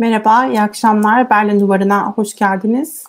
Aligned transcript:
Merhaba, 0.00 0.46
iyi 0.46 0.60
akşamlar. 0.60 1.30
Berlin 1.30 1.60
Duvarı'na 1.60 2.12
hoş 2.12 2.34
geldiniz. 2.34 3.04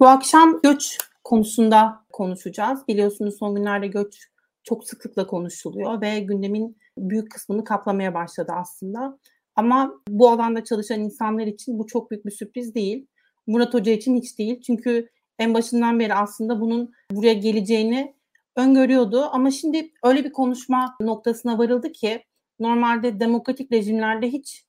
Bu 0.00 0.08
akşam 0.08 0.60
göç 0.62 0.98
konusunda 1.24 2.04
konuşacağız. 2.12 2.88
Biliyorsunuz 2.88 3.38
son 3.38 3.54
günlerde 3.54 3.86
göç 3.86 4.28
çok 4.64 4.88
sıklıkla 4.88 5.26
konuşuluyor 5.26 6.00
ve 6.00 6.18
gündemin 6.20 6.76
büyük 6.98 7.30
kısmını 7.30 7.64
kaplamaya 7.64 8.14
başladı 8.14 8.52
aslında. 8.56 9.18
Ama 9.56 9.94
bu 10.08 10.28
alanda 10.30 10.64
çalışan 10.64 11.00
insanlar 11.00 11.46
için 11.46 11.78
bu 11.78 11.86
çok 11.86 12.10
büyük 12.10 12.26
bir 12.26 12.30
sürpriz 12.30 12.74
değil. 12.74 13.06
Murat 13.46 13.74
Hoca 13.74 13.92
için 13.92 14.16
hiç 14.16 14.38
değil. 14.38 14.60
Çünkü 14.60 15.08
en 15.38 15.54
başından 15.54 16.00
beri 16.00 16.14
aslında 16.14 16.60
bunun 16.60 16.92
buraya 17.10 17.34
geleceğini 17.34 18.14
öngörüyordu. 18.56 19.24
Ama 19.32 19.50
şimdi 19.50 19.90
öyle 20.04 20.24
bir 20.24 20.32
konuşma 20.32 20.96
noktasına 21.00 21.58
varıldı 21.58 21.92
ki 21.92 22.24
normalde 22.60 23.20
demokratik 23.20 23.72
rejimlerde 23.72 24.28
hiç 24.28 24.63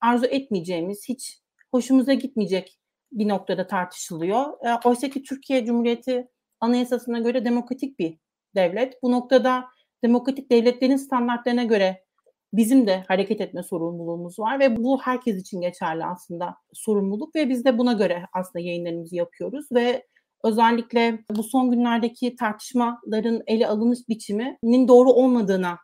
arzu 0.00 0.26
etmeyeceğimiz, 0.26 1.08
hiç 1.08 1.40
hoşumuza 1.70 2.12
gitmeyecek 2.12 2.78
bir 3.12 3.28
noktada 3.28 3.66
tartışılıyor. 3.66 4.66
E, 4.66 4.88
oysa 4.88 5.10
ki 5.10 5.22
Türkiye 5.22 5.64
Cumhuriyeti 5.64 6.28
anayasasına 6.60 7.18
göre 7.18 7.44
demokratik 7.44 7.98
bir 7.98 8.18
devlet. 8.54 9.02
Bu 9.02 9.12
noktada 9.12 9.64
demokratik 10.02 10.50
devletlerin 10.50 10.96
standartlarına 10.96 11.64
göre 11.64 12.04
bizim 12.52 12.86
de 12.86 13.04
hareket 13.08 13.40
etme 13.40 13.62
sorumluluğumuz 13.62 14.38
var 14.38 14.60
ve 14.60 14.76
bu 14.76 15.00
herkes 15.02 15.40
için 15.40 15.60
geçerli 15.60 16.04
aslında 16.04 16.56
sorumluluk 16.72 17.34
ve 17.34 17.48
biz 17.48 17.64
de 17.64 17.78
buna 17.78 17.92
göre 17.92 18.22
aslında 18.32 18.64
yayınlarımızı 18.64 19.16
yapıyoruz 19.16 19.66
ve 19.72 20.06
özellikle 20.44 21.24
bu 21.30 21.42
son 21.42 21.70
günlerdeki 21.70 22.36
tartışmaların 22.36 23.42
ele 23.46 23.66
alınış 23.66 23.98
biçiminin 24.08 24.88
doğru 24.88 25.10
olmadığına 25.10 25.78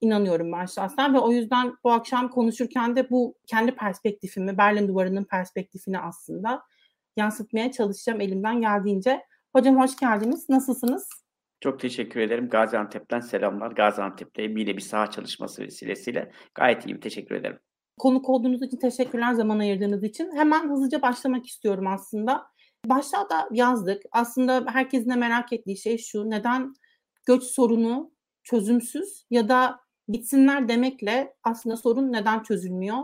inanıyorum 0.00 0.52
ben 0.52 0.66
şahsen 0.66 1.14
ve 1.14 1.18
o 1.18 1.32
yüzden 1.32 1.74
bu 1.84 1.92
akşam 1.92 2.30
konuşurken 2.30 2.96
de 2.96 3.10
bu 3.10 3.34
kendi 3.46 3.72
perspektifimi, 3.72 4.58
Berlin 4.58 4.88
Duvarı'nın 4.88 5.24
perspektifini 5.24 5.98
aslında 5.98 6.62
yansıtmaya 7.16 7.72
çalışacağım 7.72 8.20
elimden 8.20 8.60
geldiğince. 8.60 9.24
Hocam 9.56 9.80
hoş 9.80 9.96
geldiniz. 9.96 10.48
Nasılsınız? 10.48 11.08
Çok 11.60 11.80
teşekkür 11.80 12.20
ederim. 12.20 12.48
Gaziantep'ten 12.48 13.20
selamlar. 13.20 13.70
Gaziantep'te 13.70 14.42
yine 14.42 14.76
bir 14.76 14.80
saha 14.80 15.10
çalışması 15.10 15.62
vesilesiyle 15.62 16.32
gayet 16.54 16.86
iyiyim. 16.86 17.00
Teşekkür 17.00 17.34
ederim. 17.34 17.58
Konuk 17.98 18.28
olduğunuz 18.28 18.62
için 18.62 18.76
teşekkürler 18.76 19.32
zaman 19.32 19.58
ayırdığınız 19.58 20.04
için. 20.04 20.36
Hemen 20.36 20.70
hızlıca 20.70 21.02
başlamak 21.02 21.46
istiyorum 21.46 21.86
aslında. 21.86 22.46
Başta 22.86 23.30
da 23.30 23.48
yazdık. 23.52 24.02
Aslında 24.12 24.64
herkesin 24.68 25.10
de 25.10 25.14
merak 25.14 25.52
ettiği 25.52 25.76
şey 25.76 25.98
şu. 25.98 26.30
Neden 26.30 26.74
göç 27.26 27.42
sorunu 27.42 28.12
çözümsüz 28.42 29.26
ya 29.30 29.48
da 29.48 29.80
gitsinler 30.08 30.68
demekle 30.68 31.34
aslında 31.42 31.76
sorun 31.76 32.12
neden 32.12 32.42
çözülmüyor? 32.42 32.98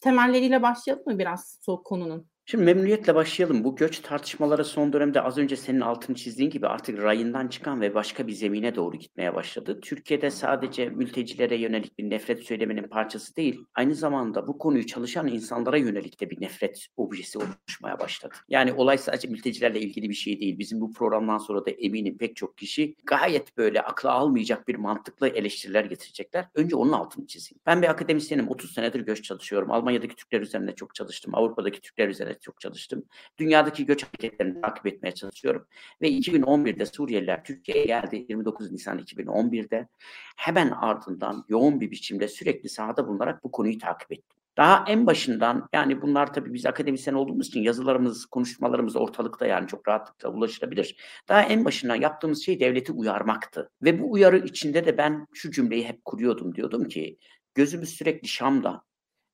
Temelleriyle 0.00 0.62
başlayalım 0.62 1.04
mı 1.06 1.18
biraz 1.18 1.58
konunun? 1.84 2.33
Şimdi 2.46 2.64
memnuniyetle 2.64 3.14
başlayalım. 3.14 3.64
Bu 3.64 3.76
göç 3.76 3.98
tartışmaları 3.98 4.64
son 4.64 4.92
dönemde 4.92 5.20
az 5.20 5.38
önce 5.38 5.56
senin 5.56 5.80
altını 5.80 6.16
çizdiğin 6.16 6.50
gibi 6.50 6.66
artık 6.66 7.02
rayından 7.02 7.48
çıkan 7.48 7.80
ve 7.80 7.94
başka 7.94 8.26
bir 8.26 8.32
zemine 8.32 8.74
doğru 8.74 8.96
gitmeye 8.96 9.34
başladı. 9.34 9.80
Türkiye'de 9.80 10.30
sadece 10.30 10.88
mültecilere 10.88 11.56
yönelik 11.56 11.98
bir 11.98 12.10
nefret 12.10 12.42
söyleminin 12.42 12.82
parçası 12.82 13.36
değil, 13.36 13.64
aynı 13.74 13.94
zamanda 13.94 14.46
bu 14.46 14.58
konuyu 14.58 14.86
çalışan 14.86 15.26
insanlara 15.26 15.76
yönelik 15.76 16.20
de 16.20 16.30
bir 16.30 16.40
nefret 16.40 16.86
objesi 16.96 17.38
oluşmaya 17.38 17.98
başladı. 17.98 18.34
Yani 18.48 18.72
olay 18.72 18.98
sadece 18.98 19.28
mültecilerle 19.28 19.80
ilgili 19.80 20.08
bir 20.08 20.14
şey 20.14 20.40
değil. 20.40 20.58
Bizim 20.58 20.80
bu 20.80 20.92
programdan 20.92 21.38
sonra 21.38 21.66
da 21.66 21.70
eminim 21.70 22.18
pek 22.18 22.36
çok 22.36 22.58
kişi 22.58 22.96
gayet 23.04 23.56
böyle 23.56 23.82
akla 23.82 24.12
almayacak 24.12 24.68
bir 24.68 24.74
mantıklı 24.74 25.28
eleştiriler 25.28 25.84
getirecekler. 25.84 26.48
Önce 26.54 26.76
onun 26.76 26.92
altını 26.92 27.26
çizeyim. 27.26 27.60
Ben 27.66 27.82
bir 27.82 27.90
akademisyenim. 27.90 28.48
30 28.48 28.74
senedir 28.74 29.00
göç 29.00 29.24
çalışıyorum. 29.24 29.70
Almanya'daki 29.70 30.16
Türkler 30.16 30.40
üzerine 30.40 30.74
çok 30.74 30.94
çalıştım. 30.94 31.34
Avrupa'daki 31.34 31.80
Türkler 31.80 32.08
üzerine 32.08 32.33
çok 32.42 32.60
çalıştım. 32.60 33.04
Dünyadaki 33.38 33.86
göç 33.86 34.04
hareketlerini 34.04 34.60
takip 34.60 34.86
etmeye 34.86 35.12
çalışıyorum. 35.14 35.66
Ve 36.02 36.10
2011'de 36.10 36.86
Suriyeliler 36.86 37.44
Türkiye'ye 37.44 37.84
geldi. 37.84 38.26
29 38.28 38.72
Nisan 38.72 38.98
2011'de. 38.98 39.88
Hemen 40.36 40.70
ardından 40.70 41.44
yoğun 41.48 41.80
bir 41.80 41.90
biçimde 41.90 42.28
sürekli 42.28 42.68
sahada 42.68 43.08
bulunarak 43.08 43.44
bu 43.44 43.50
konuyu 43.50 43.78
takip 43.78 44.12
ettim. 44.12 44.38
Daha 44.56 44.84
en 44.88 45.06
başından 45.06 45.68
yani 45.72 46.02
bunlar 46.02 46.32
tabii 46.32 46.54
biz 46.54 46.66
akademisyen 46.66 47.14
olduğumuz 47.14 47.46
için 47.46 47.62
yazılarımız, 47.62 48.26
konuşmalarımız 48.26 48.96
ortalıkta 48.96 49.46
yani 49.46 49.68
çok 49.68 49.88
rahatlıkla 49.88 50.28
ulaşılabilir. 50.28 50.96
Daha 51.28 51.42
en 51.42 51.64
başından 51.64 51.94
yaptığımız 51.94 52.44
şey 52.44 52.60
devleti 52.60 52.92
uyarmaktı. 52.92 53.70
Ve 53.82 54.00
bu 54.00 54.12
uyarı 54.12 54.38
içinde 54.38 54.86
de 54.86 54.98
ben 54.98 55.26
şu 55.32 55.50
cümleyi 55.50 55.88
hep 55.88 56.04
kuruyordum. 56.04 56.54
Diyordum 56.54 56.88
ki 56.88 57.18
gözümüz 57.54 57.88
sürekli 57.88 58.28
Şam'da, 58.28 58.82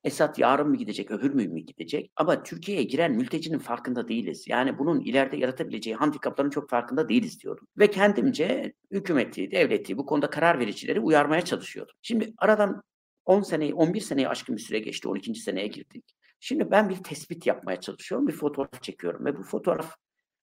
Esat 0.05 0.38
yarın 0.38 0.69
mı 0.69 0.77
gidecek, 0.77 1.11
öbür 1.11 1.31
mü 1.34 1.49
mü 1.49 1.61
gidecek? 1.61 2.12
Ama 2.16 2.43
Türkiye'ye 2.43 2.83
giren 2.83 3.12
mültecinin 3.12 3.59
farkında 3.59 4.09
değiliz. 4.09 4.44
Yani 4.49 4.78
bunun 4.78 5.00
ileride 5.00 5.37
yaratabileceği 5.37 5.97
handikapların 5.97 6.50
çok 6.50 6.71
farkında 6.71 7.09
değiliz 7.09 7.43
diyordum. 7.43 7.66
Ve 7.78 7.91
kendimce 7.91 8.72
hükümeti, 8.91 9.50
devleti, 9.50 9.99
bu 9.99 10.06
konuda 10.06 10.31
karar 10.31 10.59
vericileri 10.59 11.00
uyarmaya 11.00 11.44
çalışıyordum. 11.44 11.94
Şimdi 12.03 12.34
aradan 12.39 12.83
10 13.27 13.43
seneyi, 13.43 13.75
11 13.75 14.00
seneyi 14.00 14.28
aşkın 14.28 14.56
bir 14.56 14.62
süre 14.62 14.78
geçti. 14.78 15.09
12. 15.09 15.34
seneye 15.34 15.66
girdik. 15.66 16.05
Şimdi 16.41 16.71
ben 16.71 16.89
bir 16.89 16.97
tespit 16.97 17.47
yapmaya 17.47 17.81
çalışıyorum. 17.81 18.28
Bir 18.28 18.33
fotoğraf 18.33 18.83
çekiyorum 18.83 19.25
ve 19.25 19.37
bu 19.37 19.43
fotoğraf 19.43 19.97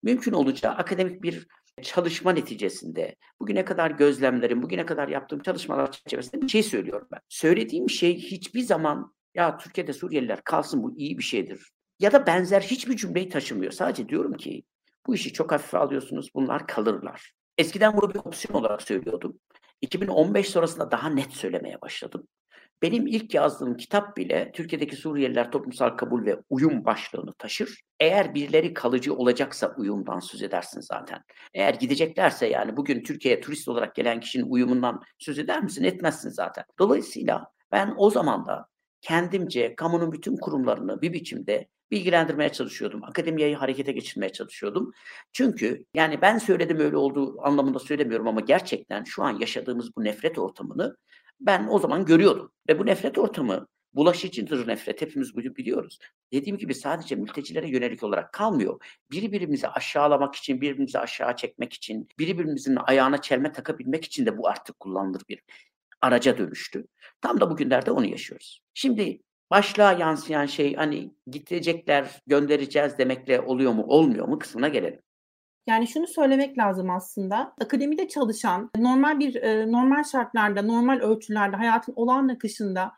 mümkün 0.04 0.34
olacağı 0.34 0.74
akademik 0.74 1.24
bir 1.24 1.48
çalışma 1.82 2.32
neticesinde 2.32 3.16
bugüne 3.40 3.66
kadar 3.66 3.92
gözlemlerim, 3.92 4.62
bugüne 4.62 4.86
kadar 4.86 5.08
yaptığım 5.08 5.40
çalışmalar 5.40 5.92
çerçevesinde 5.92 6.42
bir 6.42 6.48
şey 6.48 6.64
söylüyorum 6.64 7.08
ben. 7.12 7.20
Söylediğim 7.30 7.90
şey 7.90 8.18
hiçbir 8.18 8.62
zaman 8.62 9.14
ya 9.36 9.58
Türkiye'de 9.58 9.94
Suriyeliler 9.94 10.44
kalsın 10.44 10.84
bu 10.84 10.98
iyi 10.98 11.18
bir 11.18 11.24
şeydir. 11.24 11.72
Ya 12.00 12.12
da 12.12 12.28
benzer 12.28 12.62
hiçbir 12.62 12.96
cümleyi 12.96 13.30
taşımıyor. 13.30 13.72
Sadece 13.72 14.10
diyorum 14.10 14.34
ki 14.34 14.64
bu 15.08 15.16
işi 15.16 15.34
çok 15.34 15.52
hafife 15.52 15.78
alıyorsunuz 15.78 16.30
bunlar 16.36 16.68
kalırlar. 16.68 17.34
Eskiden 17.58 17.98
bunu 17.98 18.14
bir 18.14 18.20
opsiyon 18.20 18.60
olarak 18.60 18.82
söylüyordum. 18.82 19.40
2015 19.82 20.50
sonrasında 20.50 20.92
daha 20.92 21.10
net 21.10 21.34
söylemeye 21.34 21.82
başladım. 21.82 22.28
Benim 22.82 23.08
ilk 23.08 23.34
yazdığım 23.34 23.78
kitap 23.78 24.18
bile 24.18 24.52
Türkiye'deki 24.54 24.96
Suriyeliler 24.96 25.52
toplumsal 25.52 25.90
kabul 25.90 26.26
ve 26.26 26.40
uyum 26.50 26.86
başlığını 26.86 27.34
taşır. 27.34 27.82
Eğer 28.00 28.34
birileri 28.34 28.74
kalıcı 28.74 29.16
olacaksa 29.16 29.76
uyumdan 29.78 30.20
söz 30.20 30.44
edersin 30.44 30.82
zaten. 30.82 31.22
Eğer 31.54 31.74
gideceklerse 31.74 32.48
yani 32.48 32.78
bugün 32.78 33.04
Türkiye'ye 33.04 33.42
turist 33.42 33.68
olarak 33.68 33.96
gelen 33.96 34.20
kişinin 34.20 34.46
uyumundan 34.50 35.02
söz 35.20 35.40
eder 35.40 35.64
misin? 35.64 35.84
Etmezsin 35.84 36.30
zaten. 36.30 36.66
Dolayısıyla 36.80 37.52
ben 37.72 37.94
o 37.98 38.10
zaman 38.10 38.46
da 38.46 38.68
kendimce 39.06 39.76
kamunun 39.76 40.12
bütün 40.12 40.38
kurumlarını 40.38 41.02
bir 41.02 41.14
biçimde 41.14 41.68
bilgilendirmeye 41.92 42.50
çalışıyordum. 42.52 43.04
Akademiyeyi 43.04 43.56
harekete 43.56 43.92
geçirmeye 43.92 44.32
çalışıyordum. 44.32 44.92
Çünkü 45.34 45.86
yani 45.94 46.22
ben 46.22 46.38
söyledim 46.38 46.80
öyle 46.80 46.98
olduğu 46.98 47.42
anlamında 47.42 47.80
söylemiyorum 47.80 48.28
ama 48.28 48.42
gerçekten 48.42 49.04
şu 49.04 49.24
an 49.24 49.40
yaşadığımız 49.40 49.96
bu 49.96 50.04
nefret 50.04 50.40
ortamını 50.40 50.98
ben 51.40 51.68
o 51.70 51.80
zaman 51.80 52.06
görüyordum. 52.06 52.52
Ve 52.70 52.80
bu 52.80 52.86
nefret 52.86 53.18
ortamı 53.18 53.68
bulaşıcıdır 53.94 54.68
nefret. 54.68 55.02
Hepimiz 55.02 55.36
bunu 55.36 55.56
biliyoruz. 55.56 56.00
Dediğim 56.34 56.58
gibi 56.58 56.76
sadece 56.76 57.16
mültecilere 57.16 57.70
yönelik 57.70 58.04
olarak 58.04 58.34
kalmıyor. 58.34 58.80
Birbirimizi 59.12 59.68
aşağılamak 59.68 60.36
için, 60.36 60.62
birbirimizi 60.62 61.00
aşağı 61.00 61.36
çekmek 61.36 61.74
için, 61.74 62.08
birbirimizin 62.20 62.78
ayağına 62.88 63.22
çelme 63.22 63.52
takabilmek 63.52 64.06
için 64.06 64.26
de 64.26 64.38
bu 64.38 64.48
artık 64.48 64.80
kullanılır 64.80 65.22
bir 65.30 65.42
araca 66.06 66.38
dönüştü. 66.38 66.86
Tam 67.22 67.40
da 67.40 67.50
bugünlerde 67.50 67.92
onu 67.92 68.06
yaşıyoruz. 68.06 68.62
Şimdi 68.74 69.20
başlığa 69.52 69.92
yansıyan 69.92 70.46
şey 70.46 70.76
hani 70.76 71.12
gidecekler, 71.28 72.22
göndereceğiz 72.28 72.98
demekle 72.98 73.42
oluyor 73.42 73.72
mu, 73.72 73.84
olmuyor 73.88 74.28
mu 74.28 74.40
kısmına 74.40 74.68
gelelim. 74.68 75.00
Yani 75.68 75.88
şunu 75.88 76.08
söylemek 76.08 76.58
lazım 76.58 76.90
aslında. 76.90 77.54
Akademide 77.62 78.08
çalışan, 78.08 78.70
normal 78.78 79.20
bir 79.20 79.42
normal 79.72 80.04
şartlarda, 80.04 80.62
normal 80.62 81.00
ölçülerde, 81.00 81.56
hayatın 81.56 81.94
olağan 81.96 82.28
akışında 82.28 82.92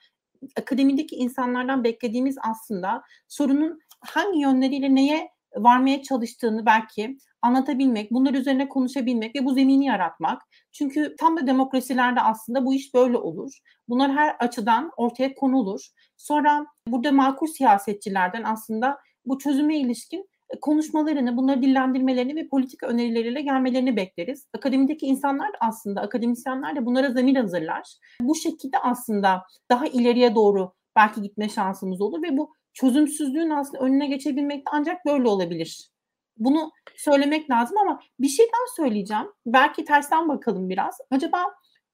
akademideki 0.58 1.16
insanlardan 1.16 1.84
beklediğimiz 1.84 2.38
aslında 2.50 3.04
sorunun 3.28 3.80
hangi 4.00 4.40
yönleriyle 4.40 4.96
neye 4.96 5.30
varmaya 5.56 6.02
çalıştığını 6.02 6.66
belki 6.66 7.18
anlatabilmek, 7.42 8.12
bunlar 8.12 8.34
üzerine 8.34 8.70
konuşabilmek 8.70 9.36
ve 9.36 9.46
bu 9.46 9.54
zemini 9.54 9.86
yaratmak. 9.86 10.42
Çünkü 10.72 11.16
tam 11.20 11.38
da 11.38 11.48
demokrasilerde 11.48 12.22
aslında 12.22 12.66
bu 12.66 12.74
iş 12.74 12.94
böyle 12.94 13.18
olur. 13.18 13.52
Bunlar 13.90 14.12
her 14.12 14.36
açıdan 14.40 14.92
ortaya 14.98 15.34
konulur. 15.34 15.82
Sonra 16.18 16.66
burada 16.88 17.12
makul 17.12 17.48
siyasetçilerden 17.48 18.44
aslında 18.44 18.98
bu 19.26 19.38
çözüme 19.38 19.78
ilişkin 19.78 20.30
e, 20.50 20.60
konuşmalarını, 20.60 21.38
bunları 21.38 21.62
dillendirmelerini 21.62 22.36
ve 22.36 22.48
politik 22.48 22.84
önerileriyle 22.84 23.42
gelmelerini 23.42 23.96
bekleriz. 23.96 24.48
Akademideki 24.54 25.06
insanlar 25.06 25.48
da 25.48 25.58
aslında, 25.60 26.02
akademisyenler 26.02 26.76
de 26.76 26.86
bunlara 26.86 27.12
zemin 27.12 27.36
hazırlar. 27.36 27.98
Bu 28.22 28.36
şekilde 28.36 28.80
aslında 28.80 29.44
daha 29.72 29.88
ileriye 29.88 30.36
doğru 30.36 30.74
belki 30.96 31.22
gitme 31.22 31.50
şansımız 31.50 32.02
olur 32.02 32.24
ve 32.24 32.38
bu 32.38 32.54
çözümsüzlüğün 32.74 33.50
aslında 33.50 33.84
önüne 33.84 34.08
geçebilmek 34.08 34.58
de 34.58 34.70
ancak 34.72 35.06
böyle 35.06 35.28
olabilir. 35.28 35.90
Bunu 36.40 36.72
söylemek 36.96 37.50
lazım 37.50 37.78
ama 37.78 38.00
bir 38.20 38.28
şey 38.28 38.46
daha 38.46 38.86
söyleyeceğim. 38.86 39.28
Belki 39.46 39.86
tersten 39.86 40.30
bakalım 40.30 40.70
biraz. 40.70 40.98
Acaba 41.12 41.38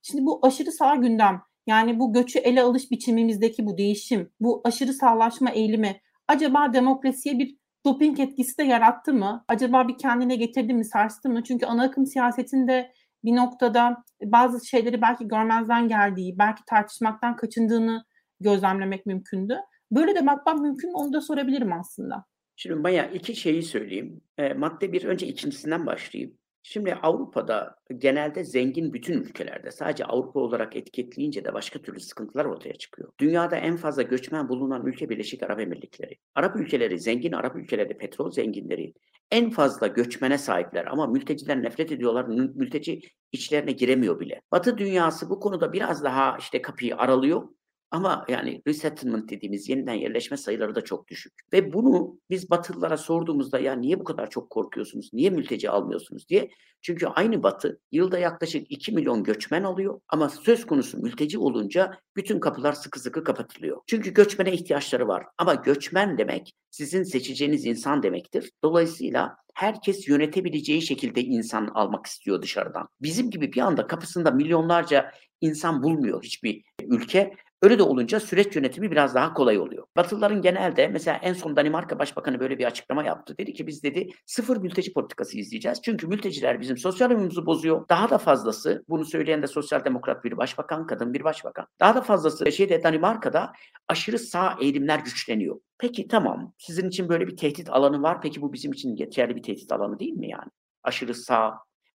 şimdi 0.02 0.26
bu 0.26 0.40
aşırı 0.44 0.72
sağ 0.72 0.96
gündem 0.96 1.42
yani 1.68 2.00
bu 2.00 2.14
göçü 2.14 2.40
ele 2.40 2.62
alış 2.62 2.92
biçimimizdeki 2.92 3.66
bu 3.66 3.78
değişim, 3.78 4.32
bu 4.40 4.62
aşırı 4.66 4.94
sağlaşma 4.94 5.52
eğilimi 5.52 6.02
acaba 6.28 6.74
demokrasiye 6.74 7.40
bir 7.40 7.58
doping 7.86 8.20
etkisi 8.20 8.58
de 8.58 8.64
yarattı 8.64 9.14
mı? 9.14 9.46
Acaba 9.48 9.88
bir 9.88 9.98
kendine 9.98 10.36
getirdi 10.36 10.74
mi, 10.74 10.86
sarstı 10.86 11.30
mı? 11.30 11.44
Çünkü 11.44 11.66
ana 11.66 11.84
akım 11.84 12.06
siyasetinde 12.06 12.92
bir 13.24 13.36
noktada 13.36 14.04
bazı 14.24 14.68
şeyleri 14.68 15.02
belki 15.02 15.28
görmezden 15.28 15.88
geldiği, 15.88 16.38
belki 16.38 16.62
tartışmaktan 16.66 17.36
kaçındığını 17.36 18.06
gözlemlemek 18.40 19.06
mümkündü. 19.06 19.58
Böyle 19.92 20.16
de 20.16 20.26
bakmam 20.26 20.62
mümkün 20.62 20.90
mü 20.90 20.96
onu 20.96 21.14
da 21.14 21.22
sorabilirim 21.22 21.74
aslında. 21.74 22.26
Şimdi 22.56 22.76
Maya 22.76 23.12
iki 23.12 23.36
şeyi 23.36 23.64
söyleyeyim. 23.64 24.22
E, 24.38 24.54
madde 24.54 24.94
bir 24.94 25.04
önce 25.04 25.28
ikincisinden 25.28 25.86
başlayayım. 25.86 26.38
Şimdi 26.66 26.96
Avrupa'da 26.96 27.76
genelde 27.98 28.44
zengin 28.44 28.94
bütün 28.94 29.14
ülkelerde 29.14 29.72
sadece 29.72 30.06
Avrupa 30.06 30.40
olarak 30.40 30.76
etiketleyince 30.76 31.46
de 31.46 31.54
başka 31.54 31.82
türlü 31.82 32.00
sıkıntılar 32.00 32.46
ortaya 32.46 32.74
çıkıyor. 32.74 33.12
Dünyada 33.20 33.56
en 33.56 33.78
fazla 33.78 34.02
göçmen 34.02 34.50
bulunan 34.50 34.86
ülke 34.86 35.10
Birleşik 35.10 35.44
Arap 35.44 35.60
Emirlikleri. 35.60 36.18
Arap 36.36 36.56
ülkeleri 36.56 37.00
zengin, 37.00 37.32
Arap 37.32 37.56
ülkeleri 37.56 37.98
petrol 37.98 38.32
zenginleri. 38.32 38.94
En 39.32 39.50
fazla 39.50 39.88
göçmene 39.88 40.38
sahipler 40.38 40.86
ama 40.86 41.08
mülteciden 41.08 41.64
nefret 41.64 41.92
ediyorlar. 41.92 42.28
Mülteci 42.56 43.02
içlerine 43.32 43.72
giremiyor 43.72 44.20
bile. 44.20 44.42
Batı 44.52 44.78
dünyası 44.78 45.30
bu 45.30 45.40
konuda 45.40 45.74
biraz 45.74 46.04
daha 46.04 46.38
işte 46.38 46.62
kapıyı 46.62 46.98
aralıyor 46.98 47.50
ama 47.94 48.26
yani 48.30 48.62
resettlement 48.68 49.30
dediğimiz 49.30 49.70
yeniden 49.70 49.94
yerleşme 49.94 50.38
sayıları 50.38 50.76
da 50.76 50.82
çok 50.82 51.08
düşük. 51.08 51.34
Ve 51.54 51.74
bunu 51.74 52.20
biz 52.30 52.50
Batılılara 52.50 52.98
sorduğumuzda 52.98 53.60
ya 53.60 53.74
niye 53.74 54.00
bu 54.00 54.04
kadar 54.04 54.30
çok 54.30 54.50
korkuyorsunuz, 54.50 55.10
niye 55.14 55.30
mülteci 55.30 55.70
almıyorsunuz 55.70 56.30
diye. 56.30 56.50
Çünkü 56.82 57.08
aynı 57.08 57.44
Batı 57.44 57.80
yılda 57.92 58.20
yaklaşık 58.20 58.72
2 58.72 58.92
milyon 58.92 59.24
göçmen 59.24 59.64
alıyor 59.64 60.00
ama 60.08 60.30
söz 60.30 60.66
konusu 60.66 60.98
mülteci 60.98 61.38
olunca 61.40 61.92
bütün 62.16 62.40
kapılar 62.40 62.74
sıkı 62.74 63.00
sıkı 63.00 63.24
kapatılıyor. 63.24 63.82
Çünkü 63.88 64.14
göçmene 64.14 64.54
ihtiyaçları 64.54 65.08
var. 65.08 65.26
Ama 65.38 65.54
göçmen 65.54 66.18
demek 66.18 66.54
sizin 66.72 67.04
seçeceğiniz 67.04 67.66
insan 67.66 68.04
demektir. 68.04 68.52
Dolayısıyla 68.64 69.36
herkes 69.54 70.08
yönetebileceği 70.08 70.82
şekilde 70.82 71.22
insan 71.22 71.68
almak 71.68 72.06
istiyor 72.06 72.42
dışarıdan. 72.42 72.88
Bizim 73.02 73.30
gibi 73.30 73.54
bir 73.54 73.62
anda 73.62 73.88
kapısında 73.88 74.32
milyonlarca 74.32 75.12
insan 75.42 75.84
bulmuyor 75.84 76.24
hiçbir 76.24 76.64
ülke 76.84 77.34
Öyle 77.64 77.80
de 77.80 77.84
olunca 77.84 78.20
süreç 78.20 78.56
yönetimi 78.56 78.92
biraz 78.92 79.16
daha 79.16 79.34
kolay 79.34 79.60
oluyor. 79.60 79.88
Batılıların 79.96 80.42
genelde 80.42 80.88
mesela 80.88 81.18
en 81.18 81.34
son 81.34 81.56
Danimarka 81.56 82.00
Başbakanı 82.00 82.40
böyle 82.40 82.58
bir 82.58 82.66
açıklama 82.66 83.04
yaptı. 83.04 83.38
Dedi 83.38 83.54
ki 83.54 83.68
biz 83.68 83.84
dedi 83.84 84.10
sıfır 84.26 84.58
mülteci 84.58 84.94
politikası 84.94 85.38
izleyeceğiz. 85.38 85.82
Çünkü 85.82 86.08
mülteciler 86.08 86.62
bizim 86.62 86.78
sosyal 86.78 87.10
uyumumuzu 87.10 87.46
bozuyor. 87.46 87.90
Daha 87.90 88.10
da 88.10 88.18
fazlası 88.18 88.84
bunu 88.90 89.06
söyleyen 89.06 89.42
de 89.42 89.48
sosyal 89.48 89.86
demokrat 89.86 90.24
bir 90.24 90.38
başbakan, 90.38 90.88
kadın 90.88 91.14
bir 91.14 91.24
başbakan. 91.24 91.68
Daha 91.80 91.96
da 91.96 92.02
fazlası 92.02 92.52
şeyde 92.52 92.84
Danimarka'da 92.84 93.54
aşırı 93.88 94.20
sağ 94.20 94.58
eğilimler 94.62 95.00
güçleniyor. 95.00 95.60
Peki 95.78 96.08
tamam 96.08 96.54
sizin 96.58 96.90
için 96.90 97.10
böyle 97.10 97.28
bir 97.28 97.38
tehdit 97.38 97.70
alanı 97.70 98.02
var. 98.02 98.22
Peki 98.22 98.42
bu 98.42 98.54
bizim 98.54 98.72
için 98.72 98.96
yeterli 98.96 99.36
bir 99.36 99.44
tehdit 99.44 99.72
alanı 99.72 100.00
değil 100.00 100.14
mi 100.14 100.30
yani? 100.30 100.50
Aşırı 100.84 101.14
sağ, 101.14 101.54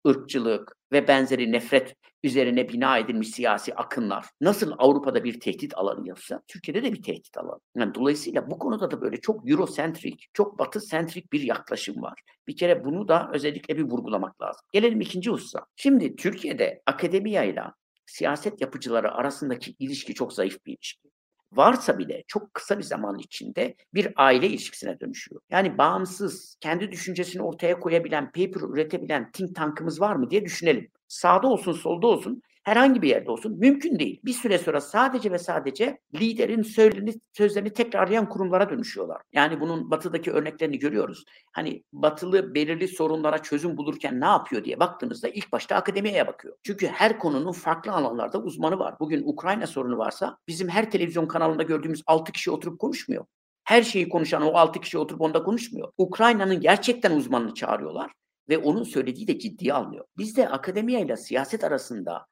ırkçılık 0.08 0.76
ve 0.92 1.08
benzeri 1.08 1.52
nefret 1.52 1.96
üzerine 2.24 2.70
bina 2.70 2.98
edilmiş 2.98 3.30
siyasi 3.30 3.76
akınlar 3.76 4.26
nasıl 4.42 4.72
Avrupa'da 4.78 5.24
bir 5.24 5.40
tehdit 5.40 5.78
alanı 5.78 6.08
yapsa 6.08 6.42
Türkiye'de 6.48 6.84
de 6.84 6.94
bir 6.94 7.04
tehdit 7.04 7.38
alanı. 7.38 7.60
Yani 7.76 7.96
dolayısıyla 7.96 8.52
bu 8.52 8.60
konuda 8.60 8.92
da 8.92 9.02
böyle 9.02 9.22
çok 9.22 9.52
Eurosentrik, 9.52 10.28
çok 10.34 10.60
Batı-sentrik 10.60 11.34
bir 11.34 11.42
yaklaşım 11.42 12.02
var. 12.02 12.22
Bir 12.48 12.56
kere 12.56 12.86
bunu 12.86 13.08
da 13.08 13.30
özellikle 13.34 13.78
bir 13.78 13.84
vurgulamak 13.84 14.42
lazım. 14.42 14.62
Gelelim 14.72 15.02
ikinci 15.02 15.30
hususa. 15.30 15.66
Şimdi 15.76 16.16
Türkiye'de 16.16 16.82
akademiyayla 16.86 17.74
siyaset 18.06 18.62
yapıcıları 18.62 19.12
arasındaki 19.12 19.76
ilişki 19.80 20.14
çok 20.14 20.34
zayıf 20.34 20.66
bir 20.66 20.72
ilişki 20.72 21.15
varsa 21.58 21.98
bile 22.00 22.24
çok 22.28 22.54
kısa 22.54 22.78
bir 22.78 22.84
zaman 22.84 23.20
içinde 23.20 23.76
bir 23.94 24.14
aile 24.16 24.48
ilişkisine 24.48 25.00
dönüşüyor. 25.00 25.42
Yani 25.50 25.78
bağımsız, 25.78 26.58
kendi 26.62 26.92
düşüncesini 26.92 27.42
ortaya 27.42 27.80
koyabilen, 27.80 28.26
paper 28.26 28.70
üretebilen 28.74 29.32
think 29.32 29.56
tankımız 29.56 30.02
var 30.02 30.16
mı 30.16 30.30
diye 30.32 30.46
düşünelim. 30.46 30.92
Sağda 31.08 31.48
olsun, 31.48 31.74
solda 31.74 32.08
olsun 32.08 32.42
herhangi 32.66 33.02
bir 33.02 33.10
yerde 33.10 33.32
olsun 33.32 33.60
mümkün 33.60 34.00
değil. 34.00 34.20
Bir 34.26 34.34
süre 34.34 34.58
sonra 34.58 34.82
sadece 34.82 35.32
ve 35.32 35.40
sadece 35.40 36.00
liderin 36.16 36.62
söyleni, 36.62 37.14
sözlerini 37.34 37.74
tekrarlayan 37.74 38.30
kurumlara 38.30 38.70
dönüşüyorlar. 38.70 39.22
Yani 39.34 39.62
bunun 39.62 39.92
batıdaki 39.92 40.32
örneklerini 40.32 40.80
görüyoruz. 40.80 41.26
Hani 41.52 41.84
batılı 41.94 42.56
belirli 42.56 42.88
sorunlara 42.88 43.38
çözüm 43.38 43.78
bulurken 43.78 44.22
ne 44.22 44.26
yapıyor 44.26 44.64
diye 44.64 44.80
baktığınızda 44.80 45.28
ilk 45.28 45.52
başta 45.52 45.76
akademiye 45.76 46.28
bakıyor. 46.28 46.56
Çünkü 46.64 46.88
her 46.88 47.20
konunun 47.20 47.52
farklı 47.52 47.92
alanlarda 47.92 48.42
uzmanı 48.42 48.80
var. 48.80 48.96
Bugün 49.00 49.24
Ukrayna 49.26 49.68
sorunu 49.68 49.98
varsa 49.98 50.38
bizim 50.48 50.70
her 50.70 50.92
televizyon 50.92 51.28
kanalında 51.28 51.64
gördüğümüz 51.64 52.04
6 52.08 52.32
kişi 52.32 52.52
oturup 52.52 52.80
konuşmuyor. 52.80 53.26
Her 53.64 53.84
şeyi 53.84 54.10
konuşan 54.10 54.42
o 54.42 54.58
6 54.58 54.80
kişi 54.80 54.98
oturup 54.98 55.22
onda 55.22 55.44
konuşmuyor. 55.44 55.92
Ukrayna'nın 55.98 56.60
gerçekten 56.60 57.12
uzmanını 57.12 57.54
çağırıyorlar 57.54 58.12
ve 58.50 58.58
onun 58.58 58.84
söylediği 58.84 59.28
de 59.28 59.40
ciddiye 59.40 59.74
almıyor. 59.74 60.06
Bizde 60.18 60.50
akademiya 60.50 61.00
ile 61.00 61.18
siyaset 61.18 61.64
arasında 61.64 62.26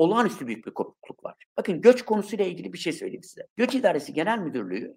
olağanüstü 0.00 0.46
büyük 0.46 0.66
bir 0.66 0.70
kopukluk 0.70 1.24
var. 1.24 1.34
Bakın 1.56 1.80
göç 1.80 2.02
konusuyla 2.02 2.44
ilgili 2.44 2.72
bir 2.72 2.78
şey 2.78 2.92
söyleyeyim 2.92 3.22
size. 3.22 3.46
Göç 3.56 3.74
İdaresi 3.74 4.12
Genel 4.12 4.38
Müdürlüğü 4.38 4.96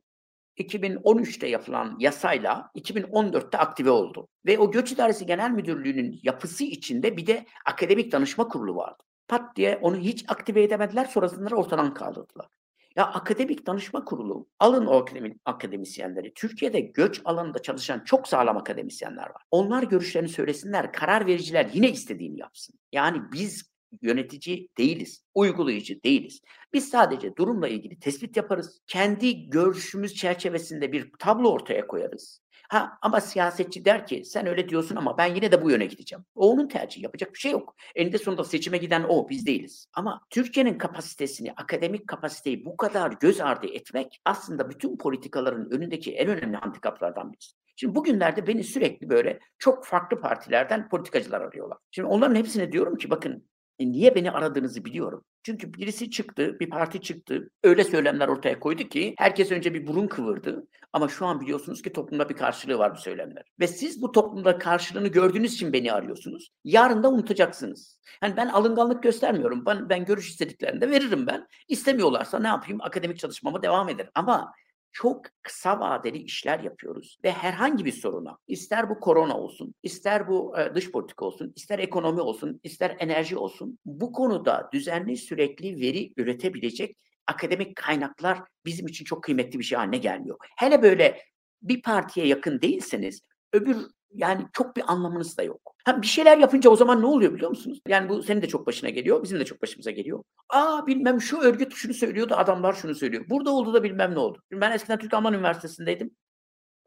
2013'te 0.58 1.48
yapılan 1.48 1.96
yasayla 2.00 2.72
2014'te 2.76 3.58
aktive 3.58 3.90
oldu. 3.90 4.28
Ve 4.46 4.58
o 4.58 4.72
Göç 4.72 4.92
İdaresi 4.92 5.26
Genel 5.26 5.52
Müdürlüğü'nün 5.52 6.20
yapısı 6.24 6.64
içinde 6.64 7.18
bir 7.18 7.28
de 7.28 7.46
akademik 7.66 8.12
danışma 8.12 8.48
kurulu 8.48 8.76
vardı. 8.76 9.04
Pat 9.28 9.56
diye 9.56 9.80
onu 9.82 9.98
hiç 9.98 10.26
aktive 10.28 10.64
edemediler, 10.64 11.06
sonrasında 11.06 11.56
ortadan 11.56 11.94
kaldırdılar. 11.94 12.48
Ya 12.96 13.06
akademik 13.06 13.68
danışma 13.68 14.06
kurulu, 14.06 14.48
alın 14.60 14.86
o 14.86 15.06
akademisyenleri. 15.46 16.34
Türkiye'de 16.34 16.80
göç 16.80 17.22
alanında 17.26 17.60
çalışan 17.60 18.00
çok 18.00 18.28
sağlam 18.28 18.58
akademisyenler 18.58 19.24
var. 19.24 19.42
Onlar 19.52 19.84
görüşlerini 19.84 20.30
söylesinler, 20.30 20.94
karar 20.94 21.26
vericiler 21.26 21.70
yine 21.74 21.90
istediğini 21.92 22.40
yapsın. 22.40 22.80
Yani 22.92 23.22
biz 23.32 23.73
yönetici 24.02 24.68
değiliz, 24.78 25.24
uygulayıcı 25.36 26.04
değiliz. 26.04 26.42
Biz 26.74 26.90
sadece 26.90 27.36
durumla 27.36 27.68
ilgili 27.68 28.00
tespit 28.00 28.38
yaparız. 28.38 28.82
Kendi 28.88 29.50
görüşümüz 29.50 30.14
çerçevesinde 30.14 30.92
bir 30.92 31.12
tablo 31.20 31.50
ortaya 31.52 31.88
koyarız. 31.88 32.44
Ha 32.70 32.98
ama 33.02 33.22
siyasetçi 33.22 33.86
der 33.86 34.08
ki 34.08 34.26
sen 34.26 34.48
öyle 34.48 34.70
diyorsun 34.70 34.96
ama 34.96 35.18
ben 35.18 35.36
yine 35.36 35.52
de 35.52 35.62
bu 35.62 35.72
yöne 35.72 35.86
gideceğim. 35.86 36.26
O 36.36 36.52
onun 36.52 36.68
tercihi 36.68 37.04
yapacak 37.04 37.34
bir 37.34 37.40
şey 37.40 37.52
yok. 37.52 37.76
Eninde 37.96 38.18
sonunda 38.18 38.44
seçime 38.44 38.78
giden 38.78 39.06
o 39.10 39.30
biz 39.30 39.46
değiliz. 39.46 39.88
Ama 39.94 40.22
Türkiye'nin 40.30 40.78
kapasitesini, 40.78 41.52
akademik 41.52 42.08
kapasiteyi 42.08 42.66
bu 42.66 42.78
kadar 42.78 43.12
göz 43.12 43.42
ardı 43.42 43.68
etmek 43.68 44.22
aslında 44.26 44.70
bütün 44.70 44.98
politikaların 44.98 45.72
önündeki 45.72 46.16
en 46.16 46.28
önemli 46.28 46.58
handikaplardan 46.58 47.34
birisi. 47.34 47.56
Şimdi 47.76 47.96
bugünlerde 47.96 48.48
beni 48.48 48.64
sürekli 48.64 49.10
böyle 49.10 49.40
çok 49.60 49.86
farklı 49.86 50.22
partilerden 50.22 50.90
politikacılar 50.90 51.42
arıyorlar. 51.42 51.78
Şimdi 51.92 52.08
onların 52.08 52.36
hepsine 52.36 52.72
diyorum 52.72 52.98
ki 52.98 53.10
bakın 53.10 53.48
e 53.80 53.92
niye 53.92 54.16
beni 54.16 54.32
aradığınızı 54.32 54.86
biliyorum. 54.86 55.24
Çünkü 55.44 55.74
birisi 55.74 56.12
çıktı, 56.12 56.58
bir 56.60 56.70
parti 56.70 57.02
çıktı. 57.02 57.50
Öyle 57.64 57.84
söylemler 57.84 58.28
ortaya 58.28 58.60
koydu 58.60 58.84
ki 58.84 59.16
herkes 59.18 59.52
önce 59.52 59.74
bir 59.74 59.88
burun 59.88 60.08
kıvırdı. 60.08 60.68
Ama 60.94 61.08
şu 61.08 61.26
an 61.26 61.42
biliyorsunuz 61.42 61.82
ki 61.82 61.94
toplumda 61.94 62.30
bir 62.30 62.36
karşılığı 62.36 62.78
var 62.78 62.96
bu 62.96 62.98
söylemler. 63.00 63.44
Ve 63.60 63.68
siz 63.68 64.02
bu 64.02 64.12
toplumda 64.12 64.58
karşılığını 64.58 65.08
gördüğünüz 65.08 65.54
için 65.54 65.74
beni 65.74 65.94
arıyorsunuz. 65.94 66.50
Yarın 66.64 67.04
da 67.04 67.10
unutacaksınız. 67.10 68.00
Yani 68.24 68.38
ben 68.38 68.48
alınganlık 68.48 69.04
göstermiyorum. 69.04 69.66
Ben, 69.66 69.90
ben 69.90 70.06
görüş 70.06 70.30
istediklerinde 70.30 70.90
veririm 70.90 71.28
ben. 71.28 71.48
İstemiyorlarsa 71.68 72.40
ne 72.40 72.48
yapayım? 72.48 72.82
Akademik 72.82 73.20
çalışmama 73.20 73.62
devam 73.62 73.90
ederim. 73.90 74.12
Ama 74.16 74.54
çok 74.94 75.26
kısa 75.42 75.80
vadeli 75.80 76.18
işler 76.18 76.60
yapıyoruz 76.60 77.18
ve 77.24 77.32
herhangi 77.32 77.86
bir 77.86 77.92
soruna 77.92 78.38
ister 78.48 78.90
bu 78.90 79.00
korona 79.00 79.38
olsun, 79.38 79.76
ister 79.84 80.28
bu 80.28 80.56
dış 80.76 80.92
politika 80.92 81.26
olsun, 81.26 81.54
ister 81.56 81.80
ekonomi 81.80 82.22
olsun, 82.22 82.60
ister 82.64 82.96
enerji 83.00 83.38
olsun 83.38 83.80
bu 83.86 84.12
konuda 84.12 84.70
düzenli 84.74 85.18
sürekli 85.18 85.82
veri 85.82 86.14
üretebilecek 86.18 86.98
akademik 87.28 87.76
kaynaklar 87.76 88.40
bizim 88.66 88.88
için 88.88 89.06
çok 89.06 89.24
kıymetli 89.24 89.60
bir 89.60 89.64
şey 89.64 89.78
haline 89.78 89.98
gelmiyor. 89.98 90.38
Hele 90.58 90.82
böyle 90.82 91.22
bir 91.62 91.82
partiye 91.82 92.28
yakın 92.28 92.62
değilseniz 92.62 93.22
öbür 93.54 93.78
yani 94.16 94.46
çok 94.54 94.76
bir 94.76 94.92
anlamınız 94.92 95.38
da 95.38 95.44
yok. 95.44 95.76
Ha 95.86 96.02
bir 96.02 96.08
şeyler 96.08 96.38
yapınca 96.38 96.70
o 96.70 96.76
zaman 96.76 97.02
ne 97.02 97.06
oluyor 97.06 97.34
biliyor 97.34 97.50
musunuz? 97.50 97.82
Yani 97.88 98.10
bu 98.10 98.24
senin 98.24 98.42
de 98.42 98.48
çok 98.48 98.68
başına 98.68 98.90
geliyor, 98.90 99.24
bizim 99.24 99.40
de 99.40 99.46
çok 99.46 99.62
başımıza 99.62 99.92
geliyor. 99.92 100.24
Aa 100.50 100.88
bilmem 100.88 101.22
şu 101.22 101.38
örgüt 101.38 101.74
şunu 101.74 101.94
söylüyordu, 101.94 102.36
adamlar 102.36 102.74
şunu 102.74 102.96
söylüyor. 102.96 103.26
Burada 103.30 103.52
oldu 103.52 103.74
da 103.74 103.84
bilmem 103.84 104.16
ne 104.16 104.20
oldu. 104.20 104.42
Ben 104.52 104.72
eskiden 104.72 105.00
Türk 105.00 105.14
Alman 105.14 105.34
Üniversitesi'ndeydim. 105.34 106.16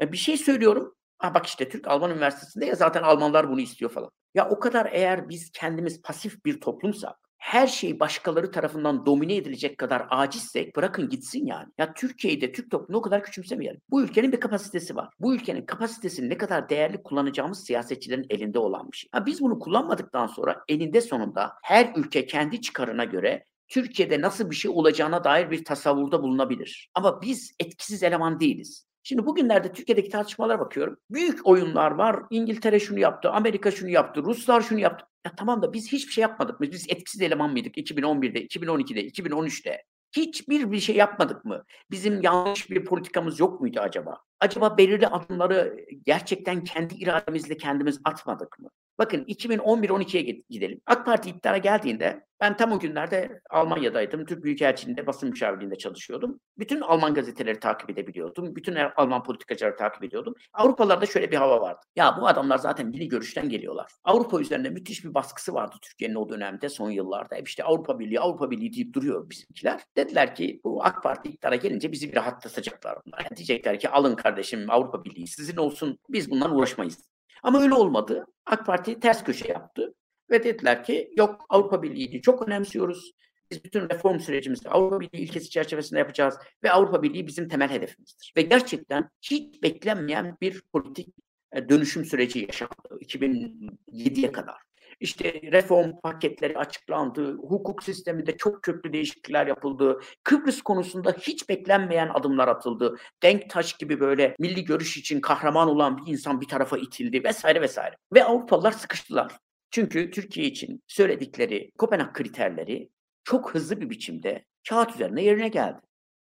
E, 0.00 0.12
bir 0.12 0.16
şey 0.16 0.37
söylüyorum. 0.37 0.95
Ha 1.18 1.35
bak 1.35 1.47
işte 1.47 1.68
Türk 1.68 1.88
Alman 1.88 2.11
Üniversitesi'nde 2.11 2.66
ya 2.66 2.75
zaten 2.75 3.02
Almanlar 3.02 3.50
bunu 3.50 3.61
istiyor 3.61 3.90
falan. 3.90 4.11
Ya 4.35 4.49
o 4.49 4.61
kadar 4.61 4.88
eğer 4.92 5.28
biz 5.28 5.50
kendimiz 5.52 6.02
pasif 6.02 6.45
bir 6.45 6.61
toplumsak 6.61 7.25
her 7.38 7.66
şey 7.66 8.00
başkaları 8.00 8.50
tarafından 8.50 9.06
domine 9.06 9.36
edilecek 9.36 9.78
kadar 9.78 10.06
acizsek 10.10 10.76
bırakın 10.76 11.08
gitsin 11.08 11.46
yani. 11.46 11.66
Ya 11.78 11.94
Türkiye'de 11.94 12.52
Türk 12.52 12.70
toplumu 12.70 12.98
o 12.98 13.02
kadar 13.02 13.22
küçümsemeyelim. 13.22 13.80
Bu 13.90 14.02
ülkenin 14.02 14.32
bir 14.32 14.40
kapasitesi 14.40 14.96
var. 14.96 15.08
Bu 15.20 15.34
ülkenin 15.34 15.66
kapasitesini 15.66 16.28
ne 16.28 16.36
kadar 16.36 16.68
değerli 16.68 17.02
kullanacağımız 17.02 17.64
siyasetçilerin 17.64 18.26
elinde 18.30 18.58
olan 18.58 18.92
bir 18.92 18.96
şey. 18.96 19.08
Ha 19.12 19.26
biz 19.26 19.40
bunu 19.40 19.58
kullanmadıktan 19.58 20.26
sonra 20.26 20.64
eninde 20.68 21.00
sonunda 21.00 21.52
her 21.62 21.92
ülke 21.96 22.26
kendi 22.26 22.60
çıkarına 22.60 23.04
göre 23.04 23.44
Türkiye'de 23.68 24.20
nasıl 24.20 24.50
bir 24.50 24.56
şey 24.56 24.70
olacağına 24.70 25.24
dair 25.24 25.50
bir 25.50 25.64
tasavvurda 25.64 26.22
bulunabilir. 26.22 26.90
Ama 26.94 27.22
biz 27.22 27.54
etkisiz 27.60 28.02
eleman 28.02 28.40
değiliz. 28.40 28.86
Şimdi 29.02 29.26
bugünlerde 29.26 29.72
Türkiye'deki 29.72 30.10
tartışmalara 30.10 30.60
bakıyorum. 30.60 30.96
Büyük 31.10 31.46
oyunlar 31.46 31.90
var. 31.90 32.22
İngiltere 32.30 32.80
şunu 32.80 32.98
yaptı, 32.98 33.30
Amerika 33.30 33.70
şunu 33.70 33.90
yaptı, 33.90 34.22
Ruslar 34.22 34.60
şunu 34.60 34.78
yaptı. 34.78 35.06
Ya 35.26 35.33
tamam 35.37 35.62
da 35.62 35.73
biz 35.73 35.92
hiçbir 35.92 36.12
şey 36.12 36.23
yapmadık 36.23 36.61
mı? 36.61 36.66
Biz 36.73 36.87
etkisiz 36.88 37.23
eleman 37.23 37.52
mıydık 37.52 37.76
2011'de, 37.76 38.47
2012'de, 38.47 39.06
2013'te? 39.06 39.83
Hiçbir 40.16 40.71
bir 40.71 40.80
şey 40.80 40.97
yapmadık 40.97 41.45
mı? 41.45 41.64
Bizim 41.90 42.23
yanlış 42.23 42.71
bir 42.71 42.85
politikamız 42.85 43.40
yok 43.40 43.61
muydu 43.61 43.80
acaba? 43.80 44.18
Acaba 44.40 44.78
belirli 44.78 45.06
adımları 45.06 45.87
gerçekten 46.04 46.64
kendi 46.64 46.95
irademizle 46.95 47.56
kendimiz 47.56 48.00
atmadık 48.04 48.59
mı? 48.59 48.71
Bakın 48.98 49.24
2011-12'ye 49.24 50.42
gidelim. 50.50 50.80
AK 50.86 51.06
Parti 51.06 51.30
iktidara 51.30 51.58
geldiğinde 51.58 52.26
ben 52.40 52.56
tam 52.56 52.72
o 52.72 52.78
günlerde 52.78 53.40
Almanya'daydım. 53.50 54.24
Türk 54.24 54.44
Büyükelçiliğinde 54.44 55.06
basın 55.06 55.30
müşavirliğinde 55.30 55.78
çalışıyordum. 55.78 56.40
Bütün 56.58 56.80
Alman 56.80 57.14
gazeteleri 57.14 57.60
takip 57.60 57.90
edebiliyordum. 57.90 58.56
Bütün 58.56 58.76
Alman 58.96 59.22
politikacıları 59.22 59.76
takip 59.76 60.04
ediyordum. 60.04 60.34
Avrupalarda 60.52 61.06
şöyle 61.06 61.30
bir 61.30 61.36
hava 61.36 61.60
vardı. 61.60 61.80
Ya 61.96 62.16
bu 62.20 62.28
adamlar 62.28 62.58
zaten 62.58 62.86
milli 62.86 63.08
görüşten 63.08 63.48
geliyorlar. 63.48 63.92
Avrupa 64.04 64.40
üzerinde 64.40 64.70
müthiş 64.70 65.04
bir 65.04 65.14
baskısı 65.14 65.54
vardı 65.54 65.76
Türkiye'nin 65.82 66.14
o 66.14 66.28
dönemde 66.28 66.68
son 66.68 66.90
yıllarda. 66.90 67.36
Hep 67.36 67.48
işte 67.48 67.64
Avrupa 67.64 67.98
Birliği, 67.98 68.20
Avrupa 68.20 68.50
Birliği 68.50 68.72
deyip 68.72 68.94
duruyor 68.94 69.30
bizimkiler. 69.30 69.80
Dediler 69.96 70.34
ki 70.34 70.60
bu 70.64 70.84
AK 70.84 71.02
Parti 71.02 71.28
iktidara 71.28 71.56
gelince 71.56 71.92
bizi 71.92 72.08
bir 72.08 72.16
rahatlatacaklar. 72.16 72.98
Yani 73.20 73.36
diyecekler 73.36 73.80
ki 73.80 73.88
alın 73.88 74.16
kardeşim 74.16 74.70
Avrupa 74.70 75.04
Birliği 75.04 75.26
sizin 75.26 75.56
olsun 75.56 75.98
biz 76.08 76.30
bundan 76.30 76.56
uğraşmayız. 76.56 77.15
Ama 77.46 77.62
öyle 77.62 77.74
olmadı. 77.74 78.26
AK 78.46 78.66
Parti 78.66 79.00
ters 79.00 79.24
köşe 79.24 79.48
yaptı 79.48 79.94
ve 80.30 80.44
dediler 80.44 80.84
ki 80.84 81.10
yok 81.16 81.46
Avrupa 81.48 81.82
Birliği'ni 81.82 82.22
çok 82.22 82.48
önemsiyoruz. 82.48 83.12
Biz 83.50 83.64
bütün 83.64 83.90
reform 83.90 84.20
sürecimizi 84.20 84.68
Avrupa 84.68 85.00
Birliği 85.00 85.22
ilkesi 85.22 85.50
çerçevesinde 85.50 85.98
yapacağız 85.98 86.34
ve 86.62 86.70
Avrupa 86.70 87.02
Birliği 87.02 87.26
bizim 87.26 87.48
temel 87.48 87.70
hedefimizdir. 87.70 88.32
Ve 88.36 88.42
gerçekten 88.42 89.10
hiç 89.22 89.62
beklenmeyen 89.62 90.36
bir 90.40 90.62
politik 90.72 91.08
e, 91.52 91.68
dönüşüm 91.68 92.04
süreci 92.04 92.38
yaşandı 92.38 92.98
2007'ye 93.00 94.32
kadar. 94.32 94.56
İşte 95.00 95.40
reform 95.52 95.92
paketleri 96.02 96.58
açıklandı, 96.58 97.36
hukuk 97.36 97.82
sisteminde 97.82 98.36
çok 98.36 98.62
köklü 98.62 98.92
değişiklikler 98.92 99.46
yapıldı. 99.46 100.00
Kıbrıs 100.24 100.62
konusunda 100.62 101.12
hiç 101.20 101.48
beklenmeyen 101.48 102.10
adımlar 102.14 102.48
atıldı. 102.48 102.96
Denktaş 103.22 103.72
gibi 103.72 104.00
böyle 104.00 104.36
milli 104.38 104.64
görüş 104.64 104.96
için 104.96 105.20
kahraman 105.20 105.68
olan 105.68 105.98
bir 105.98 106.12
insan 106.12 106.40
bir 106.40 106.48
tarafa 106.48 106.78
itildi 106.78 107.24
vesaire 107.24 107.60
vesaire. 107.60 107.96
Ve 108.14 108.24
Avrupalılar 108.24 108.72
sıkıştılar. 108.72 109.32
Çünkü 109.70 110.10
Türkiye 110.10 110.46
için 110.46 110.82
söyledikleri 110.86 111.70
Kopenhag 111.78 112.12
kriterleri 112.12 112.88
çok 113.24 113.54
hızlı 113.54 113.80
bir 113.80 113.90
biçimde 113.90 114.44
kağıt 114.68 114.94
üzerine 114.94 115.22
yerine 115.22 115.48
geldi. 115.48 115.80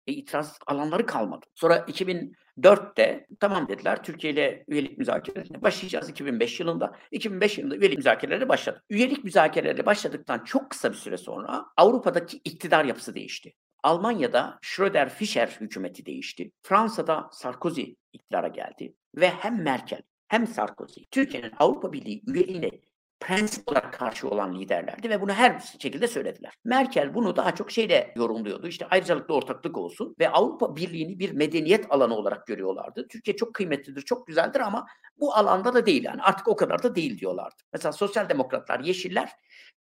E, 0.07 0.13
itiraz 0.13 0.57
alanları 0.67 1.05
kalmadı. 1.05 1.45
Sonra 1.55 1.85
2004'te 2.57 3.27
tamam 3.39 3.67
dediler 3.67 4.03
Türkiye 4.03 4.33
ile 4.33 4.63
üyelik 4.67 4.97
müzakerelerine 4.97 5.61
başlayacağız 5.61 6.09
2005 6.09 6.59
yılında. 6.59 6.95
2005 7.11 7.57
yılında 7.57 7.75
üyelik 7.75 7.97
müzakereleri 7.97 8.49
başladı. 8.49 8.83
Üyelik 8.89 9.23
müzakereleri 9.23 9.85
başladıktan 9.85 10.43
çok 10.43 10.69
kısa 10.69 10.91
bir 10.91 10.97
süre 10.97 11.17
sonra 11.17 11.65
Avrupa'daki 11.77 12.37
iktidar 12.37 12.85
yapısı 12.85 13.15
değişti. 13.15 13.53
Almanya'da 13.83 14.59
Schröder-Fischer 14.61 15.61
hükümeti 15.61 16.05
değişti. 16.05 16.51
Fransa'da 16.61 17.29
Sarkozy 17.31 17.83
iktidara 18.13 18.47
geldi 18.47 18.95
ve 19.15 19.29
hem 19.29 19.63
Merkel 19.63 20.01
hem 20.27 20.47
Sarkozy 20.47 21.01
Türkiye'nin 21.11 21.51
Avrupa 21.59 21.93
Birliği 21.93 22.23
üyeliğine 22.27 22.71
prensip 23.27 23.67
olarak 23.67 23.93
karşı 23.93 24.29
olan 24.29 24.59
liderlerdi 24.59 25.09
ve 25.09 25.21
bunu 25.21 25.33
her 25.33 25.59
şekilde 25.59 26.07
söylediler. 26.07 26.53
Merkel 26.63 27.13
bunu 27.13 27.35
daha 27.35 27.55
çok 27.55 27.71
şeyle 27.71 28.13
yorumluyordu. 28.15 28.67
İşte 28.67 28.85
ayrıcalıklı 28.85 29.35
ortaklık 29.35 29.77
olsun 29.77 30.15
ve 30.19 30.29
Avrupa 30.29 30.75
Birliği'ni 30.75 31.19
bir 31.19 31.31
medeniyet 31.31 31.85
alanı 31.89 32.15
olarak 32.15 32.47
görüyorlardı. 32.47 33.07
Türkiye 33.07 33.35
çok 33.35 33.53
kıymetlidir, 33.53 34.01
çok 34.01 34.27
güzeldir 34.27 34.59
ama 34.59 34.87
bu 35.19 35.35
alanda 35.35 35.73
da 35.73 35.85
değil 35.85 36.03
yani 36.03 36.21
artık 36.21 36.47
o 36.47 36.55
kadar 36.55 36.83
da 36.83 36.95
değil 36.95 37.19
diyorlardı. 37.19 37.55
Mesela 37.73 37.91
sosyal 37.91 38.29
demokratlar, 38.29 38.79
yeşiller 38.79 39.29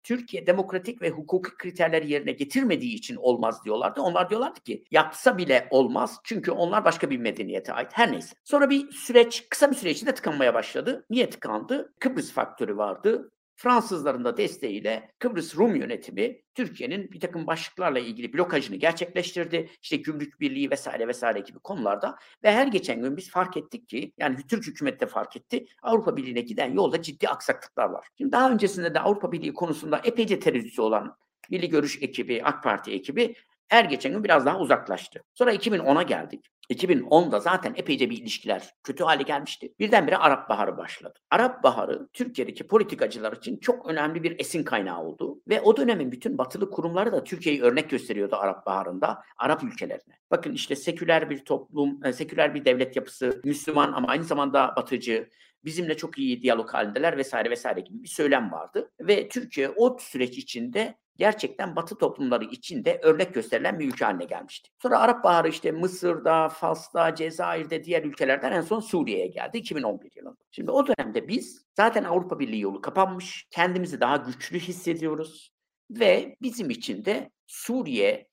Türkiye 0.04 0.48
demokratik 0.48 1.02
ve 1.02 1.10
hukuki 1.10 1.58
kriterleri 1.58 2.12
yerine 2.12 2.32
getirmediği 2.32 2.96
için 2.96 3.16
olmaz 3.16 3.66
diyorlardı. 3.66 4.02
Onlar 4.02 4.30
diyorlardı 4.30 4.60
ki 4.60 4.84
yapsa 4.92 5.38
bile 5.38 5.68
olmaz 5.70 6.20
çünkü 6.24 6.52
onlar 6.52 6.86
başka 6.86 7.10
bir 7.10 7.18
medeniyete 7.18 7.74
ait. 7.74 7.88
Her 7.94 8.12
neyse. 8.12 8.36
Sonra 8.44 8.70
bir 8.70 8.92
süreç, 8.92 9.48
kısa 9.50 9.72
bir 9.72 9.76
süre 9.76 9.90
içinde 9.90 10.14
tıkanmaya 10.14 10.54
başladı. 10.54 11.06
Niye 11.10 11.30
tıkandı? 11.30 11.94
Kıbrıs 12.00 12.32
faktörü 12.32 12.78
vardı. 12.78 13.31
Fransızların 13.56 14.26
da 14.26 14.38
desteğiyle 14.38 15.12
Kıbrıs 15.20 15.56
Rum 15.56 15.76
yönetimi 15.76 16.42
Türkiye'nin 16.56 17.12
bir 17.12 17.20
takım 17.20 17.48
başlıklarla 17.48 18.00
ilgili 18.00 18.34
blokajını 18.34 18.76
gerçekleştirdi. 18.76 19.70
İşte 19.82 19.98
gümrük 19.98 20.40
birliği 20.40 20.72
vesaire 20.72 21.08
vesaire 21.08 21.40
gibi 21.40 21.60
konularda 21.60 22.18
ve 22.44 22.52
her 22.52 22.68
geçen 22.68 23.02
gün 23.02 23.18
biz 23.18 23.30
fark 23.30 23.58
ettik 23.58 23.88
ki 23.88 24.14
yani 24.18 24.38
Türk 24.48 24.68
hükümeti 24.68 25.00
de 25.00 25.06
fark 25.06 25.38
etti 25.38 25.66
Avrupa 25.82 26.18
Birliği'ne 26.18 26.42
giden 26.42 26.74
yolda 26.74 27.02
ciddi 27.02 27.30
aksaklıklar 27.30 27.90
var. 27.90 28.08
Şimdi 28.18 28.32
daha 28.32 28.52
öncesinde 28.52 28.94
de 28.94 29.00
Avrupa 29.00 29.32
Birliği 29.32 29.54
konusunda 29.54 30.02
epeyce 30.04 30.40
tereddütü 30.40 30.82
olan 30.82 31.18
Milli 31.50 31.70
Görüş 31.70 32.02
ekibi, 32.02 32.42
AK 32.44 32.64
Parti 32.64 32.92
ekibi 32.92 33.36
her 33.72 33.86
geçen 33.86 34.12
gün 34.12 34.24
biraz 34.24 34.46
daha 34.46 34.60
uzaklaştı. 34.60 35.24
Sonra 35.34 35.54
2010'a 35.54 36.04
geldik. 36.04 36.46
2010'da 36.70 37.40
zaten 37.40 37.74
epeyce 37.76 38.10
bir 38.10 38.18
ilişkiler 38.18 38.74
kötü 38.84 39.04
hale 39.04 39.24
gelmişti. 39.24 39.74
Birdenbire 39.80 40.18
Arap 40.18 40.50
Baharı 40.50 40.78
başladı. 40.78 41.20
Arap 41.32 41.64
Baharı 41.64 42.08
Türkiye'deki 42.14 42.68
politikacılar 42.68 43.34
için 43.34 43.58
çok 43.58 43.90
önemli 43.90 44.24
bir 44.24 44.40
esin 44.40 44.64
kaynağı 44.64 45.04
oldu. 45.04 45.42
Ve 45.48 45.62
o 45.62 45.78
dönemin 45.78 46.12
bütün 46.12 46.38
batılı 46.38 46.72
kurumları 46.72 47.12
da 47.12 47.24
Türkiye'yi 47.24 47.62
örnek 47.62 47.90
gösteriyordu 47.90 48.36
Arap 48.36 48.66
Baharı'nda 48.66 49.22
Arap 49.38 49.64
ülkelerine. 49.64 50.14
Bakın 50.32 50.54
işte 50.54 50.76
seküler 50.76 51.30
bir 51.30 51.46
toplum, 51.46 52.06
e, 52.06 52.14
seküler 52.14 52.56
bir 52.56 52.66
devlet 52.66 52.96
yapısı, 52.96 53.42
Müslüman 53.44 53.94
ama 53.94 54.08
aynı 54.08 54.24
zamanda 54.24 54.74
batıcı, 54.76 55.30
bizimle 55.66 55.98
çok 55.98 56.18
iyi 56.18 56.42
diyalog 56.42 56.70
halindeler 56.70 57.18
vesaire 57.18 57.50
vesaire 57.50 57.80
gibi 57.80 58.04
bir 58.04 58.08
söylem 58.08 58.52
vardı. 58.52 58.92
Ve 59.00 59.30
Türkiye 59.30 59.70
o 59.70 59.98
süreç 60.00 60.38
içinde 60.38 60.98
gerçekten 61.18 61.76
Batı 61.76 61.98
toplumları 61.98 62.46
içinde 62.46 63.00
örnek 63.04 63.34
gösterilen 63.34 63.80
bir 63.80 63.88
ülke 63.88 64.06
haline 64.06 64.26
gelmişti. 64.26 64.70
Sonra 64.82 65.00
Arap 65.00 65.24
Baharı 65.24 65.50
işte 65.50 65.72
Mısır'da, 65.72 66.50
Fas'ta, 66.50 67.16
Cezayir'de, 67.16 67.84
diğer 67.84 68.04
ülkelerden 68.04 68.52
en 68.52 68.62
son 68.62 68.80
Suriye'ye 68.80 69.28
geldi 69.28 69.58
2011 69.58 70.12
yılında. 70.16 70.38
Şimdi 70.52 70.72
o 70.72 70.88
dönemde 70.88 71.28
biz 71.28 71.66
zaten 71.78 72.04
Avrupa 72.04 72.40
Birliği 72.40 72.62
yolu 72.62 72.82
kapanmış, 72.82 73.48
kendimizi 73.52 74.00
daha 74.00 74.16
güçlü 74.18 74.60
hissediyoruz 74.60 75.54
ve 75.92 76.36
bizim 76.42 76.70
için 76.70 77.06
de 77.06 77.32
Suriye 77.48 78.30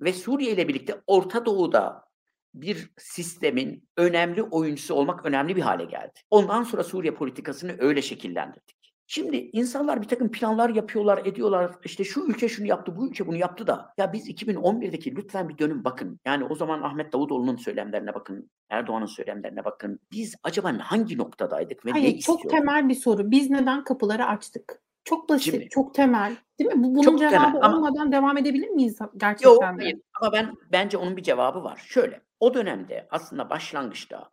ve 0.00 0.12
Suriye 0.12 0.52
ile 0.52 0.68
birlikte 0.68 1.00
Orta 1.06 1.46
Doğu'da 1.46 2.05
bir 2.62 2.90
sistemin 2.98 3.88
önemli 3.96 4.42
oyuncusu 4.42 4.94
olmak 4.94 5.26
önemli 5.26 5.56
bir 5.56 5.62
hale 5.62 5.84
geldi. 5.84 6.12
Ondan 6.30 6.62
sonra 6.62 6.84
Suriye 6.84 7.14
politikasını 7.14 7.76
öyle 7.78 8.02
şekillendirdik. 8.02 8.76
Şimdi 9.08 9.36
insanlar 9.36 10.02
bir 10.02 10.08
takım 10.08 10.30
planlar 10.32 10.70
yapıyorlar, 10.70 11.26
ediyorlar. 11.26 11.72
İşte 11.84 12.04
şu 12.04 12.20
ülke 12.20 12.48
şunu 12.48 12.66
yaptı, 12.66 12.96
bu 12.96 13.08
ülke 13.08 13.26
bunu 13.26 13.36
yaptı 13.36 13.66
da. 13.66 13.92
Ya 13.98 14.12
biz 14.12 14.28
2011'deki 14.28 15.16
lütfen 15.16 15.48
bir 15.48 15.58
dönün 15.58 15.84
bakın. 15.84 16.20
Yani 16.24 16.44
o 16.44 16.54
zaman 16.54 16.82
Ahmet 16.82 17.12
Davutoğlu'nun 17.12 17.56
söylemlerine 17.56 18.14
bakın, 18.14 18.50
Erdoğan'ın 18.70 19.06
söylemlerine 19.06 19.64
bakın. 19.64 20.00
Biz 20.12 20.34
acaba 20.42 20.72
hangi 20.78 21.18
noktadaydık 21.18 21.86
ve 21.86 21.90
Hayır, 21.90 22.04
ne 22.04 22.10
çok 22.10 22.18
istiyorduk? 22.18 22.50
temel 22.50 22.88
bir 22.88 22.94
soru. 22.94 23.30
Biz 23.30 23.50
neden 23.50 23.84
kapıları 23.84 24.26
açtık? 24.26 24.80
Çok 25.04 25.28
basit, 25.28 25.52
Şimdi- 25.52 25.68
çok 25.68 25.94
temel. 25.94 26.36
Değil 26.58 26.70
mi? 26.70 26.84
Bu 26.84 26.94
bunun 26.94 27.02
Çok 27.02 27.18
temel 27.18 27.30
cevabı 27.30 27.58
ama- 27.58 27.76
olmadan 27.76 28.12
devam 28.12 28.38
edebilir 28.38 28.68
miyiz 28.68 29.00
Yok 29.00 29.12
gerçekten 29.16 29.76
hayır. 29.78 29.98
Ama 30.20 30.32
ben 30.32 30.54
bence 30.72 30.98
onun 30.98 31.16
bir 31.16 31.22
cevabı 31.22 31.64
var. 31.64 31.82
Şöyle, 31.86 32.20
o 32.40 32.54
dönemde 32.54 33.08
aslında 33.10 33.50
başlangıçta 33.50 34.30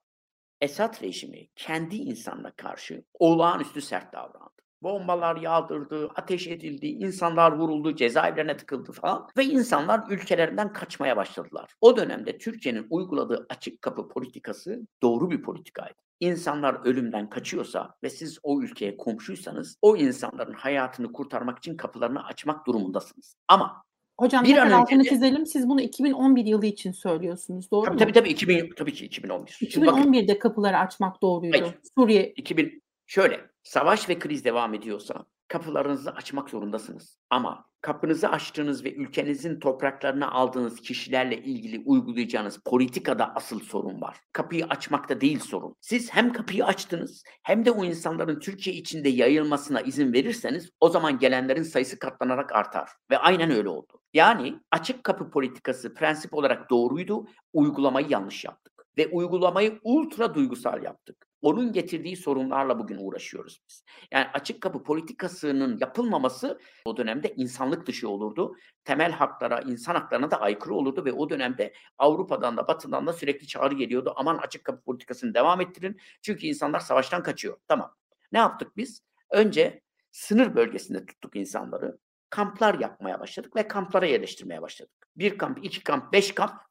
Esad 0.61 1.01
rejimi 1.01 1.47
kendi 1.55 1.95
insanına 1.95 2.51
karşı 2.51 3.03
olağanüstü 3.13 3.81
sert 3.81 4.13
davrandı. 4.13 4.53
Bombalar 4.81 5.35
yağdırdı, 5.35 6.09
ateş 6.15 6.47
edildi, 6.47 6.87
insanlar 6.87 7.51
vuruldu, 7.51 7.95
cezaevlerine 7.95 8.57
tıkıldı 8.57 8.91
falan 8.91 9.27
ve 9.37 9.45
insanlar 9.45 10.01
ülkelerinden 10.09 10.73
kaçmaya 10.73 11.17
başladılar. 11.17 11.73
O 11.81 11.97
dönemde 11.97 12.37
Türkiye'nin 12.37 12.87
uyguladığı 12.89 13.45
açık 13.49 13.81
kapı 13.81 14.07
politikası 14.07 14.87
doğru 15.01 15.31
bir 15.31 15.41
politikaydı. 15.41 16.03
İnsanlar 16.19 16.85
ölümden 16.85 17.29
kaçıyorsa 17.29 17.95
ve 18.03 18.09
siz 18.09 18.39
o 18.43 18.61
ülkeye 18.61 18.97
komşuysanız 18.97 19.77
o 19.81 19.97
insanların 19.97 20.53
hayatını 20.53 21.11
kurtarmak 21.11 21.57
için 21.57 21.77
kapılarını 21.77 22.25
açmak 22.25 22.67
durumundasınız. 22.67 23.35
Ama 23.47 23.83
Hocam 24.23 24.43
Bir 24.43 24.57
an 24.57 24.65
önce 24.65 24.75
altını 24.75 25.03
çizelim. 25.03 25.45
Siz 25.45 25.69
bunu 25.69 25.81
2011 25.81 26.45
yılı 26.45 26.65
için 26.65 26.91
söylüyorsunuz. 26.91 27.71
Doğru 27.71 27.85
tabii 27.85 27.93
mu? 27.93 27.99
tabii, 27.99 28.13
tabii 28.13 28.29
2000, 28.29 28.69
tabii 28.77 28.93
ki 28.93 29.05
2011. 29.05 29.57
Şimdi 29.71 29.87
bakın 29.87 30.13
2011'de 30.13 30.39
kapıları 30.39 30.77
açmak 30.77 31.21
doğruydu. 31.21 31.61
Hayır. 31.61 31.75
Suriye 31.97 32.33
2000 32.35 32.83
şöyle 33.07 33.41
savaş 33.63 34.09
ve 34.09 34.19
kriz 34.19 34.45
devam 34.45 34.73
ediyorsa 34.73 35.25
kapılarınızı 35.47 36.11
açmak 36.11 36.49
zorundasınız. 36.49 37.19
Ama 37.29 37.65
kapınızı 37.83 38.29
açtığınız 38.29 38.85
ve 38.85 38.93
ülkenizin 38.93 39.59
topraklarına 39.59 40.31
aldığınız 40.31 40.81
kişilerle 40.81 41.37
ilgili 41.37 41.83
uygulayacağınız 41.85 42.59
politikada 42.65 43.35
asıl 43.35 43.59
sorun 43.59 44.01
var. 44.01 44.17
Kapıyı 44.33 44.65
açmakta 44.65 45.21
değil 45.21 45.39
sorun. 45.39 45.75
Siz 45.81 46.13
hem 46.13 46.33
kapıyı 46.33 46.65
açtınız 46.65 47.23
hem 47.43 47.65
de 47.65 47.71
o 47.71 47.85
insanların 47.85 48.39
Türkiye 48.39 48.75
içinde 48.75 49.09
yayılmasına 49.09 49.81
izin 49.81 50.13
verirseniz 50.13 50.69
o 50.79 50.89
zaman 50.89 51.19
gelenlerin 51.19 51.63
sayısı 51.63 51.99
katlanarak 51.99 52.55
artar. 52.55 52.89
Ve 53.11 53.17
aynen 53.17 53.51
öyle 53.51 53.69
oldu. 53.69 53.99
Yani 54.13 54.59
açık 54.71 55.03
kapı 55.03 55.29
politikası 55.29 55.93
prensip 55.93 56.33
olarak 56.33 56.69
doğruydu, 56.69 57.25
uygulamayı 57.53 58.07
yanlış 58.09 58.45
yaptık. 58.45 58.73
ve 58.97 59.07
uygulamayı 59.07 59.79
ultra 59.83 60.35
duygusal 60.35 60.83
yaptık. 60.83 61.27
Onun 61.43 61.73
getirdiği 61.73 62.17
sorunlarla 62.17 62.79
bugün 62.79 62.97
uğraşıyoruz 62.99 63.61
biz. 63.69 63.83
Yani 64.11 64.27
açık 64.33 64.61
kapı 64.61 64.83
politikasının 64.83 65.77
yapılmaması 65.81 66.59
o 66.85 66.97
dönemde 66.97 67.33
insanlık 67.35 67.87
dışı 67.87 68.09
olurdu. 68.09 68.55
Temel 68.85 69.11
haklara, 69.11 69.61
insan 69.61 69.95
haklarına 69.95 70.31
da 70.31 70.41
aykırı 70.41 70.73
olurdu 70.73 71.05
ve 71.05 71.13
o 71.13 71.29
dönemde 71.29 71.73
Avrupa'dan 71.97 72.57
da 72.57 72.67
Batı'dan 72.67 73.07
da 73.07 73.13
sürekli 73.13 73.47
çağrı 73.47 73.75
geliyordu. 73.75 74.13
Aman 74.15 74.37
açık 74.37 74.63
kapı 74.63 74.81
politikasını 74.81 75.33
devam 75.33 75.61
ettirin. 75.61 75.99
Çünkü 76.21 76.47
insanlar 76.47 76.79
savaştan 76.79 77.23
kaçıyor. 77.23 77.57
Tamam. 77.67 77.95
Ne 78.31 78.39
yaptık 78.39 78.77
biz? 78.77 79.03
Önce 79.29 79.81
sınır 80.11 80.55
bölgesinde 80.55 81.05
tuttuk 81.05 81.35
insanları. 81.35 81.97
Kamplar 82.29 82.79
yapmaya 82.79 83.19
başladık 83.19 83.55
ve 83.55 83.67
kamplara 83.67 84.05
yerleştirmeye 84.05 84.61
başladık. 84.61 85.09
Bir 85.15 85.37
kamp, 85.37 85.65
iki 85.65 85.83
kamp, 85.83 86.13
beş 86.13 86.35
kamp. 86.35 86.61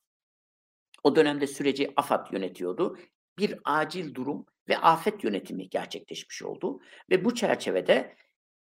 O 1.02 1.16
dönemde 1.16 1.46
süreci 1.46 1.92
AFAD 1.96 2.32
yönetiyordu. 2.32 2.98
Bir 3.38 3.58
acil 3.64 4.14
durum 4.14 4.46
ve 4.68 4.78
afet 4.78 5.24
yönetimi 5.24 5.68
gerçekleşmiş 5.68 6.42
oldu. 6.42 6.80
Ve 7.10 7.24
bu 7.24 7.34
çerçevede 7.34 8.16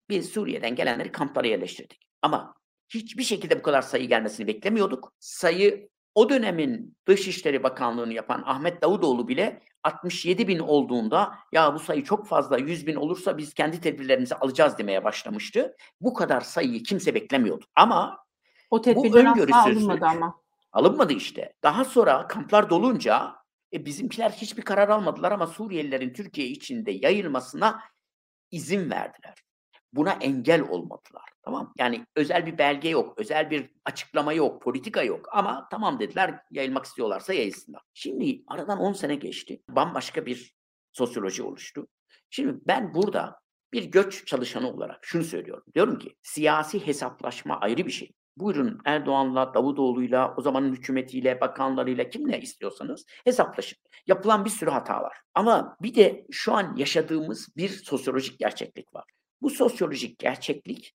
biz 0.09 0.29
Suriye'den 0.29 0.75
gelenleri 0.75 1.11
kamplara 1.11 1.47
yerleştirdik. 1.47 2.07
Ama 2.21 2.55
hiçbir 2.89 3.23
şekilde 3.23 3.59
bu 3.59 3.61
kadar 3.61 3.81
sayı 3.81 4.09
gelmesini 4.09 4.47
beklemiyorduk. 4.47 5.13
Sayı 5.19 5.89
o 6.15 6.29
dönemin 6.29 6.97
Dışişleri 7.07 7.63
Bakanlığı'nı 7.63 8.13
yapan 8.13 8.43
Ahmet 8.45 8.81
Davutoğlu 8.81 9.27
bile 9.27 9.61
67 9.83 10.47
bin 10.47 10.59
olduğunda 10.59 11.35
ya 11.51 11.73
bu 11.73 11.79
sayı 11.79 12.03
çok 12.03 12.27
fazla 12.27 12.57
100 12.57 12.87
bin 12.87 12.95
olursa 12.95 13.37
biz 13.37 13.53
kendi 13.53 13.81
tedbirlerimizi 13.81 14.35
alacağız 14.35 14.77
demeye 14.77 15.03
başlamıştı. 15.03 15.75
Bu 16.01 16.13
kadar 16.13 16.41
sayıyı 16.41 16.83
kimse 16.83 17.15
beklemiyordu. 17.15 17.65
Ama 17.75 18.25
o 18.69 18.81
tedbirler 18.81 19.25
asla 19.25 19.63
alınmadı 19.63 20.05
ama. 20.05 20.41
Alınmadı 20.71 21.13
işte. 21.13 21.53
Daha 21.63 21.85
sonra 21.85 22.27
kamplar 22.27 22.69
dolunca 22.69 23.38
e, 23.73 23.85
bizimkiler 23.85 24.29
hiçbir 24.29 24.61
karar 24.61 24.89
almadılar 24.89 25.31
ama 25.31 25.47
Suriyelilerin 25.47 26.13
Türkiye 26.13 26.47
içinde 26.47 26.91
yayılmasına 26.91 27.81
izin 28.51 28.89
verdiler. 28.89 29.43
Buna 29.93 30.11
engel 30.11 30.61
olmadılar. 30.61 31.29
Tamam 31.43 31.73
Yani 31.77 32.05
özel 32.15 32.45
bir 32.45 32.57
belge 32.57 32.89
yok, 32.89 33.13
özel 33.17 33.51
bir 33.51 33.69
açıklama 33.85 34.33
yok, 34.33 34.61
politika 34.61 35.03
yok 35.03 35.29
ama 35.31 35.67
tamam 35.71 35.99
dediler 35.99 36.39
yayılmak 36.51 36.85
istiyorlarsa 36.85 37.33
yayılsınlar. 37.33 37.81
Şimdi 37.93 38.43
aradan 38.47 38.79
10 38.79 38.93
sene 38.93 39.15
geçti. 39.15 39.61
Bambaşka 39.69 40.25
bir 40.25 40.55
sosyoloji 40.91 41.43
oluştu. 41.43 41.87
Şimdi 42.29 42.59
ben 42.67 42.93
burada 42.93 43.39
bir 43.73 43.83
göç 43.83 44.25
çalışanı 44.25 44.69
olarak 44.69 45.05
şunu 45.05 45.23
söylüyorum. 45.23 45.63
Diyorum 45.75 45.99
ki 45.99 46.15
siyasi 46.23 46.87
hesaplaşma 46.87 47.59
ayrı 47.59 47.85
bir 47.85 47.91
şey. 47.91 48.11
Buyurun 48.39 48.79
Erdoğan'la, 48.85 49.53
Davutoğlu'yla, 49.53 50.33
o 50.37 50.41
zamanın 50.41 50.73
hükümetiyle, 50.73 51.41
bakanlarıyla 51.41 52.09
kimle 52.09 52.41
istiyorsanız 52.41 53.05
hesaplaşın. 53.23 53.77
Yapılan 54.07 54.45
bir 54.45 54.49
sürü 54.49 54.69
hata 54.69 55.01
var. 55.01 55.17
Ama 55.33 55.77
bir 55.81 55.95
de 55.95 56.25
şu 56.31 56.53
an 56.53 56.75
yaşadığımız 56.75 57.57
bir 57.57 57.69
sosyolojik 57.69 58.39
gerçeklik 58.39 58.95
var. 58.95 59.03
Bu 59.41 59.49
sosyolojik 59.49 60.19
gerçeklik 60.19 60.95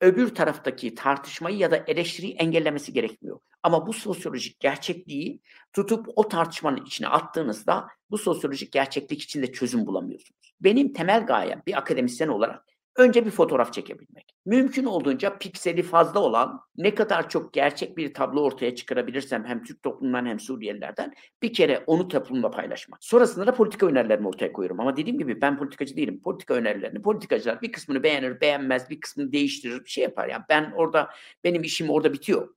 öbür 0.00 0.34
taraftaki 0.34 0.94
tartışmayı 0.94 1.56
ya 1.56 1.70
da 1.70 1.76
eleştiriyi 1.76 2.34
engellemesi 2.34 2.92
gerekmiyor. 2.92 3.40
Ama 3.62 3.86
bu 3.86 3.92
sosyolojik 3.92 4.60
gerçekliği 4.60 5.40
tutup 5.72 6.06
o 6.16 6.28
tartışmanın 6.28 6.84
içine 6.84 7.08
attığınızda 7.08 7.88
bu 8.10 8.18
sosyolojik 8.18 8.72
gerçeklik 8.72 9.22
içinde 9.22 9.52
çözüm 9.52 9.86
bulamıyorsunuz. 9.86 10.54
Benim 10.60 10.92
temel 10.92 11.26
gayem 11.26 11.62
bir 11.66 11.78
akademisyen 11.78 12.28
olarak 12.28 12.64
Önce 12.96 13.26
bir 13.26 13.30
fotoğraf 13.30 13.72
çekebilmek. 13.72 14.34
Mümkün 14.46 14.84
olduğunca 14.84 15.38
pikseli 15.38 15.82
fazla 15.82 16.20
olan 16.20 16.60
ne 16.76 16.94
kadar 16.94 17.28
çok 17.28 17.52
gerçek 17.52 17.96
bir 17.96 18.14
tablo 18.14 18.40
ortaya 18.40 18.74
çıkarabilirsem 18.74 19.44
hem 19.44 19.64
Türk 19.64 19.82
toplumundan 19.82 20.26
hem 20.26 20.40
Suriyelilerden 20.40 21.14
bir 21.42 21.52
kere 21.52 21.84
onu 21.86 22.08
toplumla 22.08 22.50
paylaşmak. 22.50 23.04
Sonrasında 23.04 23.46
da 23.46 23.54
politika 23.54 23.86
önerilerimi 23.86 24.28
ortaya 24.28 24.52
koyuyorum. 24.52 24.80
Ama 24.80 24.96
dediğim 24.96 25.18
gibi 25.18 25.40
ben 25.40 25.58
politikacı 25.58 25.96
değilim. 25.96 26.20
Politika 26.22 26.54
önerilerini 26.54 27.02
politikacılar 27.02 27.62
bir 27.62 27.72
kısmını 27.72 28.02
beğenir, 28.02 28.40
beğenmez, 28.40 28.90
bir 28.90 29.00
kısmını 29.00 29.32
değiştirir, 29.32 29.84
bir 29.84 29.90
şey 29.90 30.04
yapar. 30.04 30.28
Yani 30.28 30.44
ben 30.48 30.72
orada 30.76 31.10
benim 31.44 31.62
işim 31.62 31.90
orada 31.90 32.12
bitiyor. 32.12 32.54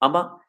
Ama 0.00 0.40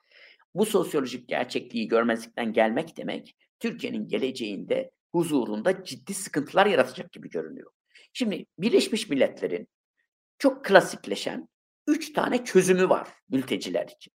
bu 0.56 0.65
sosyolojik 0.65 1.28
gerçekliği 1.28 1.88
görmezlikten 1.88 2.54
gelmek 2.54 2.98
demek 2.98 3.36
Türkiye'nin 3.60 4.08
geleceğinde 4.08 4.92
huzurunda 5.12 5.84
ciddi 5.84 6.13
sıkıntılar 6.13 6.65
yaratacak 6.65 7.12
gibi 7.12 7.30
görünüyor. 7.30 7.72
Şimdi 8.13 8.45
Birleşmiş 8.58 9.10
Milletler'in 9.10 9.67
çok 10.38 10.65
klasikleşen 10.65 11.50
üç 11.88 12.13
tane 12.13 12.45
çözümü 12.45 12.89
var 12.89 13.08
mülteciler 13.30 13.88
için. 13.98 14.13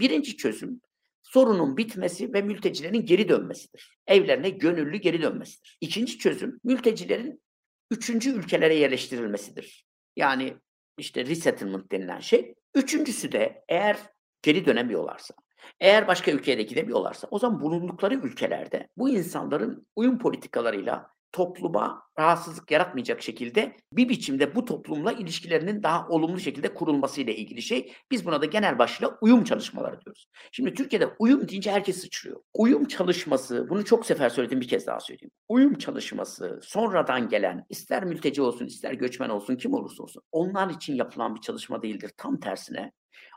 Birinci 0.00 0.36
çözüm 0.36 0.80
sorunun 1.22 1.76
bitmesi 1.76 2.32
ve 2.32 2.42
mültecilerin 2.42 3.06
geri 3.06 3.28
dönmesidir. 3.28 3.98
Evlerine 4.06 4.50
gönüllü 4.50 4.96
geri 4.96 5.22
dönmesidir. 5.22 5.78
İkinci 5.80 6.18
çözüm 6.18 6.60
mültecilerin 6.64 7.42
üçüncü 7.90 8.30
ülkelere 8.30 8.74
yerleştirilmesidir. 8.74 9.86
Yani 10.16 10.56
işte 10.98 11.26
resettlement 11.26 11.92
denilen 11.92 12.20
şey. 12.20 12.54
Üçüncüsü 12.74 13.32
de 13.32 13.64
eğer 13.68 13.98
geri 14.42 14.66
dönemiyorlarsa, 14.66 15.34
eğer 15.80 16.08
başka 16.08 16.30
ülkeye 16.30 16.58
de 16.58 16.62
gidemiyorlarsa 16.62 17.28
o 17.30 17.38
zaman 17.38 17.60
bulundukları 17.60 18.14
ülkelerde 18.14 18.88
bu 18.96 19.08
insanların 19.08 19.86
uyum 19.96 20.18
politikalarıyla 20.18 21.15
topluma 21.36 22.02
rahatsızlık 22.18 22.70
yaratmayacak 22.70 23.22
şekilde 23.22 23.76
bir 23.92 24.08
biçimde 24.08 24.54
bu 24.54 24.64
toplumla 24.64 25.12
ilişkilerinin 25.12 25.82
daha 25.82 26.08
olumlu 26.08 26.40
şekilde 26.40 26.74
kurulması 26.74 27.20
ile 27.20 27.36
ilgili 27.36 27.62
şey. 27.62 27.92
Biz 28.10 28.26
buna 28.26 28.40
da 28.40 28.46
genel 28.46 28.78
başlıkla 28.78 29.18
uyum 29.20 29.44
çalışmaları 29.44 30.00
diyoruz. 30.00 30.28
Şimdi 30.52 30.74
Türkiye'de 30.74 31.08
uyum 31.18 31.48
deyince 31.48 31.72
herkes 31.72 32.00
sıçrıyor. 32.00 32.40
Uyum 32.54 32.84
çalışması, 32.84 33.68
bunu 33.68 33.84
çok 33.84 34.06
sefer 34.06 34.28
söyledim 34.28 34.60
bir 34.60 34.68
kez 34.68 34.86
daha 34.86 35.00
söyleyeyim. 35.00 35.30
Uyum 35.48 35.78
çalışması 35.78 36.60
sonradan 36.62 37.28
gelen 37.28 37.66
ister 37.68 38.04
mülteci 38.04 38.42
olsun 38.42 38.66
ister 38.66 38.92
göçmen 38.92 39.28
olsun 39.28 39.56
kim 39.56 39.74
olursa 39.74 40.02
olsun 40.02 40.22
onlar 40.32 40.70
için 40.70 40.94
yapılan 40.94 41.34
bir 41.34 41.40
çalışma 41.40 41.82
değildir. 41.82 42.10
Tam 42.16 42.40
tersine 42.40 42.92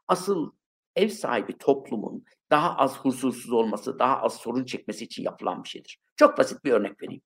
asıl 0.07 0.51
ev 0.95 1.09
sahibi 1.09 1.57
toplumun 1.57 2.23
daha 2.51 2.75
az 2.75 2.97
huzursuz 2.97 3.51
olması, 3.51 3.99
daha 3.99 4.21
az 4.21 4.33
sorun 4.33 4.65
çekmesi 4.65 5.03
için 5.03 5.23
yapılan 5.23 5.63
bir 5.63 5.69
şeydir. 5.69 5.99
Çok 6.15 6.38
basit 6.38 6.63
bir 6.65 6.71
örnek 6.71 7.03
vereyim. 7.03 7.21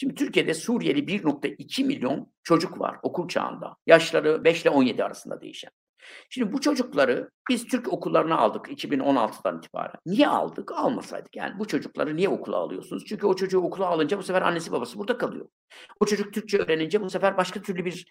Şimdi 0.00 0.14
Türkiye'de 0.14 0.54
Suriyeli 0.54 1.00
1.2 1.00 1.84
milyon 1.84 2.32
çocuk 2.42 2.80
var 2.80 2.96
okul 3.02 3.28
çağında. 3.28 3.76
Yaşları 3.86 4.44
5 4.44 4.62
ile 4.62 4.70
17 4.70 5.04
arasında 5.04 5.40
değişen. 5.40 5.70
Şimdi 6.30 6.52
bu 6.52 6.60
çocukları 6.60 7.30
biz 7.50 7.66
Türk 7.66 7.92
okullarına 7.92 8.38
aldık 8.38 8.66
2016'dan 8.66 9.58
itibaren. 9.58 9.94
Niye 10.06 10.28
aldık? 10.28 10.72
Almasaydık. 10.72 11.36
Yani 11.36 11.58
bu 11.58 11.66
çocukları 11.66 12.16
niye 12.16 12.28
okula 12.28 12.56
alıyorsunuz? 12.56 13.04
Çünkü 13.06 13.26
o 13.26 13.36
çocuğu 13.36 13.60
okula 13.60 13.86
alınca 13.86 14.18
bu 14.18 14.22
sefer 14.22 14.42
annesi 14.42 14.72
babası 14.72 14.98
burada 14.98 15.18
kalıyor. 15.18 15.48
O 16.00 16.06
çocuk 16.06 16.34
Türkçe 16.34 16.58
öğrenince 16.58 17.00
bu 17.00 17.10
sefer 17.10 17.36
başka 17.36 17.62
türlü 17.62 17.84
bir 17.84 18.06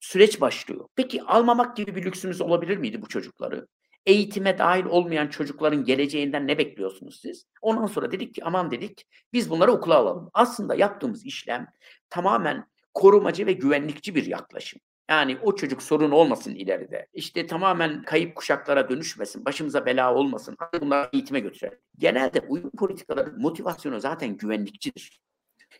süreç 0.00 0.40
başlıyor. 0.40 0.88
Peki 0.96 1.22
almamak 1.22 1.76
gibi 1.76 1.94
bir 1.94 2.04
lüksümüz 2.04 2.40
olabilir 2.40 2.76
miydi 2.76 3.02
bu 3.02 3.08
çocukları? 3.08 3.66
Eğitime 4.06 4.58
dahil 4.58 4.84
olmayan 4.84 5.26
çocukların 5.28 5.84
geleceğinden 5.84 6.46
ne 6.46 6.58
bekliyorsunuz 6.58 7.20
siz? 7.20 7.46
Ondan 7.62 7.86
sonra 7.86 8.12
dedik 8.12 8.34
ki 8.34 8.44
aman 8.44 8.70
dedik 8.70 9.06
biz 9.32 9.50
bunları 9.50 9.72
okula 9.72 9.96
alalım. 9.96 10.30
Aslında 10.34 10.74
yaptığımız 10.74 11.26
işlem 11.26 11.66
tamamen 12.10 12.66
korumacı 12.94 13.46
ve 13.46 13.52
güvenlikçi 13.52 14.14
bir 14.14 14.26
yaklaşım. 14.26 14.80
Yani 15.10 15.38
o 15.42 15.54
çocuk 15.54 15.82
sorun 15.82 16.10
olmasın 16.10 16.54
ileride. 16.54 17.06
İşte 17.14 17.46
tamamen 17.46 18.02
kayıp 18.02 18.36
kuşaklara 18.36 18.88
dönüşmesin, 18.88 19.44
başımıza 19.44 19.86
bela 19.86 20.14
olmasın. 20.14 20.56
Bunları 20.80 21.08
eğitime 21.12 21.40
götürelim. 21.40 21.78
Genelde 21.98 22.40
uyum 22.48 22.70
politikaları 22.70 23.34
motivasyonu 23.36 24.00
zaten 24.00 24.36
güvenlikçidir. 24.36 25.20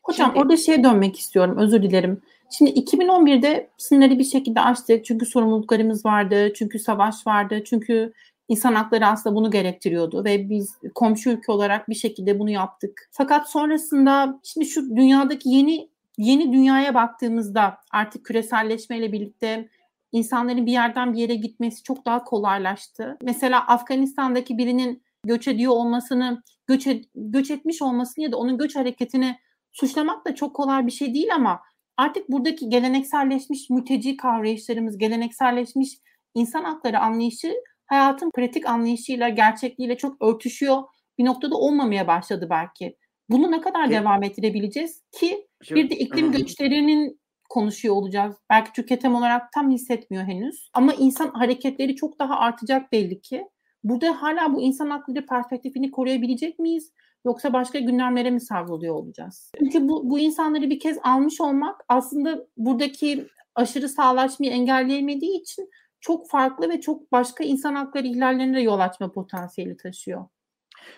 Hocam 0.03 0.27
Şimdi, 0.27 0.41
orada 0.41 0.57
şeye 0.57 0.85
dönmek 0.85 1.19
istiyorum, 1.19 1.59
özür 1.59 1.83
dilerim. 1.83 2.23
Şimdi 2.51 2.71
2011'de 2.71 3.71
sınırı 3.79 4.19
bir 4.19 4.25
şekilde 4.25 4.61
açtık. 4.61 5.05
Çünkü 5.05 5.27
sorumluluklarımız 5.27 6.05
vardı, 6.05 6.53
çünkü 6.55 6.79
savaş 6.79 7.27
vardı, 7.27 7.63
çünkü 7.67 8.13
insan 8.49 8.75
hakları 8.75 9.07
aslında 9.07 9.37
bunu 9.37 9.51
gerektiriyordu 9.51 10.25
ve 10.25 10.51
biz 10.51 10.75
komşu 10.95 11.31
ülke 11.31 11.53
olarak 11.53 11.89
bir 11.89 11.95
şekilde 11.95 12.39
bunu 12.39 12.51
yaptık. 12.51 13.09
Fakat 13.13 13.51
sonrasında 13.51 14.41
şimdi 14.43 14.67
şu 14.67 14.97
dünyadaki 14.97 15.49
yeni 15.49 15.89
yeni 16.19 16.53
dünyaya 16.53 16.95
baktığımızda 16.95 17.77
artık 17.91 18.25
küreselleşmeyle 18.25 19.13
birlikte 19.13 19.69
insanların 20.13 20.67
bir 20.67 20.73
yerden 20.73 21.13
bir 21.13 21.19
yere 21.19 21.35
gitmesi 21.35 21.83
çok 21.83 22.07
daha 22.07 22.25
kolaylaştı. 22.25 23.17
Mesela 23.23 23.67
Afganistan'daki 23.67 24.59
birinin 24.59 25.03
göç 25.25 25.49
ediyor 25.49 25.73
olmasını, 25.73 26.43
göç, 26.67 26.89
göç 27.15 27.51
etmiş 27.51 27.83
olmasını 27.83 28.25
ya 28.25 28.33
da 28.33 28.37
onun 28.37 28.59
göç 28.59 28.77
hareketini 28.77 29.39
suçlamak 29.73 30.27
da 30.27 30.35
çok 30.35 30.57
kolay 30.57 30.87
bir 30.87 30.93
şey 30.93 31.15
değil 31.15 31.35
ama 31.35 31.61
artık 31.99 32.29
buradaki 32.29 32.69
gelenekselleşmiş 32.69 33.71
mülteci 33.71 34.17
kavrayışlarımız, 34.17 34.99
gelenekselleşmiş 34.99 35.99
insan 36.35 36.65
hakları 36.65 36.99
anlayışı 36.99 37.55
hayatın 37.87 38.31
pratik 38.31 38.67
anlayışıyla, 38.67 39.29
gerçekliğiyle 39.29 39.97
çok 39.97 40.23
örtüşüyor. 40.23 40.83
Bir 41.19 41.25
noktada 41.25 41.57
olmamaya 41.57 42.07
başladı 42.07 42.47
belki. 42.51 42.97
Bunu 43.29 43.51
ne 43.51 43.61
kadar 43.61 43.83
Peki. 43.89 44.01
devam 44.01 44.23
ettirebileceğiz 44.23 45.03
ki 45.13 45.47
bir 45.71 45.91
de 45.91 45.97
iklim 45.97 46.33
göçlerinin 46.33 47.21
konuşuyor 47.49 47.95
olacağız. 47.95 48.37
Belki 48.51 48.73
tüketim 48.73 49.15
olarak 49.15 49.53
tam 49.53 49.71
hissetmiyor 49.71 50.25
henüz. 50.25 50.71
Ama 50.73 50.93
insan 50.93 51.29
hareketleri 51.29 51.97
çok 51.97 52.19
daha 52.19 52.39
artacak 52.39 52.93
belli 52.93 53.21
ki. 53.21 53.49
Burada 53.85 54.23
hala 54.23 54.55
bu 54.55 54.63
insan 54.63 54.91
hakları 54.91 55.27
perspektifini 55.27 55.91
koruyabilecek 55.91 56.59
miyiz? 56.59 56.93
Yoksa 57.25 57.53
başka 57.53 57.79
gündemlere 57.79 58.31
mi 58.31 58.41
savruluyor 58.41 58.95
olacağız? 58.95 59.51
Çünkü 59.59 59.89
bu, 59.89 60.11
bu 60.11 60.19
insanları 60.19 60.71
bir 60.71 60.81
kez 60.81 60.99
almış 61.03 61.41
olmak 61.41 61.85
aslında 61.89 62.47
buradaki 62.57 63.27
aşırı 63.55 63.89
sağlaşmayı 63.89 64.53
engelleyemediği 64.53 65.41
için 65.41 65.71
çok 66.01 66.31
farklı 66.31 66.69
ve 66.69 66.81
çok 66.81 67.13
başka 67.13 67.45
insan 67.45 67.75
hakları 67.75 68.07
ihlallerine 68.07 68.63
yol 68.63 68.79
açma 68.79 69.13
potansiyeli 69.13 69.77
taşıyor. 69.77 70.25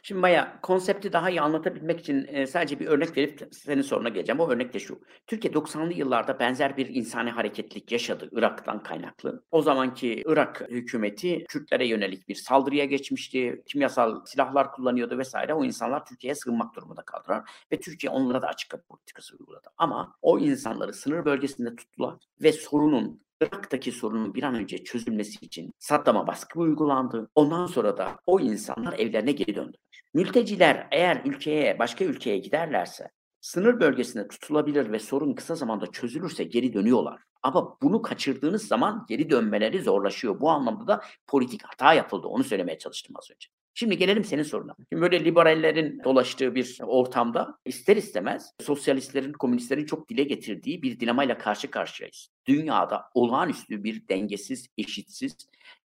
Şimdi 0.02 0.20
Maya 0.20 0.60
konsepti 0.62 1.12
daha 1.12 1.30
iyi 1.30 1.40
anlatabilmek 1.40 2.00
için 2.00 2.26
e, 2.28 2.46
sadece 2.46 2.80
bir 2.80 2.86
örnek 2.86 3.16
verip 3.16 3.48
senin 3.52 3.82
soruna 3.82 4.08
geleceğim. 4.08 4.40
O 4.40 4.50
örnek 4.50 4.74
de 4.74 4.78
şu. 4.78 5.00
Türkiye 5.26 5.54
90'lı 5.54 5.92
yıllarda 5.92 6.38
benzer 6.38 6.76
bir 6.76 6.86
insani 6.94 7.30
hareketlik 7.30 7.92
yaşadı 7.92 8.28
Irak'tan 8.32 8.82
kaynaklı. 8.82 9.44
O 9.50 9.62
zamanki 9.62 10.22
Irak 10.26 10.66
hükümeti 10.70 11.44
Kürtlere 11.48 11.86
yönelik 11.86 12.28
bir 12.28 12.34
saldırıya 12.34 12.84
geçmişti. 12.84 13.62
Kimyasal 13.66 14.24
silahlar 14.24 14.72
kullanıyordu 14.72 15.18
vesaire. 15.18 15.54
O 15.54 15.64
insanlar 15.64 16.06
Türkiye'ye 16.06 16.34
sığınmak 16.34 16.74
durumunda 16.74 17.02
kaldılar. 17.02 17.50
Ve 17.72 17.80
Türkiye 17.80 18.10
onlara 18.10 18.42
da 18.42 18.46
açık 18.46 18.70
kapı 18.70 18.84
politikası 18.84 19.36
uyguladı. 19.36 19.68
Ama 19.76 20.16
o 20.22 20.38
insanları 20.38 20.92
sınır 20.92 21.24
bölgesinde 21.24 21.76
tuttular 21.76 22.14
ve 22.42 22.52
sorunun 22.52 23.20
Irak'taki 23.40 23.92
sorunun 23.92 24.34
bir 24.34 24.42
an 24.42 24.54
önce 24.54 24.84
çözülmesi 24.84 25.44
için 25.44 25.74
Saddam'a 25.78 26.26
baskı 26.26 26.60
uygulandı. 26.60 27.30
Ondan 27.34 27.66
sonra 27.66 27.96
da 27.96 28.16
o 28.26 28.40
insanlar 28.40 28.98
evlerine 28.98 29.32
geri 29.32 29.54
döndüler. 29.54 29.80
Mülteciler 30.14 30.88
eğer 30.90 31.22
ülkeye, 31.24 31.78
başka 31.78 32.04
ülkeye 32.04 32.38
giderlerse 32.38 33.10
sınır 33.40 33.80
bölgesinde 33.80 34.28
tutulabilir 34.28 34.92
ve 34.92 34.98
sorun 34.98 35.34
kısa 35.34 35.54
zamanda 35.54 35.86
çözülürse 35.86 36.44
geri 36.44 36.74
dönüyorlar. 36.74 37.20
Ama 37.42 37.76
bunu 37.82 38.02
kaçırdığınız 38.02 38.66
zaman 38.66 39.06
geri 39.08 39.30
dönmeleri 39.30 39.82
zorlaşıyor. 39.82 40.40
Bu 40.40 40.50
anlamda 40.50 40.86
da 40.86 41.00
politik 41.26 41.62
hata 41.64 41.94
yapıldı. 41.94 42.26
Onu 42.26 42.44
söylemeye 42.44 42.78
çalıştım 42.78 43.16
az 43.18 43.30
önce. 43.30 43.59
Şimdi 43.80 43.98
gelelim 43.98 44.24
senin 44.24 44.42
soruna. 44.42 44.76
Şimdi 44.92 45.02
böyle 45.02 45.24
liberallerin 45.24 46.00
dolaştığı 46.04 46.54
bir 46.54 46.78
ortamda 46.82 47.58
ister 47.64 47.96
istemez 47.96 48.52
sosyalistlerin, 48.60 49.32
komünistlerin 49.32 49.86
çok 49.86 50.08
dile 50.08 50.24
getirdiği 50.24 50.82
bir 50.82 51.00
dilemayla 51.00 51.38
karşı 51.38 51.70
karşıyayız. 51.70 52.28
Dünyada 52.46 53.10
olağanüstü 53.14 53.84
bir 53.84 54.08
dengesiz, 54.08 54.68
eşitsiz 54.78 55.36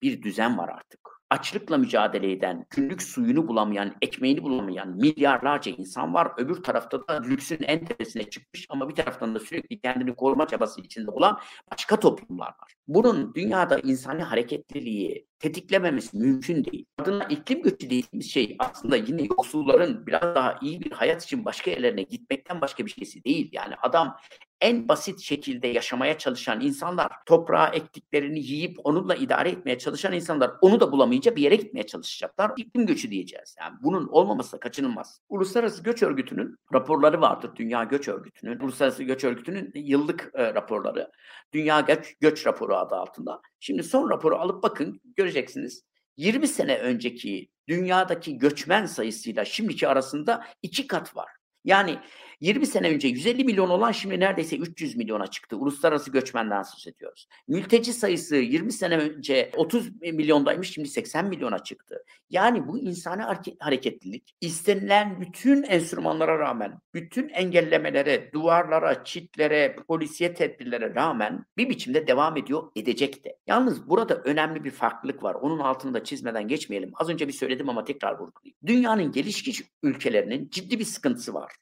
bir 0.03 0.23
düzen 0.23 0.59
var 0.59 0.69
artık. 0.69 1.14
Açlıkla 1.35 1.79
mücadele 1.79 2.33
eden, 2.33 2.67
günlük 2.71 3.03
suyunu 3.03 3.49
bulamayan, 3.49 3.95
ekmeğini 4.03 4.43
bulamayan 4.43 4.89
milyarlarca 4.89 5.73
insan 5.73 6.15
var. 6.15 6.33
Öbür 6.37 6.63
tarafta 6.63 7.09
da 7.09 7.23
lüksün 7.23 7.59
en 7.63 7.85
tepesine 7.85 8.31
çıkmış 8.31 8.67
ama 8.69 8.89
bir 8.89 8.95
taraftan 8.95 9.35
da 9.35 9.41
sürekli 9.41 9.81
kendini 9.81 10.15
koruma 10.15 10.47
çabası 10.47 10.81
içinde 10.81 11.11
olan 11.11 11.39
başka 11.73 12.01
toplumlar 12.01 12.47
var. 12.47 12.75
Bunun 12.89 13.35
dünyada 13.35 13.79
insani 13.79 14.23
hareketliliği 14.23 15.27
tetiklememesi 15.39 16.17
mümkün 16.17 16.65
değil. 16.65 16.87
Adına 16.99 17.25
iklim 17.25 17.63
göçü 17.63 17.81
dediğimiz 17.81 18.31
şey 18.31 18.57
aslında 18.59 18.97
yine 18.97 19.23
yoksulların 19.23 20.07
biraz 20.07 20.35
daha 20.35 20.59
iyi 20.63 20.81
bir 20.81 20.93
hayat 20.93 21.25
için 21.25 21.45
başka 21.45 21.71
yerlerine 21.71 22.03
gitmekten 22.03 22.61
başka 22.61 22.87
bir 22.87 22.91
şeysi 22.91 23.25
değil. 23.25 23.49
Yani 23.53 23.75
adam 23.83 24.17
en 24.65 24.89
basit 24.89 25.21
şekilde 25.21 25.67
yaşamaya 25.67 26.19
çalışan 26.19 26.61
insanlar, 26.61 27.13
toprağa 27.27 27.69
ektiklerini 27.69 28.39
yiyip 28.39 28.77
onunla 28.85 29.15
idare 29.15 29.51
etmeye 29.51 29.79
çalışan 29.79 30.13
insanlar 30.13 30.51
onu 30.61 30.81
da 30.81 30.93
bulamayınca 30.93 31.37
bir 31.37 31.43
yere 31.43 31.57
gitmeye 31.57 31.87
çalışacaklar. 31.87 32.53
İklim 32.57 32.87
göçü 32.87 33.11
diyeceğiz. 33.11 33.57
Yani 33.61 33.75
bunun 33.83 34.09
olmaması 34.09 34.53
da 34.53 34.61
kaçınılmaz. 34.61 35.21
Uluslararası 35.29 35.83
Göç 35.83 36.03
Örgütü'nün 36.03 36.57
raporları 36.75 37.21
vardır. 37.21 37.51
Dünya 37.57 37.85
Göç 37.85 38.09
Örgütü'nün, 38.09 38.61
Uluslararası 38.61 39.03
Göç 39.03 39.25
Örgütü'nün 39.25 39.73
yıllık 39.75 40.31
e, 40.35 40.55
raporları. 40.55 41.11
Dünya 41.53 41.81
Göç, 41.81 42.15
Göç 42.21 42.47
Raporu 42.47 42.77
adı 42.77 42.95
altında. 42.95 43.41
Şimdi 43.61 43.83
son 43.83 44.11
raporu 44.11 44.37
alıp 44.37 44.63
bakın 44.63 45.01
göreceksiniz. 45.17 45.85
20 46.17 46.49
sene 46.49 46.79
önceki 46.79 47.49
dünyadaki 47.69 48.39
göçmen 48.39 48.87
sayısıyla 48.87 49.45
şimdiki 49.45 49.89
arasında 49.89 50.45
iki 50.63 50.87
kat 50.87 51.17
var. 51.17 51.29
Yani 51.65 51.99
20 52.45 52.67
sene 52.67 52.91
önce 52.91 53.09
150 53.09 53.45
milyon 53.45 53.71
olan 53.71 53.93
şimdi 53.93 54.21
neredeyse 54.21 54.57
300 54.57 54.97
milyona 54.97 55.27
çıktı. 55.27 55.57
Uluslararası 55.57 56.11
göçmenden 56.11 56.63
söz 56.63 56.87
ediyoruz. 56.87 57.29
Mülteci 57.49 57.93
sayısı 57.93 58.37
20 58.37 58.73
sene 58.73 58.97
önce 58.97 59.51
30 59.57 60.03
milyondaymış 60.03 60.73
şimdi 60.73 60.89
80 60.89 61.29
milyona 61.29 61.59
çıktı. 61.59 62.05
Yani 62.31 62.69
bu 62.69 62.79
insani 62.79 63.23
hareketlilik 63.59 64.37
istenilen 64.41 65.21
bütün 65.21 65.63
enstrümanlara 65.63 66.39
rağmen, 66.39 66.81
bütün 66.95 67.29
engellemelere, 67.29 68.33
duvarlara, 68.33 69.05
çitlere, 69.05 69.77
polisiye 69.89 70.35
tedbirlere 70.35 70.95
rağmen 70.95 71.45
bir 71.57 71.69
biçimde 71.69 72.07
devam 72.07 72.37
ediyor, 72.37 72.71
edecek 72.77 73.25
de. 73.25 73.37
Yalnız 73.47 73.89
burada 73.89 74.15
önemli 74.17 74.65
bir 74.65 74.71
farklılık 74.71 75.23
var. 75.23 75.35
Onun 75.35 75.59
altını 75.59 75.95
da 75.95 76.05
çizmeden 76.05 76.49
geçmeyelim. 76.49 76.93
Az 76.95 77.09
önce 77.09 77.29
bir 77.29 77.33
söyledim 77.33 77.69
ama 77.69 77.85
tekrar 77.85 78.13
vurgulayayım. 78.13 78.59
Dünyanın 78.67 79.13
gelişmiş 79.13 79.63
ülkelerinin 79.83 80.49
ciddi 80.51 80.79
bir 80.79 80.85
sıkıntısı 80.85 81.35
var. 81.35 81.53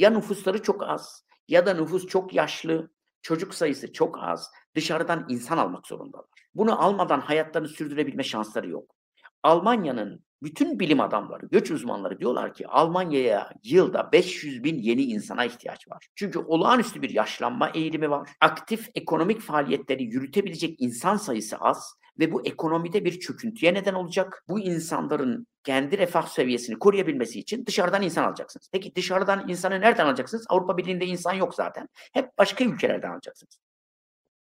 Ya 0.00 0.10
nüfusları 0.10 0.62
çok 0.62 0.82
az 0.82 1.24
ya 1.48 1.66
da 1.66 1.74
nüfus 1.74 2.06
çok 2.06 2.34
yaşlı, 2.34 2.90
çocuk 3.22 3.54
sayısı 3.54 3.92
çok 3.92 4.18
az. 4.22 4.50
Dışarıdan 4.74 5.26
insan 5.28 5.58
almak 5.58 5.86
zorundalar. 5.86 6.24
Bunu 6.54 6.84
almadan 6.84 7.20
hayatlarını 7.20 7.68
sürdürebilme 7.68 8.22
şansları 8.22 8.68
yok. 8.70 8.94
Almanya'nın 9.42 10.24
bütün 10.42 10.80
bilim 10.80 11.00
adamları, 11.00 11.46
göç 11.46 11.70
uzmanları 11.70 12.18
diyorlar 12.18 12.54
ki 12.54 12.68
Almanya'ya 12.68 13.52
yılda 13.64 14.12
500 14.12 14.64
bin 14.64 14.78
yeni 14.78 15.02
insana 15.02 15.44
ihtiyaç 15.44 15.88
var. 15.88 16.08
Çünkü 16.14 16.38
olağanüstü 16.38 17.02
bir 17.02 17.10
yaşlanma 17.10 17.70
eğilimi 17.70 18.10
var. 18.10 18.30
Aktif 18.40 18.88
ekonomik 18.94 19.40
faaliyetleri 19.40 20.02
yürütebilecek 20.04 20.76
insan 20.80 21.16
sayısı 21.16 21.56
az 21.56 21.94
ve 22.20 22.32
bu 22.32 22.46
ekonomide 22.46 23.04
bir 23.04 23.20
çöküntüye 23.20 23.74
neden 23.74 23.94
olacak. 23.94 24.44
Bu 24.48 24.60
insanların 24.60 25.46
kendi 25.64 25.98
refah 25.98 26.26
seviyesini 26.26 26.78
koruyabilmesi 26.78 27.38
için 27.38 27.66
dışarıdan 27.66 28.02
insan 28.02 28.24
alacaksınız. 28.24 28.68
Peki 28.72 28.94
dışarıdan 28.94 29.48
insanı 29.48 29.80
nereden 29.80 30.06
alacaksınız? 30.06 30.46
Avrupa 30.48 30.76
Birliği'nde 30.76 31.06
insan 31.06 31.32
yok 31.32 31.54
zaten. 31.54 31.88
Hep 32.12 32.38
başka 32.38 32.64
ülkelerden 32.64 33.10
alacaksınız. 33.10 33.58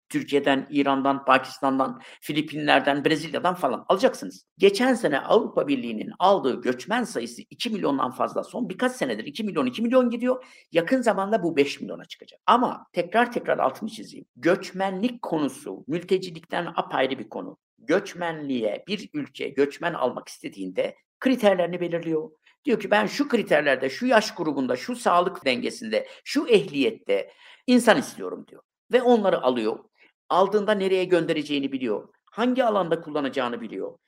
Türkiye'den, 0.08 0.66
İran'dan, 0.70 1.24
Pakistan'dan, 1.24 2.00
Filipinler'den, 2.20 3.04
Brezilya'dan 3.04 3.54
falan 3.54 3.84
alacaksınız. 3.88 4.46
Geçen 4.58 4.94
sene 4.94 5.20
Avrupa 5.20 5.68
Birliği'nin 5.68 6.12
aldığı 6.18 6.60
göçmen 6.60 7.04
sayısı 7.04 7.42
2 7.50 7.70
milyondan 7.70 8.10
fazla. 8.10 8.44
Son 8.44 8.68
birkaç 8.68 8.92
senedir 8.92 9.24
2 9.24 9.44
milyon 9.44 9.66
2 9.66 9.82
milyon 9.82 10.10
gidiyor. 10.10 10.44
Yakın 10.72 11.02
zamanda 11.02 11.42
bu 11.42 11.56
5 11.56 11.80
milyona 11.80 12.04
çıkacak. 12.04 12.40
Ama 12.46 12.86
tekrar 12.92 13.32
tekrar 13.32 13.58
altını 13.58 13.88
çizeyim. 13.88 14.26
Göçmenlik 14.36 15.22
konusu 15.22 15.84
mültecilikten 15.86 16.72
apayrı 16.76 17.18
bir 17.18 17.28
konu. 17.28 17.58
Göçmenliğe 17.78 18.84
bir 18.88 19.10
ülke 19.14 19.48
göçmen 19.48 19.94
almak 19.94 20.28
istediğinde 20.28 20.96
kriterlerini 21.20 21.80
belirliyor. 21.80 22.30
Diyor 22.64 22.80
ki 22.80 22.90
ben 22.90 23.06
şu 23.06 23.28
kriterlerde, 23.28 23.90
şu 23.90 24.06
yaş 24.06 24.34
grubunda, 24.34 24.76
şu 24.76 24.96
sağlık 24.96 25.44
dengesinde, 25.44 26.08
şu 26.24 26.46
ehliyette 26.46 27.32
insan 27.66 27.98
istiyorum 27.98 28.46
diyor. 28.48 28.62
Ve 28.92 29.02
onları 29.02 29.42
alıyor 29.42 29.78
aldığında 30.28 30.72
nereye 30.72 31.04
göndereceğini 31.04 31.72
biliyor. 31.72 32.08
Hangi 32.24 32.64
alanda 32.64 33.00
kullanacağını 33.00 33.60
biliyor. 33.60 33.98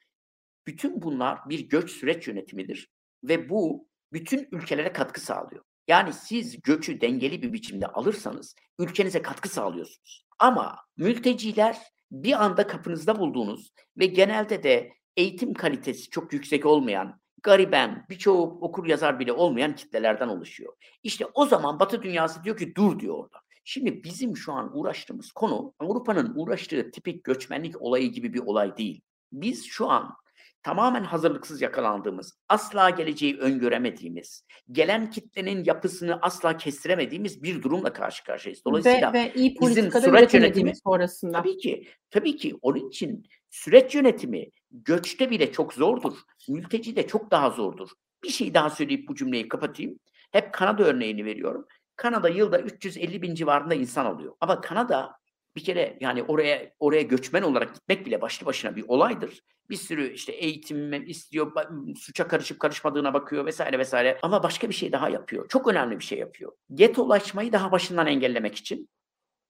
Bütün 0.66 1.02
bunlar 1.02 1.38
bir 1.48 1.68
göç 1.68 1.90
süreç 1.90 2.28
yönetimidir 2.28 2.88
ve 3.24 3.48
bu 3.48 3.88
bütün 4.12 4.48
ülkelere 4.52 4.92
katkı 4.92 5.20
sağlıyor. 5.20 5.64
Yani 5.88 6.12
siz 6.12 6.62
göçü 6.62 7.00
dengeli 7.00 7.42
bir 7.42 7.52
biçimde 7.52 7.86
alırsanız 7.86 8.54
ülkenize 8.78 9.22
katkı 9.22 9.48
sağlıyorsunuz. 9.48 10.26
Ama 10.38 10.78
mülteciler 10.96 11.78
bir 12.10 12.44
anda 12.44 12.66
kapınızda 12.66 13.18
bulduğunuz 13.18 13.72
ve 13.98 14.06
genelde 14.06 14.62
de 14.62 14.92
eğitim 15.16 15.54
kalitesi 15.54 16.10
çok 16.10 16.32
yüksek 16.32 16.66
olmayan, 16.66 17.20
gariben, 17.42 18.06
birçoğu 18.10 18.58
okur 18.60 18.86
yazar 18.86 19.20
bile 19.20 19.32
olmayan 19.32 19.74
kitlelerden 19.74 20.28
oluşuyor. 20.28 20.72
İşte 21.02 21.26
o 21.34 21.46
zaman 21.46 21.80
Batı 21.80 22.02
dünyası 22.02 22.44
diyor 22.44 22.56
ki 22.56 22.74
dur 22.74 23.00
diyor 23.00 23.14
orada. 23.14 23.38
Şimdi 23.64 24.04
bizim 24.04 24.36
şu 24.36 24.52
an 24.52 24.78
uğraştığımız 24.78 25.32
konu 25.32 25.74
Avrupa'nın 25.78 26.32
uğraştığı 26.36 26.90
tipik 26.90 27.24
göçmenlik 27.24 27.82
olayı 27.82 28.12
gibi 28.12 28.34
bir 28.34 28.40
olay 28.40 28.76
değil. 28.76 29.00
Biz 29.32 29.66
şu 29.66 29.90
an 29.90 30.14
tamamen 30.62 31.04
hazırlıksız 31.04 31.62
yakalandığımız, 31.62 32.38
asla 32.48 32.90
geleceği 32.90 33.38
öngöremediğimiz, 33.38 34.44
gelen 34.72 35.10
kitlenin 35.10 35.64
yapısını 35.64 36.18
asla 36.22 36.56
kestiremediğimiz 36.56 37.42
bir 37.42 37.62
durumla 37.62 37.92
karşı 37.92 38.24
karşıyayız. 38.24 38.64
Dolayısıyla 38.64 39.12
ve, 39.12 39.18
ve 39.24 39.32
iyi 39.34 39.56
bizim 39.60 39.92
süreç 39.92 40.34
yönetimi 40.34 40.72
sonrasında. 40.76 41.38
Tabii 41.38 41.56
ki, 41.56 41.88
tabii 42.10 42.36
ki 42.36 42.54
onun 42.62 42.88
için 42.88 43.26
süreç 43.50 43.94
yönetimi 43.94 44.50
göçte 44.70 45.30
bile 45.30 45.52
çok 45.52 45.74
zordur. 45.74 46.14
Mülteci 46.48 46.96
de 46.96 47.06
çok 47.06 47.30
daha 47.30 47.50
zordur. 47.50 47.90
Bir 48.24 48.28
şey 48.28 48.54
daha 48.54 48.70
söyleyip 48.70 49.08
bu 49.08 49.14
cümleyi 49.14 49.48
kapatayım. 49.48 49.98
Hep 50.32 50.52
Kanada 50.52 50.84
örneğini 50.84 51.24
veriyorum. 51.24 51.66
Kanada 51.96 52.28
yılda 52.28 52.60
350 52.60 53.22
bin 53.22 53.34
civarında 53.34 53.74
insan 53.74 54.04
alıyor. 54.04 54.34
Ama 54.40 54.60
Kanada 54.60 55.12
bir 55.58 55.64
kere 55.64 55.98
yani 56.00 56.22
oraya 56.22 56.72
oraya 56.78 57.02
göçmen 57.02 57.42
olarak 57.42 57.74
gitmek 57.74 58.06
bile 58.06 58.20
başlı 58.20 58.46
başına 58.46 58.76
bir 58.76 58.84
olaydır. 58.88 59.40
Bir 59.70 59.76
sürü 59.76 60.12
işte 60.12 60.32
eğitim 60.32 60.92
istiyor, 60.92 61.52
suça 61.96 62.28
karışıp 62.28 62.60
karışmadığına 62.60 63.14
bakıyor 63.14 63.46
vesaire 63.46 63.78
vesaire. 63.78 64.18
Ama 64.22 64.42
başka 64.42 64.68
bir 64.68 64.74
şey 64.74 64.92
daha 64.92 65.08
yapıyor. 65.08 65.48
Çok 65.48 65.68
önemli 65.68 65.98
bir 65.98 66.04
şey 66.04 66.18
yapıyor. 66.18 66.52
Getolaşmayı 66.74 67.52
daha 67.52 67.72
başından 67.72 68.06
engellemek 68.06 68.54
için 68.54 68.88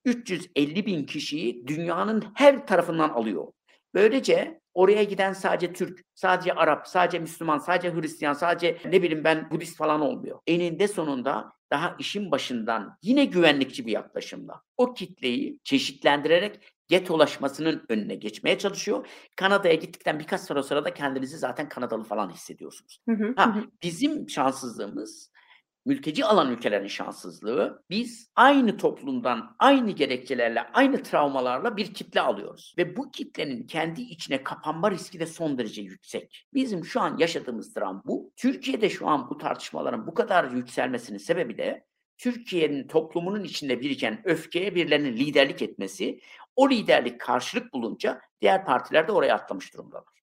350 0.05 0.87
bin 0.87 1.05
kişiyi 1.05 1.67
dünyanın 1.67 2.25
her 2.35 2.67
tarafından 2.67 3.09
alıyor. 3.09 3.47
Böylece 3.95 4.61
oraya 4.75 5.03
giden 5.03 5.33
sadece 5.33 5.73
Türk, 5.73 6.05
sadece 6.15 6.53
Arap, 6.53 6.89
sadece 6.89 7.19
Müslüman, 7.19 7.59
sadece 7.59 7.95
Hristiyan, 7.95 8.33
sadece 8.33 8.79
ne 8.85 9.03
bileyim 9.03 9.25
ben 9.25 9.51
Budist 9.51 9.77
falan 9.77 10.01
olmuyor. 10.01 10.39
Eninde 10.47 10.89
sonunda 10.89 11.53
daha 11.71 11.97
işin 11.99 12.31
başından 12.31 12.99
yine 13.03 13.25
güvenlikçi 13.25 13.87
bir 13.87 13.93
yaklaşımla 13.93 14.63
o 14.77 14.95
kitleyi 14.95 15.59
çeşitlendirerek 15.65 16.61
getolaşmasının 16.89 17.85
önüne 17.89 18.15
geçmeye 18.15 18.59
çalışıyor. 18.59 19.07
Kanada'ya 19.37 19.75
gittikten 19.75 20.19
birkaç 20.19 20.41
sonra 20.41 20.63
sonra 20.63 20.85
da 20.85 20.95
kendinizi 20.95 21.39
zaten 21.39 21.69
Kanadalı 21.69 22.05
falan 22.05 22.31
hissediyorsunuz. 22.31 23.01
Hı 23.09 23.15
hı, 23.15 23.35
ha, 23.37 23.57
hı. 23.57 23.65
Bizim 23.83 24.29
şanssızlığımız 24.29 25.31
mülteci 25.89 26.25
alan 26.25 26.53
ülkelerin 26.53 26.87
şanssızlığı 26.87 27.85
biz 27.91 28.33
aynı 28.37 28.77
toplumdan 28.77 29.57
aynı 29.59 29.91
gerekçelerle 29.91 30.61
aynı 30.61 31.03
travmalarla 31.03 31.77
bir 31.77 31.95
kitle 31.95 32.21
alıyoruz 32.21 32.75
ve 32.79 32.97
bu 32.97 33.11
kitlenin 33.11 33.67
kendi 33.67 34.01
içine 34.01 34.43
kapanma 34.43 34.91
riski 34.91 35.21
de 35.21 35.27
son 35.27 35.59
derece 35.59 35.83
yüksek. 35.83 36.47
Bizim 36.55 36.85
şu 36.85 37.01
an 37.01 37.19
yaşadığımız 37.19 37.77
dram 37.77 38.03
bu. 38.05 38.33
Türkiye'de 38.37 38.91
şu 38.91 39.09
an 39.09 39.31
bu 39.31 39.39
tartışmaların 39.39 40.07
bu 40.07 40.15
kadar 40.15 40.51
yükselmesinin 40.51 41.19
sebebi 41.19 41.59
de 41.59 41.85
Türkiye'nin 42.19 42.89
toplumunun 42.89 43.45
içinde 43.45 43.81
biriken 43.81 44.23
öfkeye 44.25 44.75
birilerinin 44.75 45.17
liderlik 45.17 45.63
etmesi, 45.63 46.21
o 46.57 46.71
liderlik 46.71 47.21
karşılık 47.21 47.73
bulunca 47.73 48.21
diğer 48.41 48.65
partiler 48.65 49.09
de 49.09 49.13
oraya 49.13 49.35
atlamış 49.35 49.75
durumdalar 49.75 50.18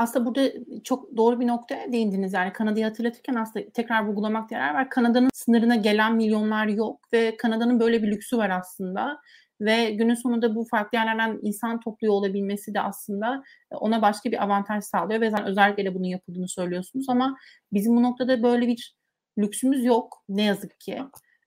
aslında 0.00 0.26
burada 0.26 0.52
çok 0.84 1.16
doğru 1.16 1.40
bir 1.40 1.46
noktaya 1.46 1.92
değindiniz. 1.92 2.32
Yani 2.32 2.52
Kanada'yı 2.52 2.84
hatırlatırken 2.84 3.34
aslında 3.34 3.70
tekrar 3.70 4.06
vurgulamak 4.06 4.52
yarar 4.52 4.74
var. 4.74 4.90
Kanada'nın 4.90 5.30
sınırına 5.32 5.76
gelen 5.76 6.14
milyonlar 6.14 6.66
yok 6.66 7.12
ve 7.12 7.36
Kanada'nın 7.36 7.80
böyle 7.80 8.02
bir 8.02 8.08
lüksü 8.08 8.38
var 8.38 8.50
aslında. 8.50 9.20
Ve 9.60 9.90
günün 9.90 10.14
sonunda 10.14 10.54
bu 10.54 10.64
farklı 10.64 10.98
yerlerden 10.98 11.38
insan 11.42 11.80
topluyor 11.80 12.14
olabilmesi 12.14 12.74
de 12.74 12.80
aslında 12.80 13.42
ona 13.70 14.02
başka 14.02 14.32
bir 14.32 14.42
avantaj 14.42 14.84
sağlıyor. 14.84 15.20
Ve 15.20 15.30
zaten 15.30 15.46
özellikle 15.46 15.84
de 15.84 15.94
bunun 15.94 16.04
yapıldığını 16.04 16.48
söylüyorsunuz 16.48 17.08
ama 17.08 17.36
bizim 17.72 17.96
bu 17.96 18.02
noktada 18.02 18.42
böyle 18.42 18.66
bir 18.66 18.94
lüksümüz 19.38 19.84
yok 19.84 20.24
ne 20.28 20.42
yazık 20.42 20.80
ki. 20.80 21.02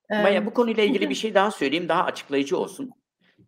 Maya 0.10 0.46
bu 0.46 0.54
konuyla 0.54 0.84
ilgili 0.84 1.10
bir 1.10 1.16
şey 1.16 1.36
daha 1.36 1.52
söyleyeyim 1.52 1.90
daha 1.90 2.04
açıklayıcı 2.04 2.58
olsun. 2.58 2.92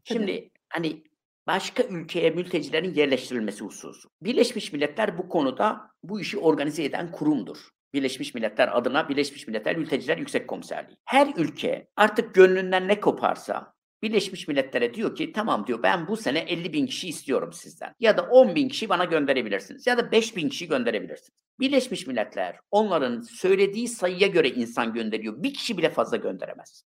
Şimdi 0.04 0.50
hani 0.70 1.04
başka 1.48 1.84
ülkeye 1.84 2.30
mültecilerin 2.30 2.94
yerleştirilmesi 2.94 3.66
hususu. 3.66 4.10
Birleşmiş 4.22 4.74
Milletler 4.74 5.18
bu 5.18 5.30
konuda 5.30 5.92
bu 6.04 6.22
işi 6.22 6.38
organize 6.38 6.84
eden 6.84 7.12
kurumdur. 7.12 7.58
Birleşmiş 7.94 8.34
Milletler 8.34 8.78
adına 8.78 9.10
Birleşmiş 9.10 9.48
Milletler 9.48 9.78
Mülteciler 9.78 10.18
Yüksek 10.18 10.48
Komiserliği. 10.48 10.98
Her 11.06 11.34
ülke 11.38 11.88
artık 11.96 12.36
gönlünden 12.36 12.88
ne 12.88 13.00
koparsa 13.00 13.76
Birleşmiş 14.04 14.48
Milletler'e 14.48 14.94
diyor 14.94 15.16
ki 15.16 15.32
tamam 15.32 15.68
diyor 15.68 15.84
ben 15.84 16.08
bu 16.08 16.18
sene 16.18 16.40
50 16.40 16.74
bin 16.74 16.86
kişi 16.86 17.08
istiyorum 17.08 17.54
sizden. 17.54 17.94
Ya 18.00 18.18
da 18.18 18.22
10 18.22 18.56
bin 18.56 18.70
kişi 18.70 18.90
bana 18.90 19.06
gönderebilirsiniz. 19.06 19.88
Ya 19.88 19.98
da 19.98 20.12
5 20.12 20.36
bin 20.36 20.50
kişi 20.50 20.68
gönderebilirsiniz. 20.68 21.46
Birleşmiş 21.60 22.08
Milletler 22.08 22.60
onların 22.72 23.22
söylediği 23.22 23.88
sayıya 23.88 24.28
göre 24.28 24.50
insan 24.50 24.94
gönderiyor. 24.94 25.44
Bir 25.44 25.54
kişi 25.54 25.78
bile 25.78 25.90
fazla 25.90 26.18
gönderemez. 26.18 26.84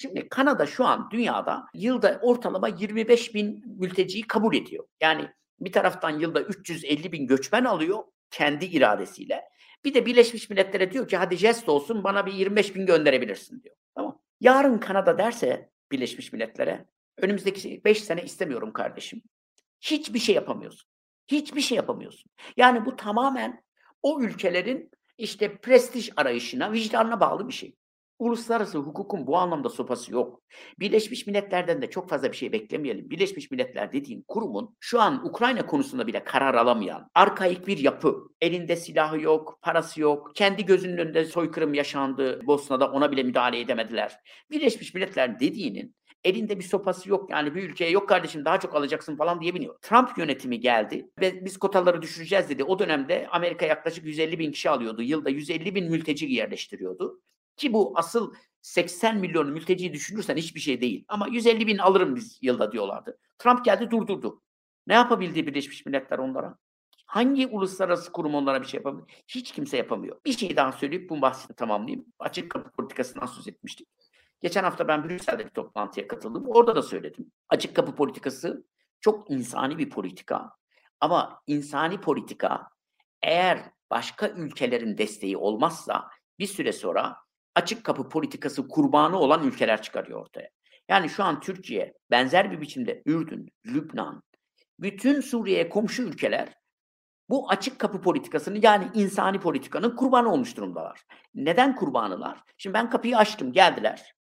Şimdi 0.00 0.28
Kanada 0.28 0.66
şu 0.66 0.84
an 0.84 1.08
dünyada 1.10 1.66
yılda 1.74 2.18
ortalama 2.22 2.68
25 2.68 3.34
bin 3.34 3.64
mülteciyi 3.78 4.26
kabul 4.26 4.54
ediyor. 4.54 4.84
Yani 5.00 5.28
bir 5.60 5.72
taraftan 5.72 6.10
yılda 6.10 6.40
350 6.40 7.12
bin 7.12 7.26
göçmen 7.26 7.64
alıyor 7.64 7.98
kendi 8.30 8.64
iradesiyle. 8.64 9.44
Bir 9.84 9.94
de 9.94 10.06
Birleşmiş 10.06 10.50
Milletler'e 10.50 10.92
diyor 10.92 11.08
ki 11.08 11.16
hadi 11.16 11.36
jest 11.36 11.68
olsun 11.68 12.04
bana 12.04 12.26
bir 12.26 12.32
25 12.32 12.74
bin 12.74 12.86
gönderebilirsin 12.86 13.62
diyor. 13.62 13.76
Tamam. 13.94 14.20
Yarın 14.40 14.78
Kanada 14.78 15.18
derse 15.18 15.70
Birleşmiş 15.92 16.32
Milletler'e 16.32 16.86
önümüzdeki 17.16 17.84
5 17.84 18.04
sene 18.04 18.22
istemiyorum 18.22 18.72
kardeşim. 18.72 19.22
Hiçbir 19.80 20.18
şey 20.18 20.34
yapamıyorsun. 20.34 20.90
Hiçbir 21.28 21.60
şey 21.60 21.76
yapamıyorsun. 21.76 22.30
Yani 22.56 22.86
bu 22.86 22.96
tamamen 22.96 23.64
o 24.02 24.20
ülkelerin 24.20 24.90
işte 25.18 25.56
prestij 25.56 26.10
arayışına, 26.16 26.72
vicdanına 26.72 27.20
bağlı 27.20 27.48
bir 27.48 27.52
şey. 27.52 27.77
Uluslararası 28.18 28.78
hukukun 28.78 29.26
bu 29.26 29.36
anlamda 29.36 29.68
sopası 29.68 30.12
yok. 30.12 30.42
Birleşmiş 30.80 31.26
Milletler'den 31.26 31.82
de 31.82 31.90
çok 31.90 32.08
fazla 32.08 32.32
bir 32.32 32.36
şey 32.36 32.52
beklemeyelim. 32.52 33.10
Birleşmiş 33.10 33.50
Milletler 33.50 33.92
dediğin 33.92 34.24
kurumun 34.28 34.76
şu 34.80 35.00
an 35.00 35.26
Ukrayna 35.26 35.66
konusunda 35.66 36.06
bile 36.06 36.24
karar 36.24 36.54
alamayan, 36.54 37.10
arkaik 37.14 37.66
bir 37.66 37.78
yapı. 37.78 38.16
Elinde 38.40 38.76
silahı 38.76 39.20
yok, 39.20 39.58
parası 39.62 40.00
yok. 40.00 40.30
Kendi 40.34 40.64
gözünün 40.64 40.98
önünde 40.98 41.24
soykırım 41.24 41.74
yaşandı. 41.74 42.46
Bosna'da 42.46 42.90
ona 42.90 43.12
bile 43.12 43.22
müdahale 43.22 43.60
edemediler. 43.60 44.16
Birleşmiş 44.50 44.94
Milletler 44.94 45.40
dediğinin 45.40 45.94
elinde 46.24 46.58
bir 46.58 46.64
sopası 46.64 47.10
yok. 47.10 47.30
Yani 47.30 47.54
bir 47.54 47.70
ülkeye 47.70 47.90
yok 47.90 48.08
kardeşim 48.08 48.44
daha 48.44 48.60
çok 48.60 48.74
alacaksın 48.74 49.16
falan 49.16 49.40
diyebiliyor. 49.40 49.78
Trump 49.82 50.18
yönetimi 50.18 50.60
geldi 50.60 51.10
ve 51.20 51.44
biz 51.44 51.56
kotaları 51.58 52.02
düşüreceğiz 52.02 52.48
dedi. 52.48 52.64
O 52.64 52.78
dönemde 52.78 53.28
Amerika 53.30 53.66
yaklaşık 53.66 54.04
150 54.04 54.38
bin 54.38 54.52
kişi 54.52 54.70
alıyordu. 54.70 55.02
Yılda 55.02 55.30
150 55.30 55.74
bin 55.74 55.90
mülteci 55.90 56.26
yerleştiriyordu. 56.26 57.20
Ki 57.58 57.72
bu 57.72 57.92
asıl 57.96 58.34
80 58.62 59.16
milyon 59.16 59.50
mülteciyi 59.50 59.92
düşünürsen 59.92 60.36
hiçbir 60.36 60.60
şey 60.60 60.80
değil. 60.80 61.04
Ama 61.08 61.28
150 61.28 61.66
bin 61.66 61.78
alırım 61.78 62.16
biz 62.16 62.38
yılda 62.42 62.72
diyorlardı. 62.72 63.18
Trump 63.38 63.64
geldi 63.64 63.90
durdurdu. 63.90 64.42
Ne 64.86 64.94
yapabildi 64.94 65.46
Birleşmiş 65.46 65.86
Milletler 65.86 66.18
onlara? 66.18 66.58
Hangi 67.06 67.46
uluslararası 67.46 68.12
kurum 68.12 68.34
onlara 68.34 68.62
bir 68.62 68.66
şey 68.66 68.78
yapabilir? 68.78 69.24
Hiç 69.28 69.52
kimse 69.52 69.76
yapamıyor. 69.76 70.20
Bir 70.26 70.32
şey 70.32 70.56
daha 70.56 70.72
söyleyip 70.72 71.10
bu 71.10 71.22
bahsini 71.22 71.56
tamamlayayım. 71.56 72.06
Açık 72.18 72.50
kapı 72.50 72.70
politikasından 72.70 73.26
söz 73.26 73.48
etmiştik. 73.48 73.88
Geçen 74.40 74.64
hafta 74.64 74.88
ben 74.88 75.04
Brüksel'de 75.04 75.44
bir 75.44 75.50
toplantıya 75.50 76.08
katıldım. 76.08 76.44
Orada 76.46 76.76
da 76.76 76.82
söyledim. 76.82 77.32
Açık 77.48 77.76
kapı 77.76 77.94
politikası 77.94 78.64
çok 79.00 79.30
insani 79.30 79.78
bir 79.78 79.90
politika. 79.90 80.50
Ama 81.00 81.42
insani 81.46 82.00
politika 82.00 82.68
eğer 83.22 83.70
başka 83.90 84.28
ülkelerin 84.28 84.98
desteği 84.98 85.36
olmazsa 85.36 86.10
bir 86.38 86.46
süre 86.46 86.72
sonra 86.72 87.16
açık 87.58 87.84
kapı 87.84 88.08
politikası 88.08 88.68
kurbanı 88.68 89.18
olan 89.18 89.46
ülkeler 89.46 89.82
çıkarıyor 89.82 90.20
ortaya. 90.20 90.48
Yani 90.88 91.08
şu 91.08 91.24
an 91.24 91.40
Türkiye 91.40 91.94
benzer 92.10 92.52
bir 92.52 92.60
biçimde 92.60 93.02
Ürdün, 93.06 93.48
Lübnan, 93.66 94.22
bütün 94.80 95.20
Suriye'ye 95.20 95.68
komşu 95.68 96.02
ülkeler 96.02 96.54
bu 97.28 97.50
açık 97.50 97.78
kapı 97.78 98.00
politikasını 98.00 98.58
yani 98.62 98.88
insani 98.94 99.40
politikanın 99.40 99.96
kurbanı 99.96 100.32
olmuş 100.32 100.56
durumdalar. 100.56 101.02
Neden 101.34 101.74
kurbanılar? 101.74 102.42
Şimdi 102.58 102.74
ben 102.74 102.90
kapıyı 102.90 103.16
açtım 103.16 103.52
geldiler. 103.52 104.14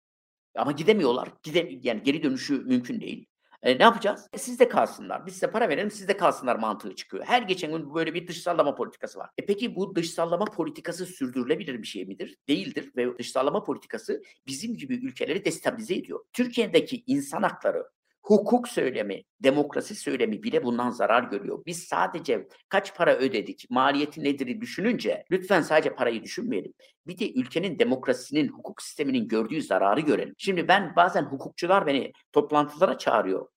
Ama 0.57 0.73
gidemiyorlar. 0.73 1.29
Gide, 1.42 1.79
yani 1.83 2.03
geri 2.03 2.23
dönüşü 2.23 2.59
mümkün 2.59 3.01
değil. 3.01 3.27
E, 3.64 3.79
ne 3.79 3.83
yapacağız? 3.83 4.29
E, 4.33 4.38
siz 4.38 4.61
de 4.61 4.68
kalsınlar. 4.68 5.27
Biz 5.27 5.35
size 5.35 5.50
para 5.50 5.68
verelim 5.68 5.90
siz 5.90 6.09
de 6.09 6.16
kalsınlar 6.16 6.57
mantığı 6.57 6.94
çıkıyor. 6.94 7.24
Her 7.27 7.42
geçen 7.42 7.72
gün 7.72 7.94
böyle 7.94 8.14
bir 8.14 8.29
dışsallama 8.29 8.74
politikası 8.74 9.18
var. 9.18 9.31
E 9.38 9.46
peki 9.46 9.77
bu 9.77 9.96
dışsallama 9.96 10.44
politikası 10.44 11.07
sürdürülebilir 11.07 11.83
bir 11.83 11.87
şey 11.87 12.05
midir? 12.05 12.37
Değildir 12.48 12.92
ve 12.96 13.18
dışsallama 13.18 13.64
politikası 13.64 14.22
bizim 14.46 14.77
gibi 14.77 14.94
ülkeleri 14.94 15.44
destabilize 15.44 15.94
ediyor. 15.94 16.20
Türkiye'deki 16.33 17.05
insan 17.07 17.42
hakları, 17.42 17.85
hukuk 18.22 18.68
söylemi, 18.68 19.22
demokrasi 19.40 19.94
söylemi 19.94 20.42
bile 20.42 20.64
bundan 20.64 20.90
zarar 20.90 21.22
görüyor. 21.22 21.62
Biz 21.66 21.83
sadece 21.83 22.48
kaç 22.68 22.96
para 22.96 23.16
ödedik, 23.16 23.66
maliyeti 23.70 24.24
nedir 24.24 24.61
düşününce 24.61 25.24
lütfen 25.31 25.62
sadece 25.62 25.94
parayı 25.94 26.22
düşünmeyelim. 26.22 26.72
Bir 27.07 27.18
de 27.18 27.33
ülkenin 27.33 27.79
demokrasisinin, 27.79 28.48
hukuk 28.48 28.83
sisteminin 28.83 29.29
gördüğü 29.29 29.62
zararı 29.62 30.00
görelim. 30.00 30.35
Şimdi 30.38 30.68
ben 30.68 30.96
bazen 30.96 31.22
hukukçular 31.22 31.87
beni 31.87 32.12
toplantılara 32.33 32.98
çağırıyor 32.98 33.54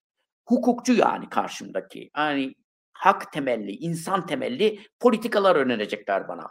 hukukçu 0.47 0.93
yani 0.93 1.29
karşımdaki. 1.29 2.09
Yani 2.17 2.55
hak 2.93 3.33
temelli, 3.33 3.71
insan 3.71 4.25
temelli 4.25 4.79
politikalar 4.99 5.55
önerecekler 5.55 6.27
bana. 6.27 6.47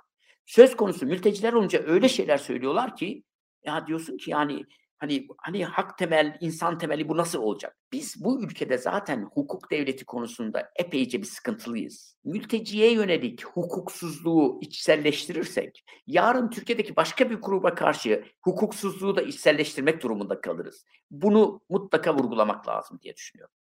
Söz 0.47 0.77
konusu 0.77 1.07
mülteciler 1.07 1.53
olunca 1.53 1.83
öyle 1.87 2.09
şeyler 2.09 2.39
söylüyorlar 2.39 2.97
ki 2.97 3.23
ya 3.65 3.87
diyorsun 3.87 4.17
ki 4.17 4.31
yani 4.31 4.65
hani 4.99 5.27
hani 5.39 5.65
hak 5.65 5.99
temel, 5.99 6.39
insan 6.41 6.79
temeli 6.79 7.09
bu 7.09 7.17
nasıl 7.17 7.39
olacak? 7.39 7.77
Biz 7.93 8.25
bu 8.25 8.43
ülkede 8.43 8.79
zaten 8.79 9.29
hukuk 9.33 9.71
devleti 9.71 10.05
konusunda 10.05 10.71
epeyce 10.77 11.21
bir 11.21 11.27
sıkıntılıyız. 11.27 12.17
Mülteciye 12.25 12.93
yönelik 12.93 13.45
hukuksuzluğu 13.45 14.59
içselleştirirsek 14.63 15.85
yarın 16.07 16.51
Türkiye'deki 16.51 16.97
başka 16.97 17.31
bir 17.31 17.35
gruba 17.35 17.75
karşı 17.75 18.25
hukuksuzluğu 18.43 19.17
da 19.17 19.23
içselleştirmek 19.23 20.03
durumunda 20.03 20.41
kalırız. 20.41 20.85
Bunu 21.11 21.61
mutlaka 21.69 22.15
vurgulamak 22.15 22.69
lazım 22.69 22.99
diye 23.03 23.17
düşünüyorum. 23.17 23.55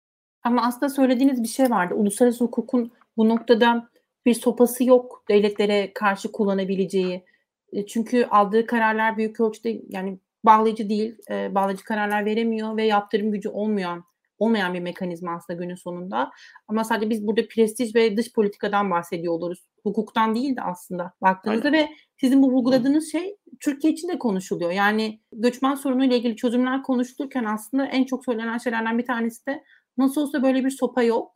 Ama 0.44 0.62
aslında 0.68 0.90
söylediğiniz 0.90 1.44
bir 1.44 1.48
şey 1.48 1.70
vardı. 1.70 1.96
Uluslararası 1.96 2.44
hukukun 2.44 2.92
bu 3.18 3.30
noktada 3.30 3.90
bir 4.26 4.34
sopası 4.34 4.84
yok 4.84 5.24
devletlere 5.30 5.94
karşı 5.94 6.32
kullanabileceği. 6.32 7.26
E, 7.74 7.86
çünkü 7.86 8.26
aldığı 8.26 8.66
kararlar 8.66 9.18
büyük 9.18 9.40
ölçüde 9.40 9.82
yani 9.90 10.20
bağlayıcı 10.46 10.90
değil, 10.90 11.18
e, 11.30 11.56
bağlayıcı 11.56 11.84
kararlar 11.84 12.26
veremiyor 12.26 12.78
ve 12.78 12.86
yaptırım 12.86 13.32
gücü 13.32 13.50
olmayan 13.50 14.04
olmayan 14.40 14.74
bir 14.74 14.80
mekanizma 14.80 15.36
aslında 15.36 15.60
günün 15.60 15.76
sonunda. 15.76 16.32
Ama 16.68 16.84
sadece 16.84 17.10
biz 17.10 17.28
burada 17.28 17.48
prestij 17.48 17.96
ve 17.96 18.18
dış 18.18 18.34
politikadan 18.34 18.92
bahsediyor 18.92 19.34
oluruz. 19.34 19.66
Hukuktan 19.84 20.36
değil 20.36 20.56
de 20.56 20.62
aslında 20.62 21.14
baktığınızda 21.22 21.68
Aynen. 21.68 21.84
ve 21.84 21.90
sizin 22.18 22.42
bu 22.42 22.52
vurguladığınız 22.52 23.12
şey 23.12 23.38
Türkiye 23.60 23.94
için 23.94 24.08
de 24.08 24.20
konuşuluyor. 24.20 24.72
Yani 24.72 25.20
göçmen 25.32 25.76
sorunuyla 25.76 26.16
ilgili 26.18 26.36
çözümler 26.36 26.84
konuşulurken 26.84 27.44
aslında 27.44 27.86
en 27.86 28.04
çok 28.04 28.26
söylenen 28.26 28.58
şeylerden 28.58 28.98
bir 28.98 29.06
tanesi 29.06 29.46
de 29.46 29.64
Nasıl 29.98 30.22
olsa 30.22 30.44
böyle 30.44 30.66
bir 30.66 30.70
sopa 30.70 31.04
yok. 31.04 31.32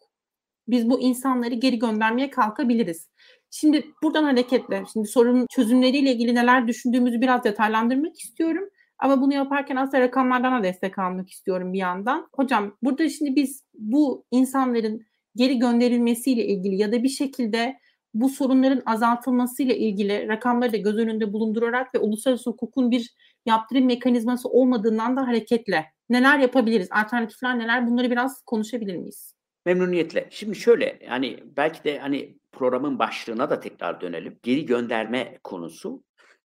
biz 0.67 0.89
bu 0.89 0.99
insanları 1.01 1.53
geri 1.55 1.79
göndermeye 1.79 2.29
kalkabiliriz. 2.29 3.09
Şimdi 3.51 3.85
buradan 4.03 4.23
hareketle, 4.23 4.83
şimdi 4.93 5.07
sorunun 5.07 5.47
çözümleriyle 5.49 6.11
ilgili 6.13 6.35
neler 6.35 6.67
düşündüğümüzü 6.67 7.21
biraz 7.21 7.43
detaylandırmak 7.43 8.19
istiyorum. 8.19 8.69
Ama 8.99 9.21
bunu 9.21 9.33
yaparken 9.33 9.75
aslında 9.75 9.99
rakamlardan 10.03 10.59
da 10.59 10.63
destek 10.63 10.99
almak 10.99 11.29
istiyorum 11.29 11.73
bir 11.73 11.77
yandan. 11.79 12.27
Hocam 12.33 12.77
burada 12.83 13.09
şimdi 13.09 13.35
biz 13.35 13.63
bu 13.73 14.25
insanların 14.31 15.01
geri 15.35 15.59
gönderilmesiyle 15.59 16.45
ilgili 16.47 16.75
ya 16.75 16.91
da 16.91 17.03
bir 17.03 17.09
şekilde 17.09 17.77
bu 18.13 18.29
sorunların 18.29 18.81
azaltılmasıyla 18.85 19.75
ilgili 19.75 20.27
rakamları 20.27 20.73
da 20.73 20.77
göz 20.77 20.97
önünde 20.97 21.33
bulundurarak 21.33 21.95
ve 21.95 21.99
uluslararası 21.99 22.49
hukukun 22.49 22.91
bir 22.91 23.13
yaptırım 23.45 23.85
mekanizması 23.85 24.49
olmadığından 24.49 25.17
da 25.17 25.27
hareketle 25.27 25.85
neler 26.09 26.39
yapabiliriz? 26.39 26.87
Alternatifler 26.91 27.59
neler? 27.59 27.87
Bunları 27.87 28.11
biraz 28.11 28.41
konuşabilir 28.41 28.95
miyiz? 28.95 29.33
Memnuniyetle. 29.65 30.27
Şimdi 30.31 30.55
şöyle 30.55 30.99
yani 31.05 31.43
belki 31.57 31.83
de 31.83 31.99
hani 31.99 32.37
programın 32.51 32.99
başlığına 32.99 33.49
da 33.49 33.59
tekrar 33.59 34.01
dönelim. 34.01 34.39
Geri 34.43 34.65
gönderme 34.65 35.37
konusu. 35.43 36.03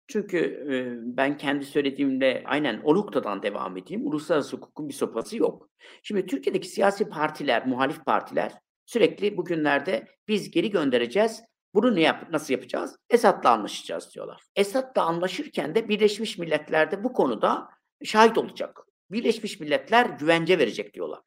Çünkü 0.08 0.38
e, 0.72 0.74
ben 1.18 1.38
kendi 1.38 1.66
söylediğimde 1.66 2.44
aynen 2.46 2.82
o 2.84 2.96
noktadan 2.96 3.44
devam 3.44 3.78
edeyim. 3.78 4.08
Uluslararası 4.08 4.58
hukukun 4.58 4.90
bir 4.90 4.94
sopası 4.94 5.38
yok. 5.38 5.70
Şimdi 6.04 6.26
Türkiye'deki 6.26 6.68
siyasi 6.68 7.10
partiler, 7.10 7.68
muhalif 7.68 8.06
partiler 8.06 8.52
sürekli 8.86 9.38
bugünlerde 9.38 10.08
biz 10.28 10.52
geri 10.52 10.70
göndereceğiz. 10.70 11.44
Bunu 11.74 11.96
ne 11.96 12.02
yap 12.02 12.28
nasıl 12.32 12.54
yapacağız? 12.54 12.96
Esad'la 13.10 13.50
anlaşacağız 13.50 14.14
diyorlar. 14.16 14.42
Esad'la 14.56 15.04
anlaşırken 15.04 15.76
de 15.76 15.90
Birleşmiş 15.90 16.38
Milletler'de 16.38 17.04
bu 17.04 17.14
konuda 17.14 17.70
şahit 18.04 18.38
olacak. 18.38 18.86
Birleşmiş 19.12 19.60
Milletler 19.60 20.06
güvence 20.06 20.60
verecek 20.60 20.94
diyorlar. 20.94 21.20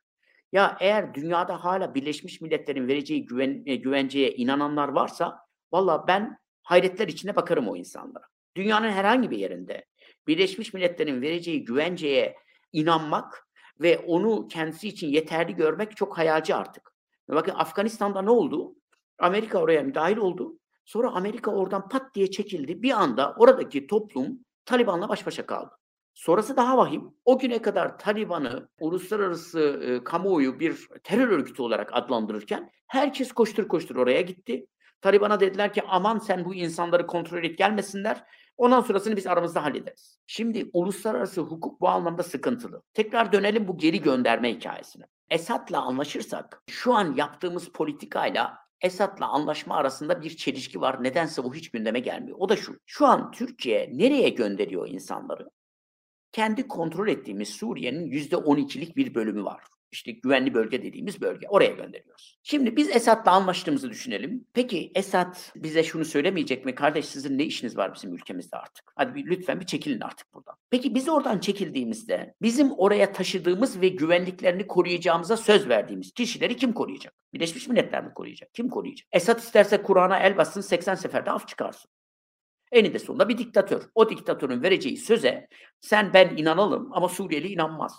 Ya 0.53 0.77
eğer 0.81 1.14
dünyada 1.14 1.64
hala 1.64 1.95
Birleşmiş 1.95 2.40
Milletler'in 2.40 2.88
vereceği 2.88 3.27
güven, 3.27 3.62
e, 3.66 3.77
güvenceye 3.77 4.31
inananlar 4.35 4.88
varsa 4.88 5.38
valla 5.73 6.07
ben 6.09 6.38
hayretler 6.62 7.09
içine 7.09 7.37
bakarım 7.37 7.68
o 7.68 7.77
insanlara. 7.77 8.25
Dünyanın 8.57 8.90
herhangi 8.90 9.31
bir 9.31 9.38
yerinde 9.38 9.85
Birleşmiş 10.27 10.75
Milletler'in 10.75 11.23
vereceği 11.23 11.64
güvenceye 11.64 12.37
inanmak 12.73 13.49
ve 13.81 13.99
onu 13.99 14.49
kendisi 14.49 14.88
için 14.88 15.09
yeterli 15.09 15.55
görmek 15.55 15.97
çok 15.97 16.18
hayalci 16.18 16.55
artık. 16.55 16.92
Bakın 17.29 17.55
Afganistan'da 17.55 18.23
ne 18.23 18.31
oldu? 18.31 18.75
Amerika 19.18 19.59
oraya 19.59 19.83
müdahil 19.83 20.16
oldu. 20.16 20.59
Sonra 20.85 21.11
Amerika 21.11 21.51
oradan 21.51 21.88
pat 21.88 22.14
diye 22.14 22.31
çekildi. 22.31 22.83
Bir 22.83 22.90
anda 22.90 23.35
oradaki 23.38 23.87
toplum 23.87 24.38
Taliban'la 24.64 25.09
baş 25.09 25.27
başa 25.27 25.47
kaldı. 25.47 25.75
Sonrası 26.14 26.57
daha 26.57 26.79
vahim. 26.79 27.14
O 27.25 27.38
güne 27.38 27.62
kadar 27.62 27.98
Taliban'ı 27.98 28.68
uluslararası 28.81 29.61
e, 29.61 30.05
kamuoyu 30.05 30.61
bir 30.61 30.88
terör 31.05 31.29
örgütü 31.29 31.62
olarak 31.62 31.90
adlandırırken 31.92 32.70
herkes 32.87 33.33
koştur 33.33 33.68
koştur 33.68 33.96
oraya 33.96 34.20
gitti. 34.20 34.66
Taliban'a 35.01 35.40
dediler 35.40 35.72
ki 35.72 35.83
aman 35.88 36.18
sen 36.18 36.44
bu 36.44 36.55
insanları 36.55 37.07
kontrol 37.07 37.44
et 37.44 37.59
gelmesinler. 37.59 38.25
Ondan 38.57 38.81
sonrasını 38.81 39.16
biz 39.16 39.27
aramızda 39.27 39.64
hallederiz. 39.64 40.18
Şimdi 40.27 40.70
uluslararası 40.72 41.40
hukuk 41.40 41.81
bu 41.81 41.88
anlamda 41.88 42.22
sıkıntılı. 42.22 42.83
Tekrar 42.94 43.33
dönelim 43.33 43.68
bu 43.68 43.79
geri 43.79 44.01
gönderme 44.01 44.55
hikayesine. 44.55 45.05
Esad'la 45.31 45.83
anlaşırsak 45.83 46.62
şu 46.70 46.94
an 46.94 47.14
yaptığımız 47.16 47.68
politikayla 47.68 48.59
Esad'la 48.81 49.29
anlaşma 49.29 49.77
arasında 49.77 50.22
bir 50.22 50.37
çelişki 50.37 50.81
var. 50.81 51.03
Nedense 51.03 51.44
bu 51.44 51.55
hiç 51.55 51.70
gündeme 51.70 52.01
gelmiyor. 52.01 52.37
O 52.40 52.48
da 52.48 52.57
şu. 52.57 52.79
Şu 52.87 53.07
an 53.07 53.31
Türkiye 53.31 53.90
nereye 53.92 54.29
gönderiyor 54.29 54.88
insanları? 54.88 55.48
Kendi 56.33 56.68
kontrol 56.68 57.09
ettiğimiz 57.09 57.49
Suriye'nin 57.49 58.11
%12'lik 58.11 58.97
bir 58.97 59.14
bölümü 59.14 59.45
var 59.45 59.62
işte 59.92 60.12
güvenli 60.12 60.55
bölge 60.55 60.83
dediğimiz 60.83 61.21
bölge. 61.21 61.49
Oraya 61.49 61.71
gönderiyoruz. 61.71 62.38
Şimdi 62.42 62.77
biz 62.77 62.97
Esad'la 62.97 63.33
anlaştığımızı 63.33 63.90
düşünelim. 63.90 64.47
Peki 64.55 64.92
Esad 64.95 65.37
bize 65.57 65.83
şunu 65.83 66.05
söylemeyecek 66.05 66.64
mi? 66.64 66.75
Kardeş 66.75 67.05
sizin 67.05 67.38
ne 67.38 67.45
işiniz 67.45 67.77
var 67.77 67.95
bizim 67.95 68.14
ülkemizde 68.14 68.57
artık? 68.57 68.92
Hadi 68.97 69.14
bir, 69.14 69.27
lütfen 69.27 69.61
bir 69.61 69.66
çekilin 69.66 70.01
artık 70.01 70.35
buradan. 70.35 70.55
Peki 70.71 70.95
biz 70.95 71.09
oradan 71.09 71.38
çekildiğimizde 71.38 72.35
bizim 72.42 72.73
oraya 72.73 73.12
taşıdığımız 73.12 73.81
ve 73.81 73.88
güvenliklerini 73.88 74.66
koruyacağımıza 74.66 75.37
söz 75.37 75.68
verdiğimiz 75.68 76.12
kişileri 76.12 76.57
kim 76.57 76.73
koruyacak? 76.73 77.14
Birleşmiş 77.35 77.68
Milletler 77.68 78.05
mi 78.05 78.14
koruyacak? 78.14 78.55
Kim 78.55 78.68
koruyacak? 78.68 79.09
Esad 79.12 79.38
isterse 79.38 79.83
Kur'an'a 79.83 80.18
el 80.18 80.37
bassın 80.37 80.61
80 80.61 80.95
seferde 80.95 81.31
af 81.31 81.49
çıkarsın. 81.49 81.90
Eninde 82.73 82.99
sonunda 82.99 83.29
bir 83.29 83.39
diktatör. 83.39 83.83
O 83.95 84.11
diktatörün 84.11 84.63
vereceği 84.63 84.97
söze 84.97 85.49
sen 85.81 86.11
ben 86.15 86.37
inanalım 86.37 86.89
ama 86.93 87.09
Suriyeli 87.09 87.49
inanmaz. 87.49 87.93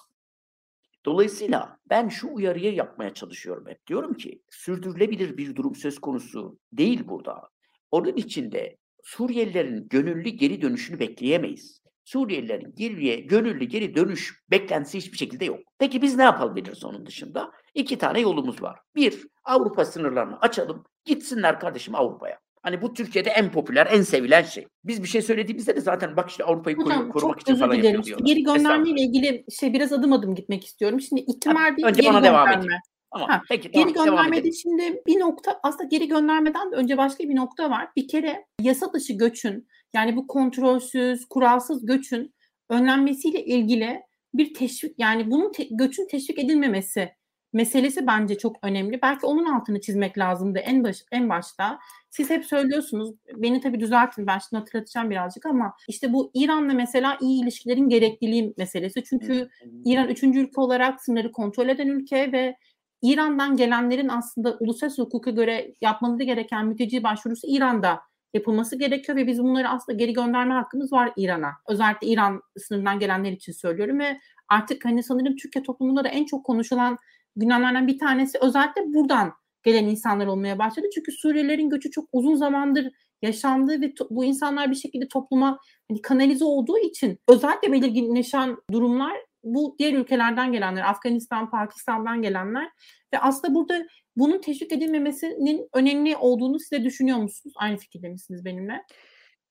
Dolayısıyla 1.06 1.80
ben 1.90 2.10
şu 2.10 2.34
uyarıyı 2.34 2.74
yapmaya 2.74 3.14
çalışıyorum 3.14 3.68
hep. 3.68 3.88
Diyorum 3.88 4.14
ki 4.14 4.42
sürdürülebilir 4.50 5.38
bir 5.38 5.56
durum 5.56 5.76
söz 5.76 6.00
konusu 6.00 6.60
değil 6.72 7.08
burada. 7.08 7.50
Onun 7.92 8.16
için 8.16 8.52
de 8.52 8.78
Suriyelilerin 9.04 9.88
gönüllü 9.90 10.30
geri 10.30 10.62
dönüşünü 10.62 11.00
bekleyemeyiz. 11.00 11.84
Suriyelilerin 12.06 12.74
geriye 12.76 13.16
gönüllü 13.16 13.66
geri 13.66 13.96
dönüş 13.96 14.44
beklentisi 14.52 14.98
hiçbir 14.98 15.18
şekilde 15.18 15.46
yok. 15.46 15.60
Peki 15.80 16.02
biz 16.02 16.16
ne 16.16 16.24
yapabiliriz 16.24 16.86
onun 16.86 17.06
dışında? 17.06 17.52
İki 17.74 17.98
tane 17.98 18.20
yolumuz 18.20 18.62
var. 18.62 18.80
Bir, 18.96 19.28
Avrupa 19.44 19.86
sınırlarını 19.86 20.40
açalım. 20.40 20.84
Gitsinler 21.06 21.60
kardeşim 21.60 21.96
Avrupa'ya. 21.96 22.40
Hani 22.64 22.82
bu 22.82 22.94
Türkiye'de 22.94 23.30
en 23.30 23.52
popüler, 23.52 23.88
en 23.92 24.02
sevilen 24.02 24.44
şey. 24.44 24.68
Biz 24.84 25.04
bir 25.04 25.08
şey 25.08 25.22
söylediğimizde 25.22 25.76
de 25.76 25.82
zaten 25.82 26.18
bak 26.18 26.30
işte 26.30 26.44
Avrupa'yı 26.44 26.78
Hocam, 26.78 27.10
korumak 27.10 27.42
için 27.42 27.56
falan 27.56 27.72
dilerim. 27.78 27.96
yapıyor 27.96 28.06
diyorlar. 28.06 28.26
Geri 28.26 28.44
gönderme 28.44 28.90
ile 28.90 29.02
ilgili 29.02 29.46
şey 29.60 29.74
biraz 29.74 29.94
adım 29.94 30.14
adım 30.14 30.36
gitmek 30.36 30.66
istiyorum. 30.66 31.02
Şimdi 31.02 31.22
ihtimal 31.22 31.78
değil, 31.78 31.88
önce 31.88 32.02
geri 32.02 32.14
bana 32.14 32.20
gönderme. 32.20 32.64
devam. 32.64 32.80
Ama 33.12 33.30
ha, 33.30 33.42
peki, 33.50 33.72
geri 33.72 33.94
tamam, 33.94 34.10
göndermede 34.10 34.52
şimdi 34.52 35.02
bir 35.08 35.20
nokta 35.20 35.60
aslında 35.64 35.84
geri 35.84 36.08
göndermeden 36.08 36.72
de 36.72 36.76
önce 36.76 36.98
başka 36.98 37.24
bir 37.24 37.36
nokta 37.36 37.70
var. 37.70 37.88
Bir 37.96 38.08
kere 38.08 38.46
yasa 38.62 38.94
dışı 38.94 39.14
göçün 39.14 39.68
yani 39.94 40.16
bu 40.16 40.28
kontrolsüz, 40.28 41.26
kuralsız 41.26 41.86
göçün 41.86 42.34
önlenmesiyle 42.70 43.46
ilgili 43.46 44.02
bir 44.34 44.54
teşvik 44.54 44.94
yani 44.98 45.32
bunun 45.32 45.52
te- 45.52 45.68
göçün 45.72 46.08
teşvik 46.08 46.40
edilmemesi 46.40 47.10
meselesi 47.54 48.08
bence 48.08 48.38
çok 48.38 48.56
önemli. 48.62 49.02
Belki 49.02 49.26
onun 49.26 49.46
altını 49.46 49.82
çizmek 49.82 50.18
lazımdı 50.18 50.60
en 50.60 50.84
baş 50.84 50.98
en 51.12 51.30
başta. 51.30 51.80
Siz 52.10 52.30
hep 52.30 52.46
söylüyorsunuz, 52.46 53.12
beni 53.36 53.62
tabii 53.62 53.80
düzeltin 53.80 54.28
ben 54.28 54.40
şimdi 54.40 54.60
hatırlatacağım 54.60 55.10
birazcık 55.10 55.46
ama 55.46 55.74
işte 55.88 56.14
bu 56.14 56.32
İran'la 56.34 56.74
mesela 56.74 57.18
iyi 57.22 57.44
ilişkilerin 57.44 57.90
gerekliliği 57.90 58.54
meselesi. 58.58 59.04
Çünkü 59.04 59.50
İran 59.86 60.08
üçüncü 60.08 60.40
ülke 60.40 60.62
olarak 60.62 61.04
sınırı 61.04 61.32
kontrol 61.32 61.70
eden 61.70 61.88
ülke 61.88 62.32
ve 62.32 62.56
İran'dan 63.02 63.58
gelenlerin 63.58 64.08
aslında 64.08 64.58
uluslararası 64.60 65.02
hukuka 65.02 65.32
göre 65.32 65.74
yapmaları 65.82 66.24
gereken 66.24 66.66
mülteci 66.68 67.04
başvurusu 67.04 67.48
İran'da 67.48 68.00
yapılması 68.34 68.80
gerekiyor 68.80 69.18
ve 69.18 69.28
biz 69.28 69.44
bunları 69.44 69.70
aslında 69.70 69.98
geri 69.98 70.14
gönderme 70.14 70.54
hakkımız 70.54 70.94
var 70.94 71.14
İran'a. 71.18 71.52
Özellikle 71.68 72.08
İran 72.08 72.42
sınırından 72.58 73.00
gelenler 73.00 73.32
için 73.32 73.52
söylüyorum 73.52 74.00
ve 74.00 74.20
artık 74.50 74.86
hani 74.86 75.04
sanırım 75.04 75.36
Türkiye 75.36 75.64
toplumunda 75.64 76.04
da 76.04 76.08
en 76.08 76.26
çok 76.26 76.46
konuşulan 76.46 76.98
gündemlerden 77.36 77.88
bir 77.88 78.00
tanesi 78.00 78.38
özellikle 78.42 78.94
buradan 78.94 79.34
gelen 79.64 79.86
insanlar 79.86 80.28
olmaya 80.28 80.60
başladı. 80.60 80.88
Çünkü 80.96 81.12
Suriyelilerin 81.12 81.70
göçü 81.70 81.92
çok 81.92 82.10
uzun 82.12 82.36
zamandır 82.36 82.92
yaşandı 83.22 83.82
ve 83.82 83.86
to- 83.86 84.08
bu 84.10 84.26
insanlar 84.26 84.72
bir 84.72 84.76
şekilde 84.76 85.08
topluma 85.08 85.60
hani 85.90 86.02
kanalize 86.02 86.46
olduğu 86.46 86.78
için 86.78 87.20
özellikle 87.30 87.72
belirginleşen 87.72 88.58
durumlar 88.72 89.14
bu 89.44 89.76
diğer 89.80 89.94
ülkelerden 89.94 90.52
gelenler, 90.52 90.90
Afganistan, 90.90 91.50
Pakistan'dan 91.50 92.22
gelenler 92.22 92.70
ve 93.14 93.20
aslında 93.20 93.56
burada 93.56 93.86
bunun 94.16 94.42
teşvik 94.42 94.72
edilmemesinin 94.72 95.70
önemli 95.74 96.18
olduğunu 96.18 96.60
size 96.60 96.84
düşünüyor 96.84 97.18
musunuz? 97.18 97.54
Aynı 97.58 97.78
fikirde 97.78 98.10
misiniz 98.10 98.46
benimle? 98.46 98.84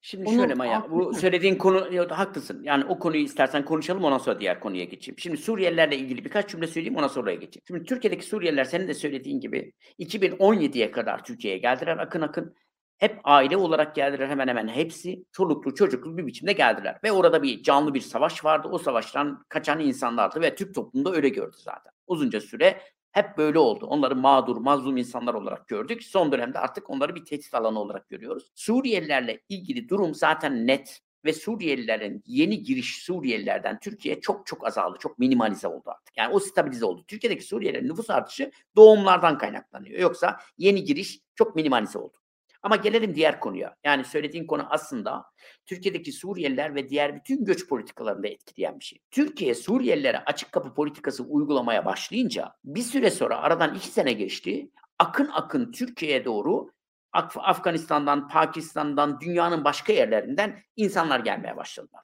Şimdi 0.05 0.29
Onu 0.29 0.37
şöyle 0.37 0.55
Maya, 0.55 0.87
bu 0.91 1.15
söylediğin 1.15 1.57
konu 1.57 1.95
ya, 1.95 2.19
haklısın. 2.19 2.63
Yani 2.65 2.85
o 2.85 2.99
konuyu 2.99 3.23
istersen 3.23 3.65
konuşalım 3.65 4.05
ondan 4.05 4.19
sonra 4.19 4.41
diğer 4.41 4.61
konuya 4.61 4.85
geçeyim. 4.85 5.19
Şimdi 5.19 5.37
Suriyelilerle 5.37 5.97
ilgili 5.97 6.25
birkaç 6.25 6.51
cümle 6.51 6.67
söyleyeyim 6.67 6.97
ondan 6.97 7.09
sonra 7.09 7.25
oraya 7.25 7.35
geçeyim. 7.35 7.63
Şimdi 7.67 7.85
Türkiye'deki 7.85 8.27
Suriyeliler 8.27 8.65
senin 8.65 8.89
de 8.89 8.95
söylediğin 8.95 9.41
gibi 9.41 9.73
2017'ye 9.99 10.91
kadar 10.91 11.25
Türkiye'ye 11.25 11.59
geldiler 11.59 11.97
akın 11.97 12.21
akın. 12.21 12.55
Hep 12.99 13.21
aile 13.25 13.57
olarak 13.57 13.95
geldiler 13.95 14.29
hemen 14.29 14.49
hemen 14.49 14.69
hepsi. 14.69 15.25
Çoluklu 15.33 15.75
çocuklu 15.75 16.17
bir 16.17 16.27
biçimde 16.27 16.53
geldiler. 16.53 16.99
Ve 17.05 17.13
orada 17.13 17.43
bir 17.43 17.63
canlı 17.63 17.95
bir 17.95 18.01
savaş 18.01 18.45
vardı. 18.45 18.69
O 18.71 18.79
savaştan 18.79 19.45
kaçan 19.49 19.81
insanlardı 19.81 20.41
ve 20.41 20.55
Türk 20.55 20.75
toplumunda 20.75 21.13
öyle 21.13 21.29
gördü 21.29 21.57
zaten. 21.59 21.93
Uzunca 22.07 22.41
süre 22.41 22.81
hep 23.13 23.39
böyle 23.39 23.59
oldu. 23.59 23.87
Onları 23.87 24.17
mağdur, 24.17 24.57
mazlum 24.57 24.97
insanlar 24.97 25.35
olarak 25.35 25.69
gördük. 25.69 26.03
Son 26.03 26.33
dönemde 26.33 26.59
artık 26.59 26.91
onları 26.91 27.15
bir 27.15 27.25
tehdit 27.25 27.55
alanı 27.55 27.81
olarak 27.81 28.09
görüyoruz. 28.09 28.51
Suriyelilerle 28.55 29.41
ilgili 29.49 29.89
durum 29.89 30.15
zaten 30.15 30.67
net 30.67 31.01
ve 31.25 31.33
Suriyelilerin 31.33 32.23
yeni 32.27 32.63
giriş 32.63 33.03
Suriyelilerden 33.03 33.79
Türkiye 33.79 34.21
çok 34.21 34.47
çok 34.47 34.67
azaldı. 34.67 34.99
Çok 35.01 35.19
minimalize 35.19 35.69
oldu 35.69 35.91
artık. 35.91 36.17
Yani 36.17 36.35
o 36.35 36.41
stabilize 36.41 36.85
oldu. 36.85 37.05
Türkiye'deki 37.09 37.45
Suriyelilerin 37.45 37.89
nüfus 37.89 38.11
artışı 38.11 38.51
doğumlardan 38.77 39.39
kaynaklanıyor. 39.39 39.99
Yoksa 39.99 40.37
yeni 40.59 40.85
giriş 40.85 41.21
çok 41.35 41.57
minimalize 41.57 41.99
oldu. 41.99 42.22
Ama 42.63 42.77
gelelim 42.77 43.15
diğer 43.15 43.41
konuya. 43.41 43.77
Yani 43.85 44.05
söylediğin 44.05 44.47
konu 44.47 44.67
aslında 44.71 45.25
Türkiye'deki 45.67 46.13
Suriyeliler 46.13 46.75
ve 46.75 46.89
diğer 46.89 47.17
bütün 47.17 47.45
göç 47.45 47.69
politikalarında 47.69 48.29
etkileyen 48.29 48.81
bir 48.81 48.85
şey. 48.85 48.99
Türkiye 49.11 49.55
Suriyelilere 49.55 50.19
açık 50.19 50.53
kapı 50.53 50.75
politikası 50.75 51.25
uygulamaya 51.25 51.85
başlayınca 51.85 52.55
bir 52.65 52.83
süre 52.83 53.11
sonra 53.11 53.39
aradan 53.39 53.75
iki 53.75 53.89
sene 53.89 54.13
geçti. 54.13 54.71
akın 54.99 55.31
akın 55.33 55.73
Türkiye'ye 55.73 56.25
doğru 56.25 56.71
Af- 57.13 57.39
Afganistan'dan, 57.39 58.29
Pakistan'dan, 58.29 59.21
dünyanın 59.21 59.65
başka 59.65 59.93
yerlerinden 59.93 60.63
insanlar 60.77 61.21
gelmeye 61.21 61.57
başladılar. 61.57 62.03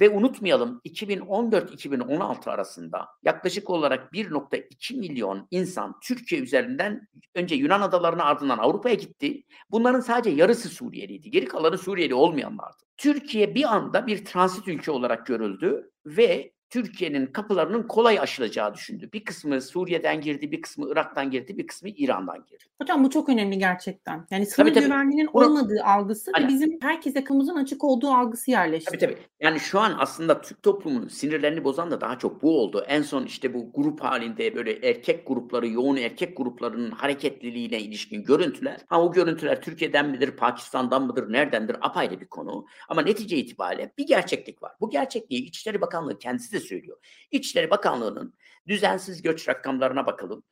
Ve 0.00 0.10
unutmayalım 0.10 0.80
2014-2016 0.84 2.50
arasında 2.50 3.08
yaklaşık 3.22 3.70
olarak 3.70 4.12
1.2 4.12 4.96
milyon 4.96 5.46
insan 5.50 6.00
Türkiye 6.02 6.40
üzerinden 6.40 7.08
önce 7.34 7.54
Yunan 7.54 7.80
adalarına 7.80 8.24
ardından 8.24 8.58
Avrupa'ya 8.58 8.94
gitti. 8.94 9.42
Bunların 9.70 10.00
sadece 10.00 10.36
yarısı 10.36 10.68
Suriyeliydi. 10.68 11.30
Geri 11.30 11.44
kalanı 11.44 11.78
Suriyeli 11.78 12.14
olmayanlardı. 12.14 12.82
Türkiye 12.96 13.54
bir 13.54 13.74
anda 13.74 14.06
bir 14.06 14.24
transit 14.24 14.68
ülke 14.68 14.90
olarak 14.90 15.26
görüldü 15.26 15.90
ve 16.06 16.52
Türkiye'nin 16.72 17.26
kapılarının 17.26 17.82
kolay 17.82 18.20
aşılacağı 18.20 18.74
düşündü. 18.74 19.10
Bir 19.12 19.24
kısmı 19.24 19.60
Suriye'den 19.62 20.20
girdi, 20.20 20.52
bir 20.52 20.62
kısmı 20.62 20.88
Irak'tan 20.92 21.30
girdi, 21.30 21.58
bir 21.58 21.66
kısmı 21.66 21.88
İran'dan 21.88 22.44
girdi. 22.50 22.64
Hocam 22.82 23.04
bu 23.04 23.10
çok 23.10 23.28
önemli 23.28 23.58
gerçekten. 23.58 24.26
Yani 24.30 24.46
sınır 24.46 24.66
Tabii, 24.66 24.74
tabii. 24.74 24.84
güvenliğinin 24.84 25.28
Bunu- 25.34 25.44
olmadığı 25.46 25.82
algısı 25.84 26.30
Aynen. 26.34 26.48
ve 26.48 26.52
bizim 26.52 26.78
herkese 26.82 27.24
kapımızın 27.24 27.56
açık 27.56 27.84
olduğu 27.84 28.08
algısı 28.08 28.50
yerleşti. 28.50 28.90
Tabii 28.90 28.98
tabii. 28.98 29.16
Yani 29.40 29.60
şu 29.60 29.80
an 29.80 29.94
aslında 29.98 30.40
Türk 30.40 30.62
toplumunun 30.62 31.08
sinirlerini 31.08 31.64
bozan 31.64 31.90
da 31.90 32.00
daha 32.00 32.18
çok 32.18 32.42
bu 32.42 32.60
oldu. 32.60 32.84
En 32.88 33.02
son 33.02 33.24
işte 33.24 33.54
bu 33.54 33.72
grup 33.74 34.00
halinde 34.00 34.54
böyle 34.54 34.88
erkek 34.88 35.26
grupları, 35.26 35.68
yoğun 35.68 35.96
erkek 35.96 36.36
gruplarının 36.36 36.90
hareketliliğine 36.90 37.80
ilişkin 37.80 38.24
görüntüler. 38.24 38.80
Ha 38.86 39.02
o 39.02 39.12
görüntüler 39.12 39.62
Türkiye'den 39.62 40.08
midir, 40.08 40.30
Pakistan'dan 40.30 41.06
mıdır, 41.06 41.32
neredendir 41.32 41.76
apayrı 41.80 42.20
bir 42.20 42.26
konu. 42.26 42.66
Ama 42.88 43.02
netice 43.02 43.36
itibariyle 43.36 43.92
bir 43.98 44.06
gerçeklik 44.06 44.62
var. 44.62 44.72
Bu 44.80 44.90
gerçekliği 44.90 45.42
İçişleri 45.44 45.80
Bakanlığı 45.80 46.18
kendisi 46.18 46.52
de 46.52 46.61
söylüyor. 46.62 46.98
İçişleri 47.30 47.70
Bakanlığı'nın 47.70 48.34
düzensiz 48.68 49.22
göç 49.22 49.48
rakamlarına 49.48 50.06
bakalım. 50.06 50.44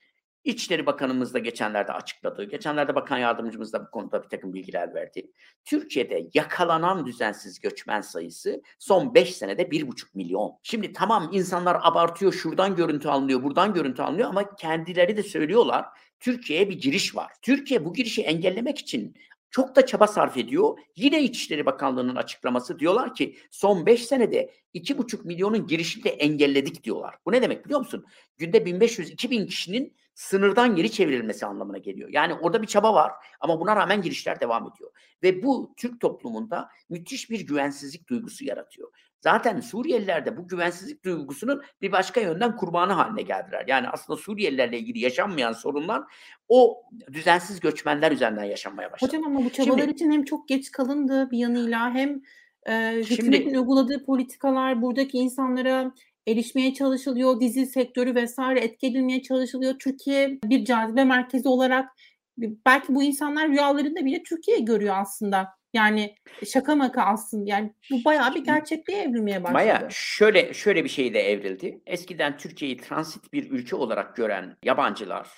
İçişleri 0.45 0.87
Bakanımız 0.87 1.35
da 1.35 1.39
geçenlerde 1.39 1.93
açıkladı. 1.93 2.45
Geçenlerde 2.45 2.95
Bakan 2.95 3.19
Yardımcımız 3.19 3.73
da 3.73 3.87
bu 3.87 3.91
konuda 3.91 4.23
bir 4.23 4.29
takım 4.29 4.55
bilgiler 4.55 4.95
verdi. 4.95 5.31
Türkiye'de 5.65 6.29
yakalanan 6.35 7.07
düzensiz 7.07 7.61
göçmen 7.61 8.01
sayısı 8.01 8.63
son 8.79 9.15
5 9.15 9.37
senede 9.37 9.63
1,5 9.63 10.07
milyon. 10.15 10.53
Şimdi 10.63 10.93
tamam 10.93 11.31
insanlar 11.33 11.79
abartıyor, 11.83 12.33
şuradan 12.33 12.77
görüntü 12.77 13.09
alınıyor, 13.09 13.43
buradan 13.43 13.75
görüntü 13.75 14.03
alınıyor 14.03 14.29
ama 14.29 14.55
kendileri 14.55 15.17
de 15.17 15.23
söylüyorlar. 15.23 15.87
Türkiye'ye 16.21 16.69
bir 16.71 16.81
giriş 16.81 17.17
var. 17.17 17.33
Türkiye 17.43 17.85
bu 17.85 17.93
girişi 17.93 18.23
engellemek 18.23 18.79
için 18.79 19.17
çok 19.51 19.77
da 19.77 19.87
çaba 19.87 20.07
sarf 20.07 20.37
ediyor. 20.37 20.79
Yine 20.97 21.23
İçişleri 21.23 21.67
Bakanlığı'nın 21.67 22.17
açıklaması 22.17 22.79
diyorlar 22.79 23.15
ki 23.15 23.37
son 23.51 23.87
5 23.87 24.07
senede 24.07 24.51
2,5 24.75 25.27
milyonun 25.27 25.67
girişini 25.67 26.05
de 26.05 26.11
engelledik 26.11 26.85
diyorlar. 26.85 27.15
Bu 27.27 27.33
ne 27.33 27.43
demek 27.43 27.65
biliyor 27.65 27.81
musun? 27.81 28.05
Günde 28.37 28.59
1500-2000 28.59 29.47
kişinin 29.47 29.97
sınırdan 30.15 30.77
geri 30.77 30.93
çevrilmesi 30.93 31.47
anlamına 31.47 31.79
geliyor. 31.79 32.09
Yani 32.13 32.35
orada 32.35 32.63
bir 32.63 32.67
çaba 32.67 32.95
var 32.95 33.13
ama 33.41 33.61
buna 33.61 33.77
rağmen 33.77 34.03
girişler 34.03 34.41
devam 34.41 34.71
ediyor. 34.75 34.91
Ve 35.23 35.43
bu 35.43 35.75
Türk 35.77 36.01
toplumunda 36.01 36.69
müthiş 36.89 37.31
bir 37.31 37.41
güvensizlik 37.41 38.09
duygusu 38.09 38.45
yaratıyor. 38.45 38.93
Zaten 39.21 39.61
Suriyeliler 39.61 40.27
de 40.27 40.37
bu 40.37 40.49
güvensizlik 40.49 41.05
duygusunun 41.05 41.63
bir 41.83 41.93
başka 41.93 42.21
yönden 42.21 42.57
kurbanı 42.57 42.93
haline 42.93 43.23
geldiler. 43.23 43.65
Yani 43.69 43.89
aslında 43.89 44.17
Suriyelilerle 44.17 44.79
ilgili 44.79 44.99
yaşanmayan 44.99 45.53
sorunlar 45.53 46.03
o 46.49 46.83
düzensiz 47.13 47.61
göçmenler 47.61 48.13
üzerinden 48.13 48.45
yaşanmaya 48.45 48.93
başladı. 48.93 49.17
Hocam 49.17 49.27
ama 49.27 49.45
bu 49.45 49.51
çabalar 49.51 49.79
Şimdi- 49.79 49.93
için 49.93 50.11
hem 50.11 50.25
çok 50.25 50.49
geç 50.49 50.71
kalındı 50.71 51.31
bir 51.31 51.39
yanıyla 51.39 51.95
hem 51.95 52.23
e, 52.67 53.03
Şimdi- 53.05 53.11
hükümetin 53.11 53.55
uyguladığı 53.55 54.05
politikalar 54.05 54.83
buradaki 54.83 55.19
insanlara 55.19 55.93
erişmeye 56.29 56.75
çalışılıyor, 56.75 57.41
dizi 57.41 57.67
sektörü 57.67 58.15
vesaire 58.15 58.61
etki 58.61 58.87
edilmeye 58.87 59.23
çalışılıyor. 59.23 59.75
Türkiye 59.79 60.39
bir 60.45 60.65
cazibe 60.65 61.05
merkezi 61.05 61.49
olarak 61.49 61.89
belki 62.39 62.95
bu 62.95 63.03
insanlar 63.03 63.49
rüyalarında 63.49 64.05
bile 64.05 64.23
Türkiye 64.23 64.59
görüyor 64.59 64.95
aslında. 64.99 65.60
Yani 65.75 66.15
şaka 66.53 66.77
maka 66.77 67.03
aslında 67.03 67.51
yani 67.51 67.73
bu 67.91 68.05
bayağı 68.05 68.35
bir 68.35 68.45
gerçekliğe 68.45 69.03
evrilmeye 69.03 69.45
başladı. 69.45 69.53
Maya 69.53 69.89
şöyle 69.91 70.55
şöyle 70.55 70.85
bir 70.85 70.89
şey 70.89 71.15
de 71.15 71.21
evrildi. 71.21 71.81
Eskiden 71.87 72.37
Türkiye'yi 72.37 72.77
transit 72.77 73.33
bir 73.33 73.51
ülke 73.51 73.77
olarak 73.77 74.17
gören 74.17 74.57
yabancılar, 74.65 75.29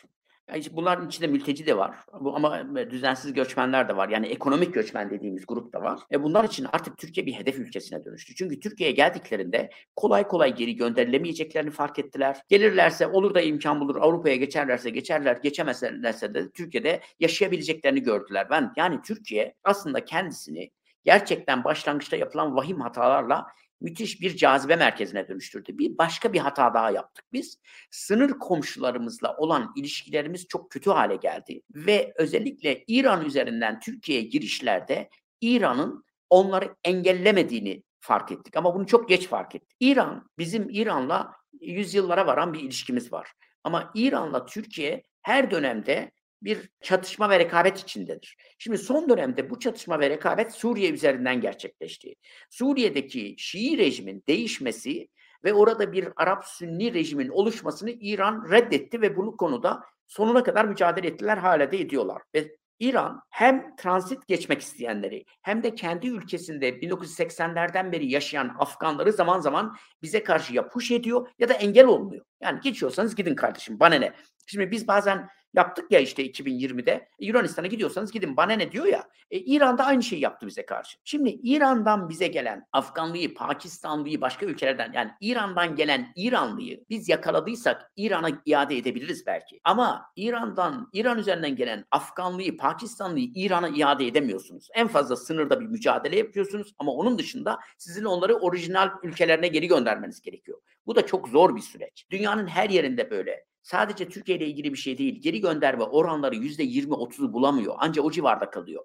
bunların 0.71 1.07
içinde 1.07 1.27
mülteci 1.27 1.67
de 1.67 1.79
var 1.79 1.97
ama 2.13 2.77
düzensiz 2.91 3.33
göçmenler 3.33 3.89
de 3.89 3.97
var. 3.97 4.09
Yani 4.09 4.27
ekonomik 4.27 4.75
göçmen 4.75 5.11
dediğimiz 5.11 5.47
grup 5.47 5.73
da 5.73 5.83
var. 5.83 6.01
E 6.13 6.23
bunlar 6.23 6.45
için 6.45 6.67
artık 6.73 6.99
Türkiye 6.99 7.27
bir 7.27 7.33
hedef 7.33 7.59
ülkesine 7.59 8.05
dönüştü. 8.05 8.35
Çünkü 8.35 8.61
Türkiye'ye 8.61 8.95
geldiklerinde 8.95 9.71
kolay 9.97 10.29
kolay 10.29 10.55
geri 10.55 10.77
gönderilemeyeceklerini 10.77 11.71
fark 11.71 11.99
ettiler. 11.99 12.41
Gelirlerse 12.49 13.07
olur 13.07 13.35
da 13.35 13.41
imkan 13.41 13.81
bulur 13.81 13.97
Avrupa'ya 13.97 14.37
geçerlerse 14.37 14.91
geçerler, 14.91 15.37
geçemezlerse 15.37 16.35
de 16.35 16.51
Türkiye'de 16.51 17.01
yaşayabileceklerini 17.21 18.03
gördüler. 18.03 18.51
Ben 18.51 18.73
yani 18.77 19.03
Türkiye 19.03 19.55
aslında 19.65 20.05
kendisini 20.05 20.71
gerçekten 21.05 21.65
başlangıçta 21.65 22.17
yapılan 22.17 22.57
vahim 22.57 22.81
hatalarla 22.81 23.47
müthiş 23.83 24.21
bir 24.21 24.37
cazibe 24.37 24.77
merkezine 24.77 25.29
dönüştürdü. 25.29 25.79
Bir 25.79 25.99
başka 25.99 26.33
bir 26.33 26.39
hata 26.39 26.75
daha 26.75 26.91
yaptık 26.91 27.25
biz. 27.33 27.59
Sınır 27.91 28.31
komşularımızla 28.31 29.37
olan 29.37 29.73
ilişkilerimiz 29.77 30.49
çok 30.49 30.71
kötü 30.71 30.91
hale 30.91 31.17
geldi 31.17 31.63
ve 31.75 32.13
özellikle 32.17 32.85
İran 32.87 33.25
üzerinden 33.25 33.81
Türkiye'ye 33.81 34.25
girişlerde 34.25 35.09
İran'ın 35.41 36.05
onları 36.31 36.75
engellemediğini 36.85 37.83
fark 38.01 38.33
ettik 38.33 38.57
ama 38.57 38.75
bunu 38.75 38.87
çok 38.87 39.09
geç 39.09 39.29
fark 39.29 39.55
ettik. 39.55 39.77
İran 39.81 40.31
bizim 40.39 40.71
İran'la 40.71 41.33
yüzyıllara 41.61 42.27
varan 42.27 42.53
bir 42.53 42.61
ilişkimiz 42.61 43.13
var. 43.13 43.33
Ama 43.65 43.91
İran'la 43.95 44.47
Türkiye 44.47 45.03
her 45.23 45.51
dönemde 45.51 46.13
bir 46.45 46.71
çatışma 46.81 47.31
ve 47.31 47.39
rekabet 47.39 47.79
içindedir. 47.79 48.37
Şimdi 48.59 48.79
son 48.79 49.09
dönemde 49.09 49.51
bu 49.51 49.59
çatışma 49.59 50.01
ve 50.01 50.11
rekabet 50.11 50.53
Suriye 50.53 50.91
üzerinden 50.91 51.41
gerçekleşti. 51.41 52.15
Suriye'deki 52.51 53.35
Şii 53.39 53.79
rejimin 53.79 54.25
değişmesi 54.29 55.09
ve 55.45 55.53
orada 55.53 55.93
bir 55.93 56.09
Arap-Sünni 56.17 56.95
rejimin 56.95 57.29
oluşmasını 57.29 57.91
İran 57.91 58.51
reddetti 58.51 59.01
ve 59.01 59.17
bu 59.17 59.37
konuda 59.37 59.83
sonuna 60.07 60.43
kadar 60.43 60.65
mücadele 60.65 61.07
ettiler, 61.07 61.37
hala 61.37 61.73
da 61.73 61.77
ediyorlar. 61.77 62.23
Ve 62.35 62.57
İran 62.83 63.23
hem 63.31 63.77
transit 63.77 64.27
geçmek 64.27 64.61
isteyenleri 64.61 65.25
hem 65.43 65.63
de 65.63 65.75
kendi 65.75 66.09
ülkesinde 66.09 66.69
1980'lerden 66.69 67.93
beri 67.93 68.11
yaşayan 68.11 68.57
Afganları 68.59 69.13
zaman 69.13 69.41
zaman 69.41 69.77
bize 70.03 70.23
karşı 70.23 70.55
ya 70.55 70.69
ediyor 70.91 71.29
ya 71.39 71.49
da 71.49 71.55
engel 71.55 71.87
olmuyor. 71.87 72.25
Yani 72.41 72.61
geçiyorsanız 72.61 73.15
gidin 73.15 73.35
kardeşim 73.35 73.81
bana 73.81 73.95
ne. 73.95 74.13
Şimdi 74.47 74.71
biz 74.71 74.89
bazen 74.89 75.29
yaptık 75.55 75.93
ya 75.93 76.01
işte 76.01 76.27
2020'de 76.27 77.09
Yunanistan'a 77.21 77.67
gidiyorsanız 77.67 78.13
gidin 78.13 78.37
bana 78.37 78.53
ne 78.53 78.73
diyor 78.73 78.87
ya. 78.87 79.09
E, 79.31 79.39
İran 79.39 79.79
da 79.79 79.85
aynı 79.85 80.03
şeyi 80.03 80.23
yaptı 80.23 80.47
bize 80.47 80.67
karşı. 80.67 80.99
Şimdi 81.05 81.31
İran'dan 81.43 82.09
bize 82.09 82.27
gelen 82.27 82.67
Afganlıyı, 82.73 83.35
Pakistanlıyı 83.35 84.21
başka 84.21 84.47
ülkelerden 84.47 84.93
yani 84.93 85.11
İran'dan 85.21 85.77
gelen 85.77 86.13
İranlıyı 86.17 86.85
biz 86.91 87.09
yakaladıysak 87.09 87.93
İran'a 87.97 88.43
iade 88.47 88.77
edebiliriz 88.77 89.27
belki. 89.27 89.61
Ama 89.65 90.07
İran'dan 90.17 90.89
İran 90.93 91.19
üzerinden 91.19 91.57
gelen 91.57 91.85
Afganlıyı, 91.91 92.57
Pakistanlıyı 92.57 93.31
İran'a 93.35 93.69
iade 93.69 94.07
edemiyorsunuz. 94.07 94.69
En 94.75 94.89
fazla 94.89 95.17
sınırda 95.17 95.61
bir 95.61 95.67
mücadele 95.67 96.19
yapıyorsunuz 96.19 96.75
ama 96.79 96.93
onun 96.93 97.19
dışında 97.19 97.59
sizin 97.79 98.05
onları 98.05 98.35
orijinal 98.35 98.91
ülkelerine 99.03 99.49
geri 99.49 99.67
göndermeniz 99.67 100.21
gerekiyor. 100.21 100.59
Bu 100.87 100.97
da 100.97 101.07
çok 101.07 101.29
zor 101.29 101.57
bir 101.57 101.61
süreç. 101.61 102.07
Dünyanın 102.11 102.47
her 102.47 102.71
yerinde 102.71 103.11
böyle. 103.11 103.52
Sadece 103.63 104.09
Türkiye 104.09 104.39
ile 104.39 104.47
ilgili 104.47 104.73
bir 104.73 104.79
şey 104.79 104.99
değil. 104.99 105.21
Geri 105.23 105.41
gönderme 105.41 105.85
oranları 105.85 106.37
yüzde 106.37 106.63
yirmi 106.63 106.95
otuzu 106.95 107.33
bulamıyor. 107.33 107.75
Ancak 107.79 108.05
o 108.05 108.11
civarda 108.11 108.51
kalıyor. 108.51 108.85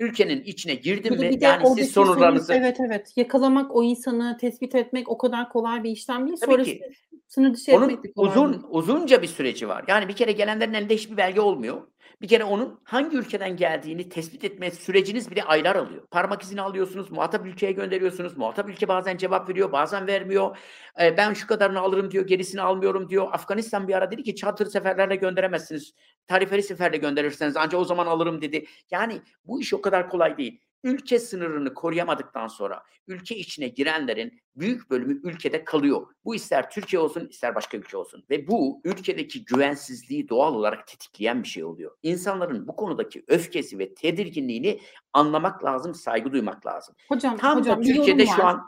Ülkenin 0.00 0.42
içine 0.42 0.74
girdim 0.74 1.14
mi 1.14 1.30
bir 1.30 1.40
yani 1.40 1.66
siz 1.76 1.90
sorunlarınızı 1.90 2.46
sorun- 2.46 2.58
evet 2.58 2.76
evet 2.80 3.12
yakalamak 3.16 3.76
o 3.76 3.82
insanı 3.82 4.36
tespit 4.40 4.74
etmek 4.74 5.08
o 5.08 5.18
kadar 5.18 5.48
kolay 5.48 5.84
bir 5.84 5.90
işlem 5.90 6.26
değil. 6.26 6.38
Tabii 6.40 6.52
Sonra 6.52 6.64
ki. 6.64 6.80
sınır 7.28 7.54
dışı 7.54 7.76
Onun 7.76 7.88
etmek 7.88 8.04
de 8.04 8.12
kolay 8.12 8.30
uzun 8.30 8.52
değil. 8.52 8.62
uzunca 8.70 9.22
bir 9.22 9.26
süreci 9.26 9.68
var. 9.68 9.84
Yani 9.88 10.08
bir 10.08 10.16
kere 10.16 10.32
gelenlerin 10.32 10.74
elinde 10.74 10.94
hiçbir 10.94 11.16
belge 11.16 11.40
olmuyor. 11.40 11.80
Bir 12.22 12.28
kere 12.28 12.44
onun 12.44 12.80
hangi 12.84 13.16
ülkeden 13.16 13.56
geldiğini 13.56 14.08
tespit 14.08 14.44
etme 14.44 14.70
süreciniz 14.70 15.30
bile 15.30 15.42
aylar 15.44 15.76
alıyor. 15.76 16.06
Parmak 16.10 16.42
izini 16.42 16.60
alıyorsunuz, 16.62 17.10
muhatap 17.10 17.46
ülkeye 17.46 17.72
gönderiyorsunuz. 17.72 18.36
Muhatap 18.36 18.68
ülke 18.68 18.88
bazen 18.88 19.16
cevap 19.16 19.48
veriyor, 19.48 19.72
bazen 19.72 20.06
vermiyor. 20.06 20.56
Ee, 21.00 21.16
ben 21.16 21.32
şu 21.32 21.46
kadarını 21.46 21.80
alırım 21.80 22.10
diyor, 22.10 22.26
gerisini 22.26 22.62
almıyorum 22.62 23.08
diyor. 23.10 23.28
Afganistan 23.32 23.88
bir 23.88 23.94
ara 23.94 24.10
dedi 24.10 24.22
ki 24.22 24.36
charter 24.36 24.66
seferlerle 24.66 25.16
gönderemezsiniz. 25.16 25.94
Tarifeli 26.26 26.62
seferle 26.62 26.96
gönderirseniz 26.96 27.56
ancak 27.56 27.80
o 27.80 27.84
zaman 27.84 28.06
alırım 28.06 28.42
dedi. 28.42 28.66
Yani 28.90 29.22
bu 29.44 29.60
iş 29.60 29.74
o 29.74 29.80
kadar 29.80 30.08
kolay 30.08 30.38
değil. 30.38 30.60
Ülke 30.84 31.18
sınırını 31.18 31.74
koruyamadıktan 31.74 32.48
sonra 32.48 32.82
ülke 33.06 33.36
içine 33.36 33.68
girenlerin 33.68 34.40
büyük 34.56 34.90
bölümü 34.90 35.20
ülkede 35.22 35.64
kalıyor. 35.64 36.06
Bu 36.24 36.34
ister 36.34 36.70
Türkiye 36.70 37.00
olsun 37.00 37.28
ister 37.28 37.54
başka 37.54 37.76
ülke 37.76 37.96
olsun. 37.96 38.24
Ve 38.30 38.48
bu 38.48 38.80
ülkedeki 38.84 39.44
güvensizliği 39.44 40.28
doğal 40.28 40.54
olarak 40.54 40.86
tetikleyen 40.86 41.42
bir 41.42 41.48
şey 41.48 41.64
oluyor. 41.64 41.96
İnsanların 42.02 42.68
bu 42.68 42.76
konudaki 42.76 43.24
öfkesi 43.28 43.78
ve 43.78 43.94
tedirginliğini 43.94 44.80
anlamak 45.12 45.64
lazım, 45.64 45.94
saygı 45.94 46.32
duymak 46.32 46.66
lazım. 46.66 46.94
Hocam, 47.08 47.36
Tam 47.36 47.58
hocam 47.58 47.78
da 47.78 47.86
Türkiye'de 47.86 48.26
şu 48.26 48.44
an 48.44 48.62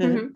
hı. 0.00 0.06
hı. 0.06 0.32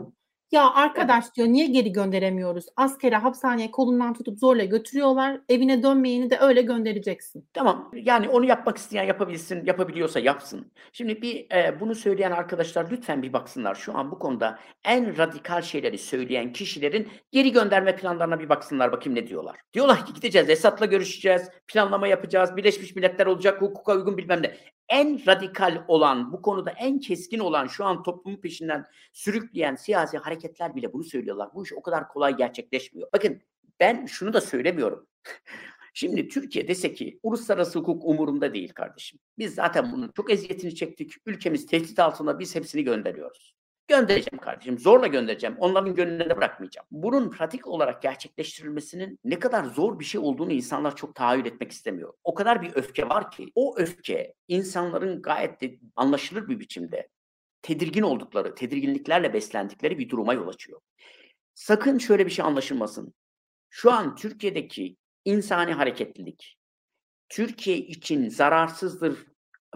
Ya 0.53 0.71
arkadaş 0.75 1.35
diyor 1.35 1.49
niye 1.49 1.67
geri 1.67 1.93
gönderemiyoruz? 1.93 2.67
Askere 2.77 3.17
hapishaneye 3.17 3.71
kolundan 3.71 4.15
tutup 4.15 4.39
zorla 4.39 4.65
götürüyorlar. 4.65 5.41
Evine 5.49 5.83
dönmeyeni 5.83 6.31
de 6.31 6.39
öyle 6.39 6.63
göndereceksin. 6.63 7.49
Tamam. 7.53 7.91
Yani 7.95 8.29
onu 8.29 8.45
yapmak 8.45 8.77
isteyen 8.77 9.05
yapabilsin, 9.05 9.67
yapabiliyorsa 9.67 10.21
yapsın. 10.21 10.73
Şimdi 10.93 11.23
bir 11.23 11.47
e, 11.55 11.81
bunu 11.81 11.95
söyleyen 11.95 12.31
arkadaşlar 12.31 12.91
lütfen 12.91 13.23
bir 13.23 13.33
baksınlar. 13.33 13.75
Şu 13.75 13.99
an 13.99 14.11
bu 14.11 14.19
konuda 14.19 14.59
en 14.85 15.19
radikal 15.19 15.63
şeyleri 15.63 15.99
söyleyen 15.99 16.53
kişilerin 16.53 17.09
geri 17.33 17.53
gönderme 17.53 17.97
planlarına 17.97 18.41
bir 18.41 18.49
baksınlar 18.49 18.93
bakayım 18.93 19.19
ne 19.19 19.27
diyorlar. 19.27 19.57
Diyorlar 19.73 20.07
ki 20.07 20.13
gideceğiz, 20.13 20.51
Esad'la 20.51 20.87
görüşeceğiz, 20.87 21.49
planlama 21.69 22.07
yapacağız, 22.07 22.57
Birleşmiş 22.57 22.97
Milletler 22.97 23.27
olacak, 23.27 23.63
hukuka 23.63 23.97
uygun 23.97 24.19
bilmem 24.19 24.43
ne 24.43 24.55
en 24.91 25.27
radikal 25.27 25.85
olan, 25.89 26.33
bu 26.33 26.43
konuda 26.43 26.71
en 26.71 27.01
keskin 27.01 27.39
olan, 27.39 27.67
şu 27.67 27.85
an 27.85 28.03
toplumun 28.03 28.41
peşinden 28.41 28.87
sürükleyen 29.13 29.75
siyasi 29.75 30.19
hareketler 30.19 30.77
bile 30.77 30.93
bunu 30.93 31.05
söylüyorlar. 31.05 31.49
Bu 31.55 31.65
iş 31.65 31.73
o 31.73 31.83
kadar 31.83 32.09
kolay 32.09 32.37
gerçekleşmiyor. 32.37 33.09
Bakın 33.13 33.41
ben 33.81 34.07
şunu 34.07 34.33
da 34.33 34.41
söylemiyorum. 34.41 35.07
Şimdi 35.95 36.29
Türkiye 36.29 36.69
dese 36.69 36.95
ki 36.95 37.21
uluslararası 37.23 37.79
hukuk 37.79 38.05
umurumda 38.05 38.55
değil 38.55 38.73
kardeşim. 38.73 39.19
Biz 39.39 39.55
zaten 39.55 39.93
bunun 39.93 40.13
çok 40.17 40.31
eziyetini 40.31 40.75
çektik. 40.75 41.13
Ülkemiz 41.27 41.67
tehdit 41.67 41.99
altında 41.99 42.39
biz 42.39 42.55
hepsini 42.55 42.85
gönderiyoruz. 42.85 43.60
Göndereceğim 43.91 44.39
kardeşim. 44.43 44.79
Zorla 44.79 45.07
göndereceğim. 45.07 45.57
Onların 45.59 45.95
gönlüne 45.95 46.37
bırakmayacağım. 46.37 46.87
Bunun 46.91 47.31
pratik 47.31 47.67
olarak 47.67 48.03
gerçekleştirilmesinin 48.03 49.19
ne 49.25 49.39
kadar 49.39 49.65
zor 49.65 49.99
bir 49.99 50.05
şey 50.05 50.21
olduğunu 50.21 50.53
insanlar 50.53 50.97
çok 50.97 51.15
tahayyül 51.15 51.47
etmek 51.47 51.73
istemiyor. 51.73 52.13
O 52.25 52.35
kadar 52.35 52.63
bir 52.63 52.77
öfke 52.77 53.09
var 53.09 53.31
ki 53.31 53.53
o 53.55 53.79
öfke 53.79 54.35
insanların 54.49 55.23
gayet 55.23 55.61
de 55.61 55.79
anlaşılır 55.97 56.49
bir 56.49 56.61
biçimde 56.61 57.09
tedirgin 57.63 58.03
oldukları, 58.03 58.55
tedirginliklerle 58.55 59.33
beslendikleri 59.33 59.99
bir 59.99 60.09
duruma 60.09 60.35
yol 60.35 60.49
açıyor. 60.49 60.81
Sakın 61.55 61.99
şöyle 61.99 62.27
bir 62.27 62.31
şey 62.31 62.45
anlaşılmasın. 62.45 63.15
Şu 63.71 63.93
an 63.93 64.17
Türkiye'deki 64.17 64.97
insani 65.25 65.73
hareketlilik 65.73 66.59
Türkiye 67.29 67.77
için 67.77 68.29
zararsızdır, 68.29 69.27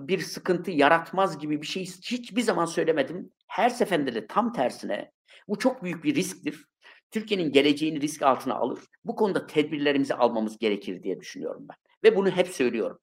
bir 0.01 0.19
sıkıntı 0.19 0.71
yaratmaz 0.71 1.39
gibi 1.39 1.63
bir 1.63 1.67
şey 1.67 1.85
hiçbir 1.85 2.43
zaman 2.43 2.65
söylemedim. 2.65 3.31
Her 3.47 3.71
seferinde 3.71 4.15
de 4.15 4.27
tam 4.27 4.53
tersine 4.53 5.13
bu 5.49 5.59
çok 5.59 5.83
büyük 5.83 6.05
bir 6.05 6.15
risktir. 6.15 6.67
Türkiye'nin 7.11 7.53
geleceğini 7.53 8.01
risk 8.01 8.23
altına 8.23 8.55
alır. 8.55 8.81
Bu 9.05 9.17
konuda 9.17 9.47
tedbirlerimizi 9.47 10.15
almamız 10.15 10.59
gerekir 10.59 11.03
diye 11.03 11.21
düşünüyorum 11.21 11.67
ben. 11.69 11.77
Ve 12.05 12.17
bunu 12.17 12.31
hep 12.31 12.49
söylüyorum. 12.49 12.99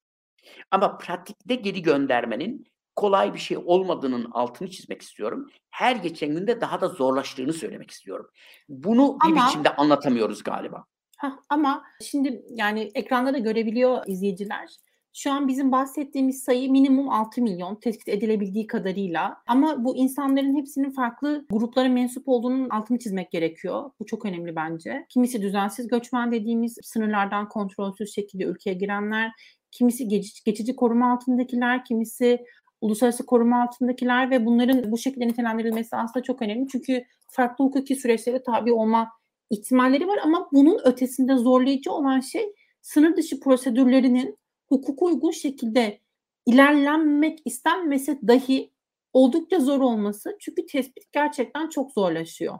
Ama 0.71 0.97
pratikte 0.97 1.55
geri 1.55 1.81
göndermenin 1.81 2.65
kolay 2.95 3.33
bir 3.33 3.39
şey 3.39 3.57
olmadığının 3.65 4.31
altını 4.31 4.69
çizmek 4.69 5.01
istiyorum. 5.01 5.47
Her 5.69 5.95
geçen 5.95 6.29
günde 6.29 6.61
daha 6.61 6.81
da 6.81 6.87
zorlaştığını 6.87 7.53
söylemek 7.53 7.91
istiyorum. 7.91 8.29
Bunu 8.69 9.17
bir 9.25 9.31
ama, 9.31 9.47
biçimde 9.47 9.75
anlatamıyoruz 9.75 10.43
galiba. 10.43 10.85
Heh, 11.17 11.31
ama 11.49 11.83
şimdi 12.01 12.41
yani 12.49 12.91
ekranda 12.95 13.33
da 13.33 13.37
görebiliyor 13.37 14.03
izleyiciler. 14.07 14.69
Şu 15.13 15.31
an 15.31 15.47
bizim 15.47 15.71
bahsettiğimiz 15.71 16.43
sayı 16.43 16.71
minimum 16.71 17.09
6 17.09 17.41
milyon 17.41 17.75
tespit 17.75 18.09
edilebildiği 18.09 18.67
kadarıyla. 18.67 19.37
Ama 19.47 19.83
bu 19.83 19.97
insanların 19.97 20.55
hepsinin 20.57 20.91
farklı 20.91 21.45
gruplara 21.49 21.89
mensup 21.89 22.29
olduğunun 22.29 22.69
altını 22.69 22.99
çizmek 22.99 23.31
gerekiyor. 23.31 23.91
Bu 23.99 24.05
çok 24.05 24.25
önemli 24.25 24.55
bence. 24.55 25.05
Kimisi 25.09 25.41
düzensiz 25.41 25.87
göçmen 25.87 26.31
dediğimiz 26.31 26.77
sınırlardan 26.83 27.49
kontrolsüz 27.49 28.15
şekilde 28.15 28.43
ülkeye 28.43 28.73
girenler, 28.73 29.31
kimisi 29.71 30.07
geç, 30.07 30.43
geçici 30.43 30.75
koruma 30.75 31.13
altındakiler, 31.13 31.85
kimisi 31.85 32.39
uluslararası 32.81 33.25
koruma 33.25 33.63
altındakiler 33.63 34.31
ve 34.31 34.45
bunların 34.45 34.91
bu 34.91 34.97
şekilde 34.97 35.27
nitelendirilmesi 35.27 35.95
aslında 35.95 36.23
çok 36.23 36.41
önemli. 36.41 36.67
Çünkü 36.67 37.03
farklı 37.29 37.65
hukuki 37.65 37.95
süreçlere 37.95 38.43
tabi 38.43 38.73
olma 38.73 39.09
ihtimalleri 39.49 40.07
var 40.07 40.19
ama 40.23 40.49
bunun 40.53 40.79
ötesinde 40.83 41.35
zorlayıcı 41.35 41.91
olan 41.91 42.19
şey 42.19 42.53
sınır 42.81 43.15
dışı 43.17 43.39
prosedürlerinin 43.39 44.40
hukuka 44.71 45.05
uygun 45.05 45.31
şekilde 45.31 45.99
ilerlenmek 46.45 47.39
istenmese 47.45 48.19
dahi 48.27 48.71
oldukça 49.13 49.59
zor 49.59 49.79
olması. 49.79 50.37
Çünkü 50.39 50.65
tespit 50.65 51.11
gerçekten 51.11 51.69
çok 51.69 51.91
zorlaşıyor. 51.91 52.59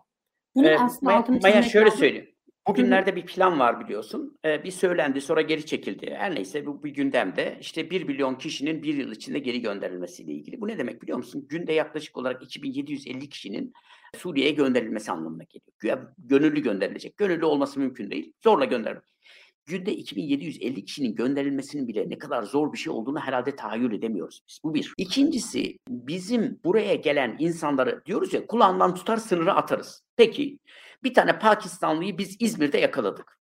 Bunu 0.55 0.67
ee, 0.67 0.77
aslında 0.77 1.11
Maya, 1.11 1.39
Maya 1.41 1.63
şöyle 1.63 1.85
lazım. 1.85 1.99
söyleyeyim. 1.99 2.27
Bugünlerde 2.67 3.15
bir 3.15 3.25
plan 3.25 3.59
var 3.59 3.79
biliyorsun. 3.79 4.37
Ee, 4.45 4.63
bir 4.63 4.71
söylendi 4.71 5.21
sonra 5.21 5.41
geri 5.41 5.65
çekildi. 5.65 6.15
Her 6.17 6.35
neyse 6.35 6.65
bu 6.65 6.83
bir 6.83 6.89
gündemde 6.89 7.57
işte 7.61 7.89
1 7.89 8.03
milyon 8.03 8.35
kişinin 8.35 8.83
bir 8.83 8.93
yıl 8.93 9.11
içinde 9.11 9.39
geri 9.39 9.61
gönderilmesiyle 9.61 10.31
ilgili. 10.31 10.61
Bu 10.61 10.67
ne 10.67 10.77
demek 10.77 11.01
biliyor 11.01 11.17
musun? 11.17 11.45
Günde 11.49 11.73
yaklaşık 11.73 12.17
olarak 12.17 12.43
2750 12.43 13.29
kişinin 13.29 13.73
Suriye'ye 14.17 14.51
gönderilmesi 14.51 15.11
anlamına 15.11 15.43
geliyor. 15.43 16.07
Gönüllü 16.17 16.61
gönderilecek. 16.63 17.17
Gönüllü 17.17 17.45
olması 17.45 17.79
mümkün 17.79 18.11
değil. 18.11 18.33
Zorla 18.43 18.65
gönderilmek 18.65 19.20
günde 19.65 19.93
2750 19.93 20.85
kişinin 20.85 21.15
gönderilmesinin 21.15 21.87
bile 21.87 22.09
ne 22.09 22.17
kadar 22.17 22.43
zor 22.43 22.73
bir 22.73 22.77
şey 22.77 22.93
olduğunu 22.93 23.19
herhalde 23.19 23.55
tahayyül 23.55 23.93
edemiyoruz 23.93 24.43
biz. 24.47 24.59
Bu 24.63 24.73
bir. 24.73 24.93
İkincisi 24.97 25.77
bizim 25.89 26.59
buraya 26.63 26.95
gelen 26.95 27.35
insanları 27.39 28.01
diyoruz 28.05 28.33
ya 28.33 28.47
kulağından 28.47 28.95
tutar 28.95 29.17
sınırı 29.17 29.53
atarız. 29.53 30.03
Peki 30.15 30.59
bir 31.03 31.13
tane 31.13 31.39
Pakistanlıyı 31.39 32.17
biz 32.17 32.37
İzmir'de 32.39 32.77
yakaladık. 32.77 33.39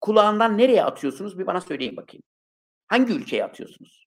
Kulağından 0.00 0.58
nereye 0.58 0.84
atıyorsunuz 0.84 1.38
bir 1.38 1.46
bana 1.46 1.60
söyleyin 1.60 1.96
bakayım. 1.96 2.22
Hangi 2.88 3.12
ülkeye 3.12 3.44
atıyorsunuz? 3.44 4.06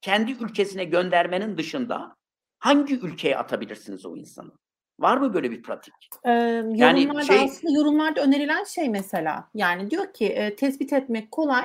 Kendi 0.00 0.32
ülkesine 0.32 0.84
göndermenin 0.84 1.58
dışında 1.58 2.16
hangi 2.58 3.00
ülkeye 3.00 3.38
atabilirsiniz 3.38 4.06
o 4.06 4.16
insanı? 4.16 4.52
Var 4.98 5.16
mı 5.16 5.34
böyle 5.34 5.50
bir 5.50 5.62
pratik? 5.62 5.94
Ee, 6.24 6.30
yani 6.74 7.02
yorumlarda 7.02 7.22
şey, 7.22 7.40
aslında 7.40 7.72
yorumlarda 7.72 8.22
önerilen 8.22 8.64
şey 8.64 8.88
mesela 8.88 9.48
yani 9.54 9.90
diyor 9.90 10.12
ki 10.12 10.26
e, 10.26 10.56
tespit 10.56 10.92
etmek 10.92 11.30
kolay. 11.30 11.64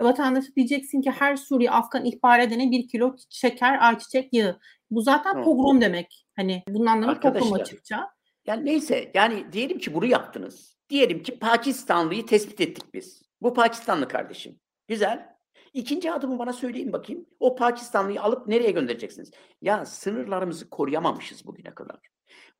Vatandaşı 0.00 0.54
diyeceksin 0.56 1.02
ki 1.02 1.10
her 1.10 1.36
Suriye 1.36 1.70
Afgan 1.70 2.04
ihbar 2.04 2.40
edene 2.40 2.70
bir 2.70 2.88
kilo 2.88 3.16
şeker, 3.30 3.78
ayçiçek 3.80 4.32
yağı. 4.32 4.58
Bu 4.90 5.02
zaten 5.02 5.34
Hı. 5.34 5.42
pogrom 5.42 5.80
demek. 5.80 6.26
Hani 6.36 6.62
bunun 6.68 6.86
anlamı 6.86 7.20
pogrom 7.20 7.52
açıkça. 7.52 8.10
Yani 8.46 8.64
neyse 8.64 9.10
yani 9.14 9.52
diyelim 9.52 9.78
ki 9.78 9.94
bunu 9.94 10.06
yaptınız. 10.06 10.78
Diyelim 10.90 11.22
ki 11.22 11.38
Pakistanlıyı 11.38 12.26
tespit 12.26 12.60
ettik 12.60 12.94
biz. 12.94 13.22
Bu 13.42 13.54
Pakistanlı 13.54 14.08
kardeşim. 14.08 14.60
Güzel. 14.88 15.38
İkinci 15.72 16.12
adımı 16.12 16.38
bana 16.38 16.52
söyleyin 16.52 16.92
bakayım. 16.92 17.26
O 17.40 17.56
Pakistanlıyı 17.56 18.22
alıp 18.22 18.46
nereye 18.46 18.70
göndereceksiniz? 18.70 19.30
Ya 19.62 19.86
sınırlarımızı 19.86 20.70
koruyamamışız 20.70 21.46
bugüne 21.46 21.74
kadar. 21.74 22.00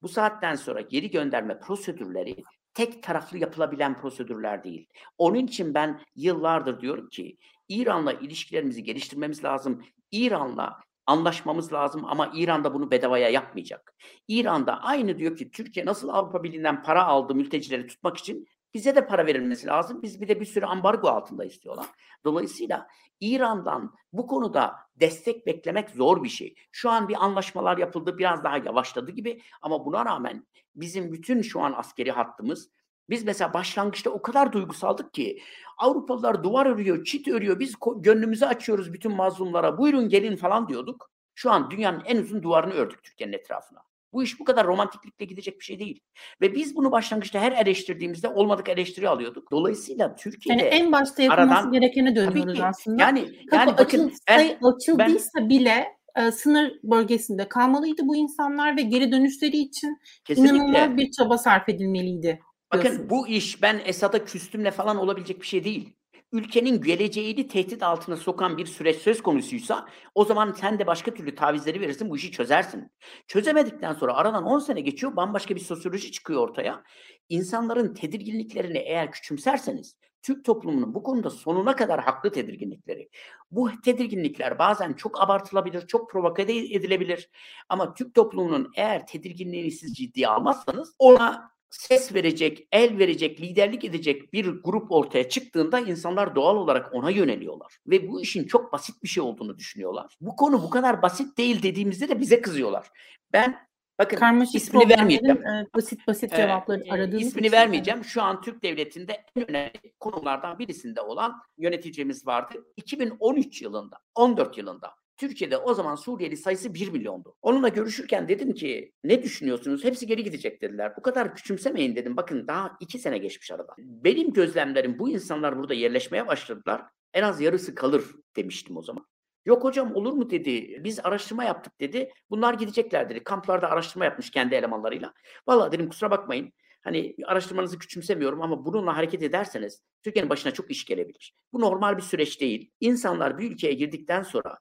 Bu 0.03 0.09
saatten 0.09 0.55
sonra 0.55 0.81
geri 0.81 1.11
gönderme 1.11 1.61
prosedürleri 1.61 2.43
tek 2.75 3.03
taraflı 3.03 3.39
yapılabilen 3.39 3.97
prosedürler 3.97 4.65
değil. 4.65 4.89
Onun 5.19 5.47
için 5.47 5.75
ben 5.75 6.01
yıllardır 6.17 6.81
diyorum 6.81 7.09
ki 7.09 7.37
İran'la 7.69 8.13
ilişkilerimizi 8.13 8.85
geliştirmemiz 8.85 9.45
lazım. 9.45 9.83
İran'la 10.13 10.81
anlaşmamız 11.07 11.73
lazım 11.73 12.05
ama 12.05 12.33
İran 12.35 12.65
da 12.65 12.75
bunu 12.75 12.91
bedavaya 12.91 13.29
yapmayacak. 13.29 13.95
İran'da 14.29 14.83
aynı 14.83 15.19
diyor 15.19 15.37
ki 15.37 15.51
Türkiye 15.51 15.87
nasıl 15.87 16.09
Avrupa 16.09 16.43
Birliği'nden 16.43 16.83
para 16.83 17.05
aldı 17.05 17.35
mültecileri 17.35 17.87
tutmak 17.87 18.17
için 18.17 18.47
bize 18.75 18.97
de 18.97 19.07
para 19.07 19.27
verilmesi 19.27 19.67
lazım. 19.67 20.03
Biz 20.03 20.21
bir 20.21 20.29
de 20.29 20.41
bir 20.41 20.45
sürü 20.45 20.65
ambargo 20.67 21.09
altında 21.09 21.45
istiyorlar. 21.45 21.87
Dolayısıyla 22.25 22.87
İran'dan 23.21 23.95
bu 24.13 24.27
konuda 24.27 24.77
destek 25.01 25.47
beklemek 25.47 25.91
zor 25.91 26.23
bir 26.23 26.29
şey. 26.29 26.55
Şu 26.73 26.91
an 26.91 27.09
bir 27.09 27.25
anlaşmalar 27.25 27.79
yapıldı, 27.79 28.19
biraz 28.19 28.45
daha 28.45 28.57
yavaşladı 28.57 29.11
gibi 29.11 29.43
ama 29.63 29.85
buna 29.85 30.05
rağmen 30.05 30.47
bizim 30.77 31.13
bütün 31.13 31.43
şu 31.43 31.61
an 31.61 31.73
askeri 31.77 32.11
hattımız 32.11 32.71
biz 33.11 33.25
mesela 33.25 33.55
başlangıçta 33.55 34.11
o 34.11 34.23
kadar 34.23 34.53
duygusaldık 34.53 35.15
ki 35.15 35.43
Avrupalılar 35.79 36.45
duvar 36.45 36.67
örüyor, 36.67 37.05
çit 37.05 37.29
örüyor. 37.29 37.61
Biz 37.61 37.75
gönlümüzü 37.97 38.45
açıyoruz 38.45 38.93
bütün 38.93 39.17
mazlumlara. 39.17 39.79
Buyurun 39.79 40.09
gelin 40.09 40.37
falan 40.37 40.69
diyorduk. 40.69 41.11
Şu 41.35 41.51
an 41.51 41.71
dünyanın 41.71 42.03
en 42.05 42.17
uzun 42.17 42.43
duvarını 42.43 42.73
ördük 42.73 43.03
Türkiye'nin 43.03 43.33
etrafına. 43.33 43.88
Bu 44.13 44.23
iş 44.23 44.41
bu 44.41 44.45
kadar 44.45 44.67
romantiklikle 44.67 45.25
gidecek 45.25 45.59
bir 45.59 45.65
şey 45.65 45.79
değil. 45.79 46.01
Ve 46.41 46.55
biz 46.55 46.77
bunu 46.77 46.93
başlangıçta 46.93 47.41
her 47.41 47.53
eleştirdiğimizde 47.53 48.29
olmadık 48.29 48.69
eleştiri 48.69 49.09
alıyorduk. 49.09 49.51
Dolayısıyla 49.53 50.17
Türkiye'de 50.17 50.63
yani 50.63 50.75
en 50.75 50.93
başta 50.93 51.23
yapılması 51.23 51.53
aradan, 51.53 51.73
gerekene 51.73 52.17
dönüyoruz 52.17 52.61
aslında. 52.61 53.03
Yani 53.03 53.19
yani 53.53 53.67
Kapı 53.67 53.79
bakın 53.79 54.13
ben, 54.29 54.59
açıldıysa 54.63 55.41
ben, 55.41 55.49
bile 55.49 55.87
e, 56.17 56.33
sınır 56.33 56.73
bölgesinde 56.83 57.49
kalmalıydı 57.49 58.03
bu 58.05 58.17
insanlar 58.17 58.77
ve 58.77 58.83
geri 58.83 59.13
dönüşleri 59.13 59.57
için 59.57 59.99
kesinlikle. 60.25 60.57
inanılmaz 60.57 60.97
bir 60.97 61.11
çaba 61.11 61.39
sarf 61.39 61.69
edilmeliydi. 61.69 62.41
Bakın 62.73 63.11
bu 63.11 63.29
iş 63.29 63.63
ben 63.63 63.81
Esad'a 63.85 64.25
küstümle 64.25 64.71
falan 64.71 64.97
olabilecek 64.97 65.41
bir 65.41 65.47
şey 65.47 65.65
değil. 65.65 65.98
Ülkenin 66.33 66.83
geleceğini 66.83 67.49
tehdit 67.49 67.83
altına 67.83 68.17
sokan 68.17 68.59
bir 68.59 68.67
süreç 68.67 68.97
söz 68.97 69.23
konusuysa 69.23 69.87
o 70.15 70.25
zaman 70.25 70.53
sen 70.53 70.79
de 70.79 70.87
başka 70.87 71.15
türlü 71.15 71.35
tavizleri 71.35 71.81
verirsin 71.81 72.11
bu 72.11 72.17
işi 72.17 72.33
çözersin. 72.33 72.93
Çözemedikten 73.27 73.93
sonra 73.93 74.15
aradan 74.15 74.45
10 74.45 74.59
sene 74.59 74.81
geçiyor 74.81 75.17
bambaşka 75.17 75.55
bir 75.55 75.61
sosyoloji 75.61 76.13
çıkıyor 76.13 76.41
ortaya. 76.41 76.85
İnsanların 77.29 77.95
tedirginliklerini 77.95 78.79
eğer 78.79 79.13
küçümserseniz 79.13 79.97
Türk 80.23 80.45
toplumunun 80.45 80.95
bu 80.95 81.03
konuda 81.03 81.31
sonuna 81.31 81.77
kadar 81.77 82.01
haklı 82.01 82.33
tedirginlikleri. 82.33 83.09
Bu 83.51 83.71
tedirginlikler 83.85 84.59
bazen 84.59 84.93
çok 84.93 85.23
abartılabilir, 85.23 85.87
çok 85.87 86.11
provoke 86.11 86.43
edilebilir. 86.43 87.31
Ama 87.69 87.95
Türk 87.95 88.15
toplumunun 88.15 88.71
eğer 88.77 89.07
tedirginliğini 89.07 89.71
siz 89.71 89.95
ciddiye 89.95 90.29
almazsanız 90.29 90.95
ona 90.99 91.58
ses 91.71 92.15
verecek, 92.15 92.69
el 92.73 92.99
verecek, 92.99 93.41
liderlik 93.41 93.85
edecek 93.85 94.33
bir 94.33 94.47
grup 94.47 94.93
ortaya 94.93 95.29
çıktığında 95.29 95.81
insanlar 95.81 96.35
doğal 96.35 96.57
olarak 96.57 96.95
ona 96.95 97.11
yöneliyorlar. 97.11 97.79
Ve 97.87 98.09
bu 98.09 98.21
işin 98.21 98.47
çok 98.47 98.73
basit 98.73 99.03
bir 99.03 99.09
şey 99.09 99.23
olduğunu 99.23 99.59
düşünüyorlar. 99.59 100.17
Bu 100.21 100.37
konu 100.37 100.63
bu 100.63 100.71
kadar 100.71 101.03
basit 101.03 101.39
değil 101.39 101.63
dediğimizde 101.63 102.09
de 102.09 102.21
bize 102.21 102.41
kızıyorlar. 102.41 102.87
Ben 103.33 103.69
Bakın 103.99 104.17
Karmaşık 104.17 104.55
ismini 104.55 104.89
vermeyeceğim. 104.89 105.47
E, 105.47 105.67
basit 105.77 106.07
basit 106.07 106.37
cevapları 106.37 106.83
ee, 106.87 106.91
aradığınız 106.91 107.23
İsmini 107.23 107.47
için, 107.47 107.57
vermeyeceğim. 107.57 108.05
Şu 108.05 108.23
an 108.23 108.41
Türk 108.41 108.63
Devleti'nde 108.63 109.25
en 109.37 109.51
önemli 109.51 109.93
konulardan 110.01 110.59
birisinde 110.59 111.01
olan 111.01 111.43
yöneticimiz 111.59 112.27
vardı. 112.27 112.65
2013 112.77 113.63
yılında, 113.63 113.99
14 114.15 114.59
yılında 114.59 114.95
Türkiye'de 115.19 115.57
o 115.57 115.75
zaman 115.75 115.95
Suriyeli 115.95 116.37
sayısı 116.37 116.75
1 116.75 116.89
milyondu. 116.89 117.37
Onunla 117.43 117.69
görüşürken 117.69 118.29
dedim 118.29 118.55
ki 118.55 118.93
ne 119.05 119.23
düşünüyorsunuz? 119.23 119.85
Hepsi 119.85 120.07
geri 120.07 120.25
gidecek 120.25 120.63
dediler. 120.63 120.93
Bu 120.97 121.03
kadar 121.03 121.35
küçümsemeyin 121.35 121.97
dedim. 121.97 122.17
Bakın 122.17 122.49
daha 122.49 122.77
2 122.81 122.99
sene 122.99 123.19
geçmiş 123.19 123.51
arada. 123.51 123.75
Benim 123.79 124.33
gözlemlerim 124.33 124.99
bu 124.99 125.11
insanlar 125.11 125.59
burada 125.59 125.75
yerleşmeye 125.75 126.27
başladılar. 126.27 126.83
En 127.15 127.23
az 127.23 127.41
yarısı 127.41 127.75
kalır 127.75 128.05
demiştim 128.37 128.77
o 128.77 128.83
zaman. 128.83 129.07
Yok 129.47 129.65
hocam 129.65 129.95
olur 129.95 130.13
mu 130.13 130.31
dedi. 130.31 130.85
Biz 130.85 131.01
araştırma 131.05 131.45
yaptık 131.45 131.81
dedi. 131.81 132.13
Bunlar 132.31 132.55
gidecekler 132.55 133.11
dedi. 133.11 133.25
Kamplarda 133.25 133.71
araştırma 133.71 134.05
yapmış 134.05 134.31
kendi 134.31 134.55
elemanlarıyla. 134.55 135.13
Vallahi 135.47 135.73
dedim 135.73 135.89
kusura 135.89 136.11
bakmayın. 136.11 136.53
Hani 136.81 137.17
araştırmanızı 137.27 137.79
küçümsemiyorum 137.79 138.43
ama 138.43 138.65
bununla 138.65 138.97
hareket 138.97 139.23
ederseniz 139.23 139.83
Türkiye'nin 140.03 140.31
başına 140.31 140.53
çok 140.53 140.71
iş 140.71 140.85
gelebilir. 140.85 141.35
Bu 141.53 141.61
normal 141.61 141.97
bir 141.97 142.03
süreç 142.03 142.41
değil. 142.41 142.71
İnsanlar 142.81 143.39
bir 143.39 143.51
ülkeye 143.51 143.73
girdikten 143.73 144.23
sonra 144.23 144.59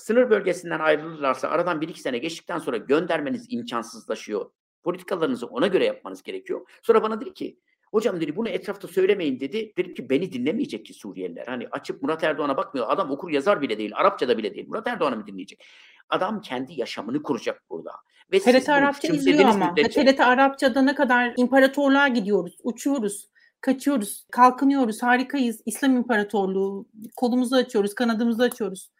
sınır 0.00 0.30
bölgesinden 0.30 0.80
ayrılırlarsa 0.80 1.48
aradan 1.48 1.80
bir 1.80 1.88
iki 1.88 2.00
sene 2.00 2.18
geçtikten 2.18 2.58
sonra 2.58 2.76
göndermeniz 2.76 3.46
imkansızlaşıyor. 3.48 4.50
Politikalarınızı 4.82 5.46
ona 5.46 5.66
göre 5.66 5.84
yapmanız 5.84 6.22
gerekiyor. 6.22 6.66
Sonra 6.82 7.02
bana 7.02 7.20
dedi 7.20 7.34
ki 7.34 7.58
Hocam 7.90 8.20
dedi 8.20 8.36
bunu 8.36 8.48
etrafta 8.48 8.88
söylemeyin 8.88 9.40
dedi. 9.40 9.72
Dedim 9.76 9.94
ki 9.94 10.10
beni 10.10 10.32
dinlemeyecek 10.32 10.86
ki 10.86 10.94
Suriyeliler. 10.94 11.46
Hani 11.46 11.68
açıp 11.70 12.02
Murat 12.02 12.24
Erdoğan'a 12.24 12.56
bakmıyor. 12.56 12.86
Adam 12.90 13.10
okur 13.10 13.30
yazar 13.30 13.62
bile 13.62 13.78
değil. 13.78 13.92
Arapça 13.94 14.28
da 14.28 14.38
bile 14.38 14.54
değil. 14.54 14.68
Murat 14.68 14.86
Erdoğan'ı 14.86 15.16
mı 15.16 15.26
dinleyecek? 15.26 15.66
Adam 16.08 16.40
kendi 16.40 16.80
yaşamını 16.80 17.22
kuracak 17.22 17.62
burada. 17.70 17.90
Ve 18.32 18.38
TRT 18.38 18.68
Arapça 18.68 19.08
izliyor 19.08 19.44
ama. 19.44 19.70
Müddetçe... 19.70 20.04
TRT 20.04 20.20
Arapça'da 20.20 20.82
ne 20.82 20.94
kadar 20.94 21.34
imparatorluğa 21.36 22.08
gidiyoruz. 22.08 22.56
Uçuyoruz. 22.62 23.28
Kaçıyoruz. 23.60 24.26
Kalkınıyoruz. 24.32 25.02
Harikayız. 25.02 25.62
İslam 25.66 25.96
İmparatorluğu. 25.96 26.86
Kolumuzu 27.16 27.56
açıyoruz. 27.56 27.94
Kanadımızı 27.94 28.42
açıyoruz. 28.42 28.90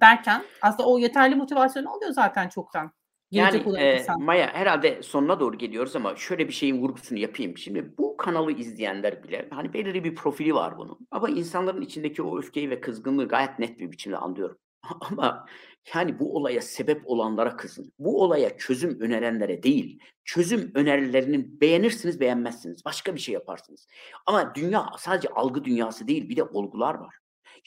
Derken 0.00 0.44
aslında 0.62 0.88
o 0.88 0.98
yeterli 0.98 1.34
motivasyon 1.34 1.84
oluyor 1.84 2.12
zaten 2.12 2.48
çoktan. 2.48 2.92
Yani 3.30 3.78
e, 3.78 4.06
Maya 4.18 4.54
herhalde 4.54 5.02
sonuna 5.02 5.40
doğru 5.40 5.58
geliyoruz 5.58 5.96
ama 5.96 6.16
şöyle 6.16 6.48
bir 6.48 6.52
şeyin 6.52 6.82
vurgusunu 6.82 7.18
yapayım. 7.18 7.58
Şimdi 7.58 7.98
bu 7.98 8.16
kanalı 8.16 8.52
izleyenler 8.52 9.22
bile 9.22 9.48
hani 9.50 9.72
belirli 9.72 10.04
bir 10.04 10.14
profili 10.14 10.54
var 10.54 10.78
bunun. 10.78 10.98
Ama 11.10 11.28
insanların 11.28 11.82
içindeki 11.82 12.22
o 12.22 12.38
öfkeyi 12.38 12.70
ve 12.70 12.80
kızgınlığı 12.80 13.28
gayet 13.28 13.58
net 13.58 13.78
bir 13.78 13.92
biçimde 13.92 14.16
anlıyorum. 14.16 14.58
Ama 15.00 15.46
yani 15.94 16.18
bu 16.18 16.36
olaya 16.36 16.62
sebep 16.62 17.02
olanlara 17.04 17.56
kızın. 17.56 17.92
Bu 17.98 18.22
olaya 18.22 18.56
çözüm 18.58 19.00
önerenlere 19.00 19.62
değil, 19.62 20.00
çözüm 20.24 20.70
önerilerini 20.74 21.60
beğenirsiniz 21.60 22.20
beğenmezsiniz. 22.20 22.84
Başka 22.84 23.14
bir 23.14 23.20
şey 23.20 23.34
yaparsınız. 23.34 23.86
Ama 24.26 24.54
dünya 24.54 24.86
sadece 24.98 25.28
algı 25.28 25.64
dünyası 25.64 26.08
değil 26.08 26.28
bir 26.28 26.36
de 26.36 26.42
olgular 26.42 26.94
var 26.94 27.14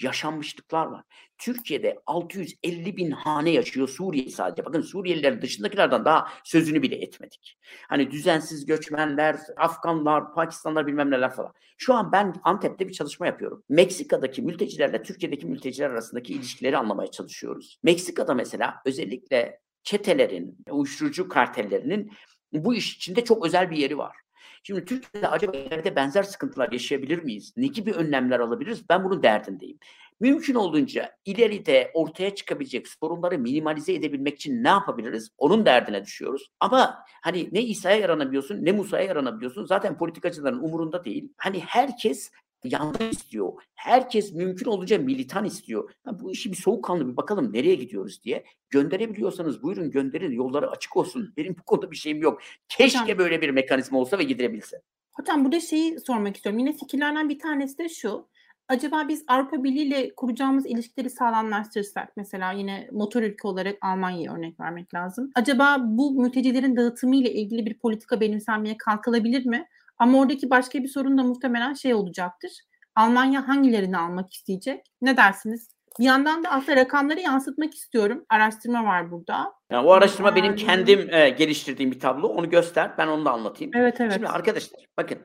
yaşanmışlıklar 0.01 0.85
var. 0.85 1.03
Türkiye'de 1.37 1.99
650 2.05 2.97
bin 2.97 3.11
hane 3.11 3.49
yaşıyor 3.49 3.89
Suriye 3.89 4.29
sadece. 4.29 4.65
Bakın 4.65 4.81
Suriyeliler 4.81 5.41
dışındakilerden 5.41 6.05
daha 6.05 6.27
sözünü 6.43 6.81
bile 6.81 6.95
etmedik. 6.95 7.57
Hani 7.89 8.11
düzensiz 8.11 8.65
göçmenler, 8.65 9.37
Afganlar, 9.57 10.33
Pakistanlar 10.33 10.87
bilmem 10.87 11.11
neler 11.11 11.31
falan. 11.31 11.53
Şu 11.77 11.93
an 11.93 12.11
ben 12.11 12.35
Antep'te 12.43 12.87
bir 12.87 12.93
çalışma 12.93 13.27
yapıyorum. 13.27 13.63
Meksika'daki 13.69 14.41
mültecilerle 14.41 15.03
Türkiye'deki 15.03 15.45
mülteciler 15.45 15.89
arasındaki 15.89 16.33
ilişkileri 16.33 16.77
anlamaya 16.77 17.11
çalışıyoruz. 17.11 17.79
Meksika'da 17.83 18.33
mesela 18.33 18.75
özellikle 18.85 19.59
çetelerin, 19.83 20.57
uyuşturucu 20.69 21.29
kartellerinin 21.29 22.11
bu 22.53 22.75
iş 22.75 22.95
içinde 22.95 23.23
çok 23.23 23.45
özel 23.45 23.71
bir 23.71 23.77
yeri 23.77 23.97
var. 23.97 24.15
Şimdi 24.63 24.85
Türkiye'de 24.85 25.27
acaba 25.27 25.57
ileride 25.57 25.95
benzer 25.95 26.23
sıkıntılar 26.23 26.71
yaşayabilir 26.71 27.23
miyiz? 27.23 27.53
Ne 27.57 27.67
gibi 27.67 27.91
önlemler 27.91 28.39
alabiliriz? 28.39 28.89
Ben 28.89 29.03
bunun 29.03 29.23
derdindeyim. 29.23 29.77
Mümkün 30.19 30.55
olduğunca 30.55 31.11
ileride 31.25 31.91
ortaya 31.93 32.35
çıkabilecek 32.35 32.87
sorunları 32.87 33.39
minimalize 33.39 33.93
edebilmek 33.93 34.35
için 34.35 34.63
ne 34.63 34.67
yapabiliriz? 34.67 35.29
Onun 35.37 35.65
derdine 35.65 36.05
düşüyoruz. 36.05 36.51
Ama 36.59 37.05
hani 37.21 37.49
ne 37.51 37.61
İsa'ya 37.61 37.95
yaranabiliyorsun 37.97 38.65
ne 38.65 38.71
Musa'ya 38.71 39.05
yaranabiliyorsun. 39.05 39.65
Zaten 39.65 39.97
politikacıların 39.97 40.63
umurunda 40.63 41.03
değil. 41.05 41.33
Hani 41.37 41.59
herkes 41.59 42.31
yandı 42.63 43.09
istiyor. 43.09 43.53
Herkes 43.75 44.33
mümkün 44.33 44.65
olunca 44.65 44.97
militan 44.97 45.45
istiyor. 45.45 45.91
Ha, 46.05 46.19
bu 46.19 46.31
işi 46.31 46.51
bir 46.51 46.57
soğukkanlı 46.57 47.11
bir 47.11 47.17
bakalım 47.17 47.53
nereye 47.53 47.75
gidiyoruz 47.75 48.23
diye. 48.23 48.43
Gönderebiliyorsanız 48.69 49.63
buyurun 49.63 49.91
gönderin. 49.91 50.31
Yolları 50.31 50.71
açık 50.71 50.97
olsun. 50.97 51.33
Benim 51.37 51.55
bu 51.59 51.63
konuda 51.63 51.91
bir 51.91 51.95
şeyim 51.95 52.21
yok. 52.21 52.41
Keşke 52.69 52.99
Hocam, 52.99 53.17
böyle 53.17 53.41
bir 53.41 53.49
mekanizma 53.49 53.99
olsa 53.99 54.19
ve 54.19 54.23
gidilebilse. 54.23 54.81
Hocam 55.13 55.45
burada 55.45 55.59
şeyi 55.59 55.99
sormak 55.99 56.35
istiyorum. 56.35 56.59
Yine 56.59 56.73
fikirlerden 56.73 57.29
bir 57.29 57.39
tanesi 57.39 57.77
de 57.77 57.89
şu. 57.89 58.27
Acaba 58.67 59.07
biz 59.07 59.23
Avrupa 59.27 59.63
Birliği 59.63 59.83
ile 59.87 60.15
kuracağımız 60.15 60.65
ilişkileri 60.65 61.09
sağlamlaştırırsak 61.09 62.17
mesela 62.17 62.51
yine 62.51 62.89
motor 62.91 63.21
ülke 63.21 63.47
olarak 63.47 63.77
Almanya'ya 63.81 64.33
örnek 64.33 64.59
vermek 64.59 64.93
lazım. 64.93 65.31
Acaba 65.35 65.77
bu 65.81 66.21
mültecilerin 66.21 66.75
dağıtımı 66.75 67.15
ile 67.15 67.33
ilgili 67.33 67.65
bir 67.65 67.79
politika 67.79 68.21
benimsenmeye 68.21 68.77
kalkılabilir 68.77 69.45
mi? 69.45 69.67
Ama 70.01 70.19
oradaki 70.19 70.49
başka 70.49 70.79
bir 70.79 70.87
sorun 70.87 71.17
da 71.17 71.23
muhtemelen 71.23 71.73
şey 71.73 71.93
olacaktır. 71.93 72.51
Almanya 72.95 73.47
hangilerini 73.47 73.97
almak 73.97 74.33
isteyecek? 74.33 74.85
Ne 75.01 75.17
dersiniz? 75.17 75.69
Bir 75.99 76.03
yandan 76.05 76.43
da 76.43 76.49
aslında 76.49 76.75
rakamları 76.75 77.19
yansıtmak 77.19 77.73
istiyorum. 77.73 78.25
Araştırma 78.29 78.83
var 78.83 79.11
burada. 79.11 79.53
Yani 79.71 79.87
o 79.87 79.91
araştırma 79.91 80.29
yani... 80.29 80.35
benim 80.35 80.55
kendim 80.55 81.13
e, 81.13 81.29
geliştirdiğim 81.29 81.91
bir 81.91 81.99
tablo. 81.99 82.27
Onu 82.27 82.49
göster. 82.49 82.91
Ben 82.97 83.07
onu 83.07 83.25
da 83.25 83.31
anlatayım. 83.31 83.71
Evet 83.75 84.01
evet. 84.01 84.13
Şimdi 84.13 84.27
arkadaşlar 84.27 84.85
bakın. 84.97 85.17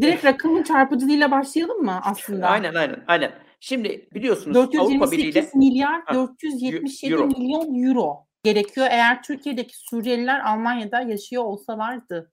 Direkt 0.00 0.24
rakamın 0.24 0.62
çarpıcılığıyla 0.62 1.30
başlayalım 1.30 1.82
mı 1.82 2.00
aslında? 2.02 2.46
Aynen 2.46 2.74
aynen 2.74 3.04
aynen. 3.06 3.32
Şimdi 3.60 4.08
biliyorsunuz 4.14 4.54
428 4.54 5.00
Avrupa 5.00 5.12
Birliği 5.12 5.50
milyar 5.54 6.14
477 6.14 7.14
euro. 7.14 7.26
milyon 7.26 7.84
euro 7.84 8.26
gerekiyor 8.44 8.86
eğer 8.90 9.22
Türkiye'deki 9.22 9.78
Suriyeliler 9.78 10.40
Almanya'da 10.40 11.00
yaşıyor 11.00 11.44
olsalardı. 11.44 12.32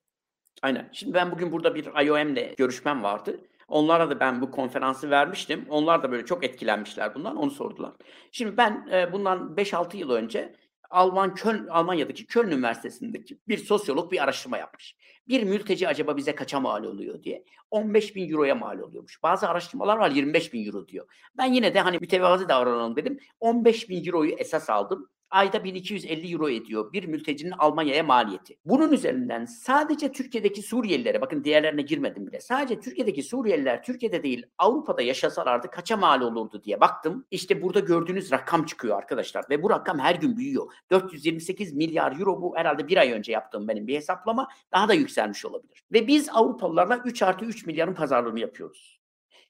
Aynen. 0.61 0.89
Şimdi 0.91 1.13
ben 1.13 1.31
bugün 1.31 1.51
burada 1.51 1.75
bir 1.75 2.05
IOM'le 2.05 2.55
görüşmem 2.57 3.03
vardı. 3.03 3.41
Onlara 3.67 4.09
da 4.09 4.19
ben 4.19 4.41
bu 4.41 4.51
konferansı 4.51 5.09
vermiştim. 5.09 5.65
Onlar 5.69 6.03
da 6.03 6.11
böyle 6.11 6.25
çok 6.25 6.43
etkilenmişler 6.43 7.15
bundan. 7.15 7.35
Onu 7.35 7.51
sordular. 7.51 7.93
Şimdi 8.31 8.57
ben 8.57 8.87
e, 8.91 9.13
bundan 9.13 9.55
5-6 9.57 9.97
yıl 9.97 10.09
önce 10.09 10.55
Alman 10.89 11.35
Köln, 11.35 11.67
Almanya'daki 11.67 12.25
Köln 12.25 12.51
Üniversitesi'ndeki 12.51 13.37
bir 13.47 13.57
sosyolog 13.57 14.11
bir 14.11 14.23
araştırma 14.23 14.57
yapmış. 14.57 14.95
Bir 15.27 15.43
mülteci 15.43 15.87
acaba 15.87 16.17
bize 16.17 16.35
kaça 16.35 16.59
mal 16.59 16.83
oluyor 16.83 17.23
diye. 17.23 17.45
15 17.71 18.15
bin 18.15 18.31
euroya 18.31 18.55
mal 18.55 18.79
oluyormuş. 18.79 19.23
Bazı 19.23 19.49
araştırmalar 19.49 19.97
var 19.97 20.11
25 20.11 20.53
bin 20.53 20.65
euro 20.65 20.87
diyor. 20.87 21.05
Ben 21.37 21.53
yine 21.53 21.73
de 21.73 21.79
hani 21.79 21.97
mütevazi 21.97 22.49
davranalım 22.49 22.95
dedim. 22.95 23.19
15 23.39 23.89
bin 23.89 24.05
euroyu 24.05 24.31
esas 24.31 24.69
aldım 24.69 25.09
ayda 25.29 25.63
1250 25.63 26.33
euro 26.33 26.49
ediyor 26.49 26.93
bir 26.93 27.05
mültecinin 27.05 27.51
Almanya'ya 27.51 28.03
maliyeti. 28.03 28.57
Bunun 28.65 28.91
üzerinden 28.91 29.45
sadece 29.45 30.11
Türkiye'deki 30.11 30.61
Suriyelilere 30.61 31.21
bakın 31.21 31.43
diğerlerine 31.43 31.81
girmedim 31.81 32.27
bile. 32.27 32.41
Sadece 32.41 32.79
Türkiye'deki 32.79 33.23
Suriyeliler 33.23 33.83
Türkiye'de 33.83 34.23
değil 34.23 34.45
Avrupa'da 34.57 35.01
yaşasalardı 35.01 35.69
kaça 35.69 35.97
mal 35.97 36.21
olurdu 36.21 36.63
diye 36.63 36.81
baktım. 36.81 37.25
İşte 37.31 37.61
burada 37.61 37.79
gördüğünüz 37.79 38.31
rakam 38.31 38.65
çıkıyor 38.65 38.97
arkadaşlar 38.97 39.45
ve 39.49 39.63
bu 39.63 39.69
rakam 39.69 39.99
her 39.99 40.15
gün 40.15 40.37
büyüyor. 40.37 40.73
428 40.91 41.73
milyar 41.73 42.19
euro 42.19 42.41
bu 42.41 42.57
herhalde 42.57 42.87
bir 42.87 42.97
ay 42.97 43.11
önce 43.11 43.31
yaptığım 43.31 43.67
benim 43.67 43.87
bir 43.87 43.95
hesaplama 43.95 44.47
daha 44.71 44.87
da 44.87 44.93
yükselmiş 44.93 45.45
olabilir. 45.45 45.83
Ve 45.93 46.07
biz 46.07 46.29
Avrupalılarla 46.29 47.01
3 47.05 47.21
artı 47.21 47.45
3 47.45 47.65
milyarın 47.65 47.93
pazarlığını 47.93 48.39
yapıyoruz. 48.39 48.99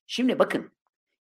Şimdi 0.08 0.40
bakın 0.40 0.72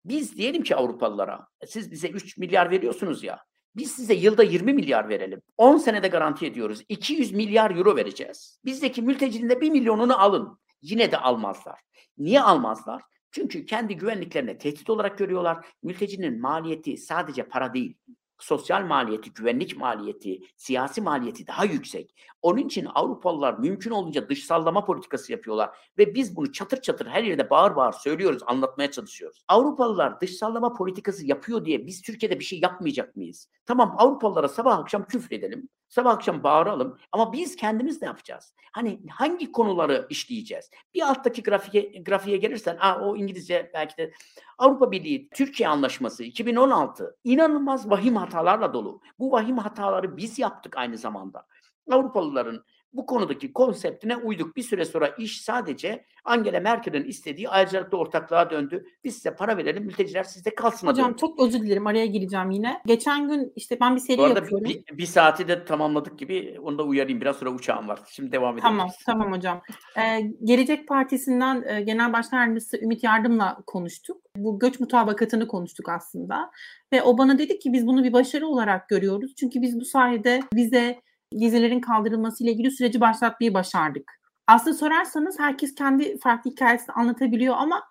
biz 0.04 0.36
diyelim 0.36 0.62
ki 0.62 0.76
Avrupalılara 0.76 1.46
siz 1.66 1.90
bize 1.90 2.08
3 2.08 2.38
milyar 2.38 2.70
veriyorsunuz 2.70 3.24
ya 3.24 3.46
biz 3.76 3.92
size 3.92 4.14
yılda 4.14 4.42
20 4.42 4.74
milyar 4.74 5.08
verelim. 5.08 5.42
10 5.56 5.76
senede 5.78 6.08
garanti 6.08 6.46
ediyoruz. 6.46 6.82
200 6.88 7.32
milyar 7.32 7.76
euro 7.76 7.96
vereceğiz. 7.96 8.60
Bizdeki 8.64 9.02
mültecinin 9.02 9.48
de 9.48 9.60
1 9.60 9.70
milyonunu 9.70 10.20
alın. 10.20 10.58
Yine 10.82 11.12
de 11.12 11.18
almazlar. 11.18 11.80
Niye 12.18 12.40
almazlar? 12.40 13.02
Çünkü 13.30 13.66
kendi 13.66 13.96
güvenliklerine 13.96 14.58
tehdit 14.58 14.90
olarak 14.90 15.18
görüyorlar. 15.18 15.66
Mültecinin 15.82 16.40
maliyeti 16.40 16.96
sadece 16.96 17.42
para 17.42 17.74
değil 17.74 17.96
sosyal 18.38 18.86
maliyeti, 18.86 19.32
güvenlik 19.32 19.76
maliyeti, 19.76 20.40
siyasi 20.56 21.00
maliyeti 21.00 21.46
daha 21.46 21.64
yüksek. 21.64 22.14
Onun 22.42 22.58
için 22.58 22.88
Avrupalılar 22.94 23.58
mümkün 23.58 23.90
olunca 23.90 24.28
dışsallama 24.28 24.84
politikası 24.84 25.32
yapıyorlar 25.32 25.76
ve 25.98 26.14
biz 26.14 26.36
bunu 26.36 26.52
çatır 26.52 26.80
çatır 26.80 27.06
her 27.06 27.22
yerde 27.22 27.50
bağır 27.50 27.76
bağır 27.76 27.92
söylüyoruz, 27.92 28.42
anlatmaya 28.46 28.90
çalışıyoruz. 28.90 29.44
Avrupalılar 29.48 30.20
dışsallama 30.20 30.72
politikası 30.72 31.26
yapıyor 31.26 31.64
diye 31.64 31.86
biz 31.86 32.02
Türkiye'de 32.02 32.38
bir 32.38 32.44
şey 32.44 32.60
yapmayacak 32.62 33.16
mıyız? 33.16 33.48
Tamam 33.66 33.94
Avrupalılara 33.98 34.48
sabah 34.48 34.78
akşam 34.78 35.06
küfür 35.06 35.36
edelim, 35.36 35.68
sabah 35.88 36.12
akşam 36.12 36.42
bağıralım 36.42 36.98
ama 37.12 37.32
biz 37.32 37.56
kendimiz 37.56 38.02
ne 38.02 38.08
yapacağız? 38.08 38.54
Hani 38.72 39.00
hangi 39.10 39.52
konuları 39.52 40.06
işleyeceğiz? 40.10 40.70
Bir 40.94 41.02
alttaki 41.02 41.42
grafiğe, 41.42 42.02
grafiğe 42.02 42.36
gelirsen, 42.36 42.76
Aa, 42.80 43.00
o 43.00 43.16
İngilizce 43.16 43.70
belki 43.74 43.96
de 43.96 44.12
Avrupa 44.58 44.90
Birliği 44.92 45.28
Türkiye 45.34 45.68
Anlaşması 45.68 46.24
2016 46.24 47.16
inanılmaz 47.24 47.90
vahim 47.90 48.16
hatalarla 48.16 48.74
dolu. 48.74 49.00
Bu 49.18 49.32
vahim 49.32 49.58
hataları 49.58 50.16
biz 50.16 50.38
yaptık 50.38 50.76
aynı 50.76 50.98
zamanda. 50.98 51.46
Avrupalıların 51.90 52.64
bu 52.92 53.06
konudaki 53.06 53.52
konseptine 53.52 54.16
uyduk. 54.16 54.56
Bir 54.56 54.62
süre 54.62 54.84
sonra 54.84 55.08
iş 55.08 55.40
sadece 55.40 56.04
Angela 56.24 56.60
Merkel'in 56.60 57.04
istediği 57.04 57.48
ayrıcalıklı 57.48 57.98
ortaklığa 57.98 58.50
döndü. 58.50 58.84
Biz 59.04 59.14
size 59.14 59.34
para 59.34 59.56
verelim, 59.56 59.84
mülteciler 59.84 60.24
sizde 60.24 60.54
kalsın. 60.54 60.86
Hocam 60.86 61.08
döndü. 61.08 61.18
çok 61.20 61.40
özür 61.40 61.60
dilerim 61.60 61.86
araya 61.86 62.06
gireceğim 62.06 62.50
yine. 62.50 62.80
Geçen 62.86 63.28
gün 63.28 63.52
işte 63.56 63.80
ben 63.80 63.96
bir 63.96 64.00
seri 64.00 64.18
bu 64.18 64.24
arada 64.24 64.38
yapıyorum. 64.38 64.68
Bir, 64.68 64.98
bir 64.98 65.06
saati 65.06 65.48
de 65.48 65.64
tamamladık 65.64 66.18
gibi 66.18 66.58
onu 66.62 66.78
da 66.78 66.82
uyarayım. 66.82 67.20
Biraz 67.20 67.36
sonra 67.36 67.50
uçağım 67.50 67.88
var. 67.88 68.00
Şimdi 68.08 68.32
devam 68.32 68.54
edelim. 68.54 68.62
Tamam, 68.62 68.88
tamam 69.06 69.32
hocam. 69.32 69.62
Ee, 69.98 70.20
Gelecek 70.44 70.88
Partisi'nden 70.88 71.64
e, 71.66 71.82
Genel 71.82 72.12
Başkan 72.12 72.38
Yardımcısı 72.38 72.80
Ümit 72.82 73.04
Yardım'la 73.04 73.62
konuştuk. 73.66 74.16
Bu 74.36 74.58
göç 74.58 74.80
mutabakatını 74.80 75.48
konuştuk 75.48 75.88
aslında. 75.88 76.50
Ve 76.92 77.02
o 77.02 77.18
bana 77.18 77.38
dedi 77.38 77.58
ki 77.58 77.72
biz 77.72 77.86
bunu 77.86 78.04
bir 78.04 78.12
başarı 78.12 78.46
olarak 78.46 78.88
görüyoruz. 78.88 79.34
Çünkü 79.34 79.62
biz 79.62 79.80
bu 79.80 79.84
sayede 79.84 80.42
bize 80.54 81.00
vizelerin 81.34 81.80
kaldırılması 81.80 82.44
ile 82.44 82.52
ilgili 82.52 82.70
süreci 82.70 83.00
başlatmayı 83.00 83.54
başardık. 83.54 84.12
Aslında 84.46 84.76
sorarsanız 84.76 85.38
herkes 85.38 85.74
kendi 85.74 86.18
farklı 86.18 86.50
hikayesini 86.50 86.94
anlatabiliyor 86.94 87.54
ama 87.58 87.82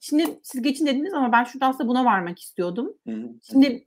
şimdi 0.00 0.40
siz 0.42 0.62
geçin 0.62 0.86
dediniz 0.86 1.14
ama 1.14 1.32
ben 1.32 1.44
şurada 1.44 1.66
aslında 1.66 1.88
buna 1.88 2.04
varmak 2.04 2.38
istiyordum. 2.38 2.94
Şimdi 3.50 3.84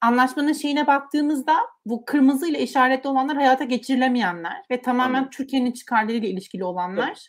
anlaşmanın 0.00 0.52
şeyine 0.52 0.86
baktığımızda 0.86 1.56
bu 1.86 2.04
kırmızı 2.04 2.48
ile 2.48 2.62
işaretli 2.62 3.08
olanlar 3.08 3.36
hayata 3.36 3.64
geçirilemeyenler 3.64 4.62
ve 4.70 4.82
tamamen 4.82 5.30
Türkiye'nin 5.30 5.72
çıkarlarıyla 5.72 6.28
ilişkili 6.28 6.64
olanlar. 6.64 7.08
Evet. 7.08 7.28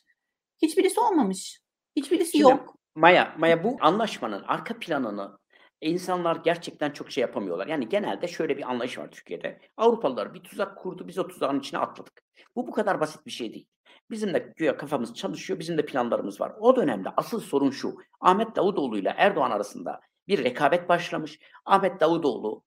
Hiçbirisi 0.61 0.99
olmamış. 0.99 1.61
Hiçbirisi 1.95 2.31
Şimdi, 2.31 2.43
yok. 2.43 2.75
Maya, 2.95 3.35
Maya 3.37 3.63
bu 3.63 3.77
anlaşmanın 3.81 4.43
arka 4.47 4.79
planını 4.79 5.37
insanlar 5.81 6.35
gerçekten 6.35 6.91
çok 6.91 7.11
şey 7.11 7.21
yapamıyorlar. 7.21 7.67
Yani 7.67 7.89
genelde 7.89 8.27
şöyle 8.27 8.57
bir 8.57 8.69
anlayış 8.69 8.97
var 8.97 9.11
Türkiye'de. 9.11 9.59
Avrupalılar 9.77 10.33
bir 10.33 10.43
tuzak 10.43 10.77
kurdu, 10.77 11.07
biz 11.07 11.17
o 11.17 11.27
tuzağın 11.27 11.59
içine 11.59 11.79
atladık. 11.79 12.23
Bu 12.55 12.67
bu 12.67 12.71
kadar 12.71 12.99
basit 12.99 13.25
bir 13.25 13.31
şey 13.31 13.53
değil. 13.53 13.67
Bizim 14.11 14.33
de 14.33 14.53
güya 14.55 14.77
kafamız 14.77 15.13
çalışıyor, 15.13 15.59
bizim 15.59 15.77
de 15.77 15.85
planlarımız 15.85 16.41
var. 16.41 16.53
O 16.59 16.75
dönemde 16.75 17.09
asıl 17.17 17.39
sorun 17.39 17.69
şu. 17.69 17.97
Ahmet 18.19 18.55
Davutoğlu 18.55 18.97
ile 18.97 19.13
Erdoğan 19.17 19.51
arasında 19.51 20.01
bir 20.27 20.43
rekabet 20.43 20.89
başlamış. 20.89 21.39
Ahmet 21.65 21.99
Davutoğlu 21.99 22.63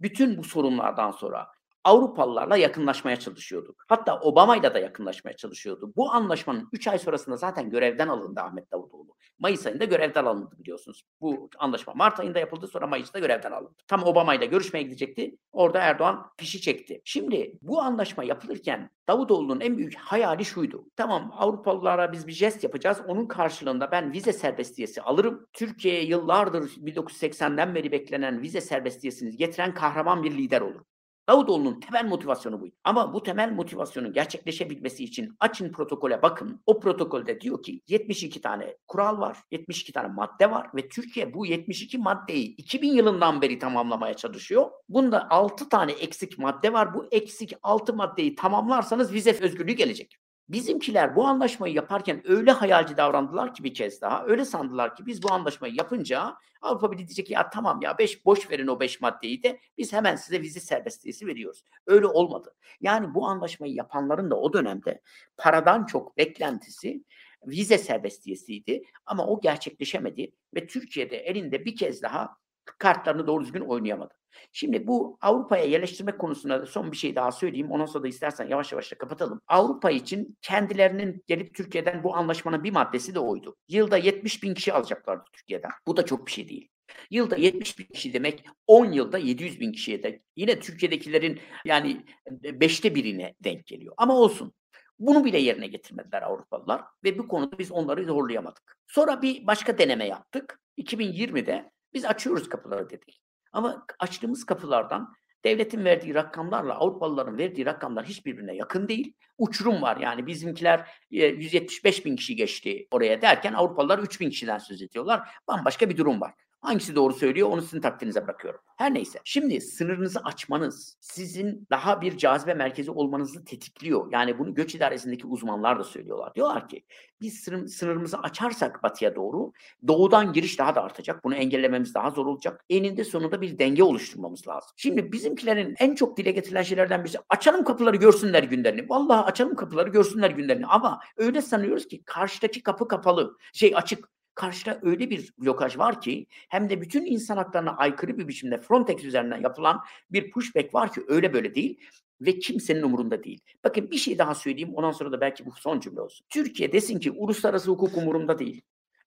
bütün 0.00 0.38
bu 0.38 0.44
sorunlardan 0.44 1.10
sonra 1.10 1.48
Avrupalılarla 1.86 2.56
yakınlaşmaya 2.56 3.16
çalışıyordu. 3.16 3.74
Hatta 3.88 4.20
Obama'yla 4.20 4.74
da 4.74 4.78
yakınlaşmaya 4.78 5.36
çalışıyordu. 5.36 5.92
Bu 5.96 6.12
anlaşmanın 6.12 6.68
3 6.72 6.88
ay 6.88 6.98
sonrasında 6.98 7.36
zaten 7.36 7.70
görevden 7.70 8.08
alındı 8.08 8.40
Ahmet 8.40 8.72
Davutoğlu. 8.72 9.16
Mayıs 9.38 9.66
ayında 9.66 9.84
görevden 9.84 10.24
alındı 10.24 10.54
biliyorsunuz. 10.58 11.02
Bu 11.20 11.50
anlaşma 11.58 11.94
Mart 11.94 12.20
ayında 12.20 12.38
yapıldı 12.38 12.66
sonra 12.66 12.86
Mayıs'ta 12.86 13.18
görevden 13.18 13.52
alındı. 13.52 13.74
Tam 13.88 14.04
Obama'yla 14.04 14.46
görüşmeye 14.46 14.82
gidecekti. 14.82 15.36
Orada 15.52 15.78
Erdoğan 15.78 16.30
fişi 16.36 16.60
çekti. 16.60 17.00
Şimdi 17.04 17.58
bu 17.62 17.80
anlaşma 17.80 18.24
yapılırken 18.24 18.90
Davutoğlu'nun 19.08 19.60
en 19.60 19.78
büyük 19.78 19.94
hayali 19.94 20.44
şuydu. 20.44 20.84
Tamam 20.96 21.32
Avrupalılara 21.36 22.12
biz 22.12 22.26
bir 22.26 22.32
jest 22.32 22.64
yapacağız. 22.64 23.00
Onun 23.08 23.26
karşılığında 23.26 23.90
ben 23.90 24.12
vize 24.12 24.32
serbestiyesi 24.32 25.02
alırım. 25.02 25.46
Türkiye'ye 25.52 26.04
yıllardır 26.04 26.62
1980'den 26.62 27.74
beri 27.74 27.92
beklenen 27.92 28.42
vize 28.42 28.60
serbestiyesini 28.60 29.36
getiren 29.36 29.74
kahraman 29.74 30.22
bir 30.22 30.30
lider 30.30 30.60
olur. 30.60 30.80
Davutoğlu'nun 31.28 31.80
temel 31.80 32.04
motivasyonu 32.08 32.60
bu. 32.60 32.66
Ama 32.84 33.14
bu 33.14 33.22
temel 33.22 33.52
motivasyonun 33.52 34.12
gerçekleşebilmesi 34.12 35.04
için 35.04 35.36
açın 35.40 35.72
protokole 35.72 36.22
bakın. 36.22 36.62
O 36.66 36.80
protokolde 36.80 37.40
diyor 37.40 37.62
ki 37.62 37.80
72 37.88 38.40
tane 38.40 38.76
kural 38.88 39.20
var, 39.20 39.38
72 39.50 39.92
tane 39.92 40.08
madde 40.08 40.50
var 40.50 40.70
ve 40.74 40.88
Türkiye 40.88 41.34
bu 41.34 41.46
72 41.46 41.98
maddeyi 41.98 42.56
2000 42.56 42.92
yılından 42.92 43.42
beri 43.42 43.58
tamamlamaya 43.58 44.14
çalışıyor. 44.14 44.70
Bunda 44.88 45.30
6 45.30 45.68
tane 45.68 45.92
eksik 45.92 46.38
madde 46.38 46.72
var. 46.72 46.94
Bu 46.94 47.06
eksik 47.10 47.52
6 47.62 47.94
maddeyi 47.94 48.34
tamamlarsanız 48.34 49.12
vize 49.12 49.38
özgürlüğü 49.40 49.72
gelecek. 49.72 50.16
Bizimkiler 50.48 51.16
bu 51.16 51.26
anlaşmayı 51.26 51.74
yaparken 51.74 52.22
öyle 52.30 52.50
hayalci 52.50 52.96
davrandılar 52.96 53.54
ki 53.54 53.64
bir 53.64 53.74
kez 53.74 54.00
daha. 54.00 54.24
Öyle 54.26 54.44
sandılar 54.44 54.96
ki 54.96 55.06
biz 55.06 55.22
bu 55.22 55.32
anlaşmayı 55.32 55.74
yapınca 55.74 56.36
Avrupa 56.62 56.92
Birliği 56.92 57.06
diyecek 57.06 57.30
ya 57.30 57.50
tamam 57.50 57.80
ya 57.82 57.98
beş 57.98 58.24
boş 58.24 58.50
verin 58.50 58.66
o 58.66 58.80
beş 58.80 59.00
maddeyi 59.00 59.42
de 59.42 59.60
biz 59.78 59.92
hemen 59.92 60.16
size 60.16 60.40
vize 60.40 60.60
serbestiyesi 60.60 61.26
veriyoruz. 61.26 61.64
Öyle 61.86 62.06
olmadı. 62.06 62.54
Yani 62.80 63.14
bu 63.14 63.26
anlaşmayı 63.26 63.74
yapanların 63.74 64.30
da 64.30 64.40
o 64.40 64.52
dönemde 64.52 65.00
paradan 65.36 65.86
çok 65.86 66.16
beklentisi 66.16 67.04
vize 67.46 67.78
serbestiyesiydi 67.78 68.82
ama 69.06 69.26
o 69.26 69.40
gerçekleşemedi 69.40 70.32
ve 70.54 70.66
Türkiye'de 70.66 71.16
elinde 71.16 71.64
bir 71.64 71.76
kez 71.76 72.02
daha 72.02 72.36
kartlarını 72.78 73.26
doğru 73.26 73.44
düzgün 73.44 73.60
oynayamadı. 73.60 74.14
Şimdi 74.52 74.86
bu 74.86 75.18
Avrupa'ya 75.20 75.64
yerleştirme 75.64 76.16
konusunda 76.16 76.66
son 76.66 76.92
bir 76.92 76.96
şey 76.96 77.16
daha 77.16 77.32
söyleyeyim. 77.32 77.70
Ondan 77.70 77.86
sonra 77.86 78.04
da 78.04 78.08
istersen 78.08 78.48
yavaş 78.48 78.72
yavaş 78.72 78.92
da 78.92 78.98
kapatalım. 78.98 79.40
Avrupa 79.48 79.90
için 79.90 80.36
kendilerinin 80.42 81.24
gelip 81.26 81.54
Türkiye'den 81.54 82.04
bu 82.04 82.16
anlaşmanın 82.16 82.64
bir 82.64 82.72
maddesi 82.72 83.14
de 83.14 83.20
oydu. 83.20 83.56
Yılda 83.68 83.96
70 83.96 84.42
bin 84.42 84.54
kişi 84.54 84.72
alacaklardı 84.72 85.24
Türkiye'den. 85.32 85.70
Bu 85.86 85.96
da 85.96 86.04
çok 86.04 86.26
bir 86.26 86.32
şey 86.32 86.48
değil. 86.48 86.68
Yılda 87.10 87.36
70 87.36 87.78
bin 87.78 87.84
kişi 87.84 88.12
demek 88.12 88.44
10 88.66 88.92
yılda 88.92 89.18
700 89.18 89.60
bin 89.60 89.72
kişiye 89.72 90.02
de 90.02 90.22
yine 90.36 90.60
Türkiye'dekilerin 90.60 91.40
yani 91.64 92.04
beşte 92.42 92.94
birine 92.94 93.34
denk 93.44 93.66
geliyor. 93.66 93.94
Ama 93.96 94.14
olsun. 94.14 94.52
Bunu 94.98 95.24
bile 95.24 95.38
yerine 95.38 95.66
getirmediler 95.66 96.22
Avrupalılar 96.22 96.82
ve 97.04 97.18
bu 97.18 97.28
konuda 97.28 97.58
biz 97.58 97.72
onları 97.72 98.04
zorlayamadık. 98.04 98.78
Sonra 98.86 99.22
bir 99.22 99.46
başka 99.46 99.78
deneme 99.78 100.06
yaptık. 100.06 100.60
2020'de 100.78 101.70
biz 101.96 102.04
açıyoruz 102.04 102.48
kapıları 102.48 102.90
dedik. 102.90 103.22
Ama 103.52 103.86
açtığımız 103.98 104.46
kapılardan 104.46 105.14
devletin 105.44 105.84
verdiği 105.84 106.14
rakamlarla 106.14 106.74
Avrupalıların 106.74 107.38
verdiği 107.38 107.66
rakamlar 107.66 108.06
hiçbirbirine 108.06 108.56
yakın 108.56 108.88
değil. 108.88 109.14
Uçurum 109.38 109.82
var 109.82 109.96
yani 109.96 110.26
bizimkiler 110.26 110.90
175 111.10 112.04
bin 112.04 112.16
kişi 112.16 112.36
geçti 112.36 112.86
oraya 112.90 113.22
derken 113.22 113.52
Avrupalılar 113.52 113.98
3 113.98 114.20
bin 114.20 114.30
kişiden 114.30 114.58
söz 114.58 114.82
ediyorlar. 114.82 115.28
Bambaşka 115.48 115.90
bir 115.90 115.96
durum 115.96 116.20
var. 116.20 116.34
Hangisi 116.66 116.96
doğru 116.96 117.14
söylüyor 117.14 117.48
onu 117.48 117.62
sizin 117.62 117.80
takdirinize 117.80 118.24
bırakıyorum. 118.24 118.60
Her 118.76 118.94
neyse. 118.94 119.18
Şimdi 119.24 119.60
sınırınızı 119.60 120.20
açmanız 120.20 120.96
sizin 121.00 121.66
daha 121.70 122.00
bir 122.00 122.16
cazibe 122.16 122.54
merkezi 122.54 122.90
olmanızı 122.90 123.44
tetikliyor. 123.44 124.12
Yani 124.12 124.38
bunu 124.38 124.54
göç 124.54 124.74
idaresindeki 124.74 125.26
uzmanlar 125.26 125.78
da 125.78 125.84
söylüyorlar. 125.84 126.34
Diyorlar 126.34 126.68
ki 126.68 126.84
biz 127.20 127.40
sınır, 127.40 127.66
sınırımızı 127.66 128.18
açarsak 128.18 128.82
batıya 128.82 129.16
doğru 129.16 129.52
doğudan 129.88 130.32
giriş 130.32 130.58
daha 130.58 130.74
da 130.74 130.82
artacak. 130.82 131.24
Bunu 131.24 131.34
engellememiz 131.34 131.94
daha 131.94 132.10
zor 132.10 132.26
olacak. 132.26 132.64
Eninde 132.70 133.04
sonunda 133.04 133.40
bir 133.40 133.58
denge 133.58 133.82
oluşturmamız 133.82 134.48
lazım. 134.48 134.70
Şimdi 134.76 135.12
bizimkilerin 135.12 135.74
en 135.78 135.94
çok 135.94 136.16
dile 136.16 136.30
getirilen 136.30 136.62
şeylerden 136.62 137.04
birisi 137.04 137.18
açalım 137.28 137.64
kapıları 137.64 137.96
görsünler 137.96 138.42
günlerini. 138.42 138.88
Vallahi 138.88 139.24
açalım 139.24 139.54
kapıları 139.54 139.88
görsünler 139.88 140.30
günlerini. 140.30 140.66
Ama 140.66 141.00
öyle 141.16 141.42
sanıyoruz 141.42 141.88
ki 141.88 142.02
karşıdaki 142.04 142.62
kapı 142.62 142.88
kapalı. 142.88 143.36
Şey 143.52 143.72
açık 143.76 144.15
karşıda 144.36 144.78
öyle 144.82 145.10
bir 145.10 145.32
blokaj 145.38 145.78
var 145.78 146.00
ki 146.00 146.26
hem 146.48 146.70
de 146.70 146.80
bütün 146.80 147.06
insan 147.06 147.36
haklarına 147.36 147.76
aykırı 147.76 148.18
bir 148.18 148.28
biçimde 148.28 148.60
Frontex 148.60 149.04
üzerinden 149.04 149.40
yapılan 149.40 149.82
bir 150.10 150.30
pushback 150.30 150.74
var 150.74 150.92
ki 150.92 151.04
öyle 151.08 151.32
böyle 151.32 151.54
değil 151.54 151.80
ve 152.20 152.38
kimsenin 152.38 152.82
umurunda 152.82 153.24
değil. 153.24 153.40
Bakın 153.64 153.90
bir 153.90 153.96
şey 153.96 154.18
daha 154.18 154.34
söyleyeyim 154.34 154.74
ondan 154.74 154.90
sonra 154.90 155.12
da 155.12 155.20
belki 155.20 155.46
bu 155.46 155.52
son 155.52 155.80
cümle 155.80 156.00
olsun. 156.00 156.26
Türkiye 156.30 156.72
desin 156.72 156.98
ki 156.98 157.10
uluslararası 157.10 157.70
hukuk 157.70 157.96
umurumda 157.96 158.38
değil. 158.38 158.62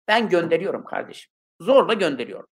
Ben 0.07 0.29
gönderiyorum 0.29 0.83
kardeşim. 0.83 1.31
Zorla 1.61 1.93
gönderiyorum. 1.93 2.47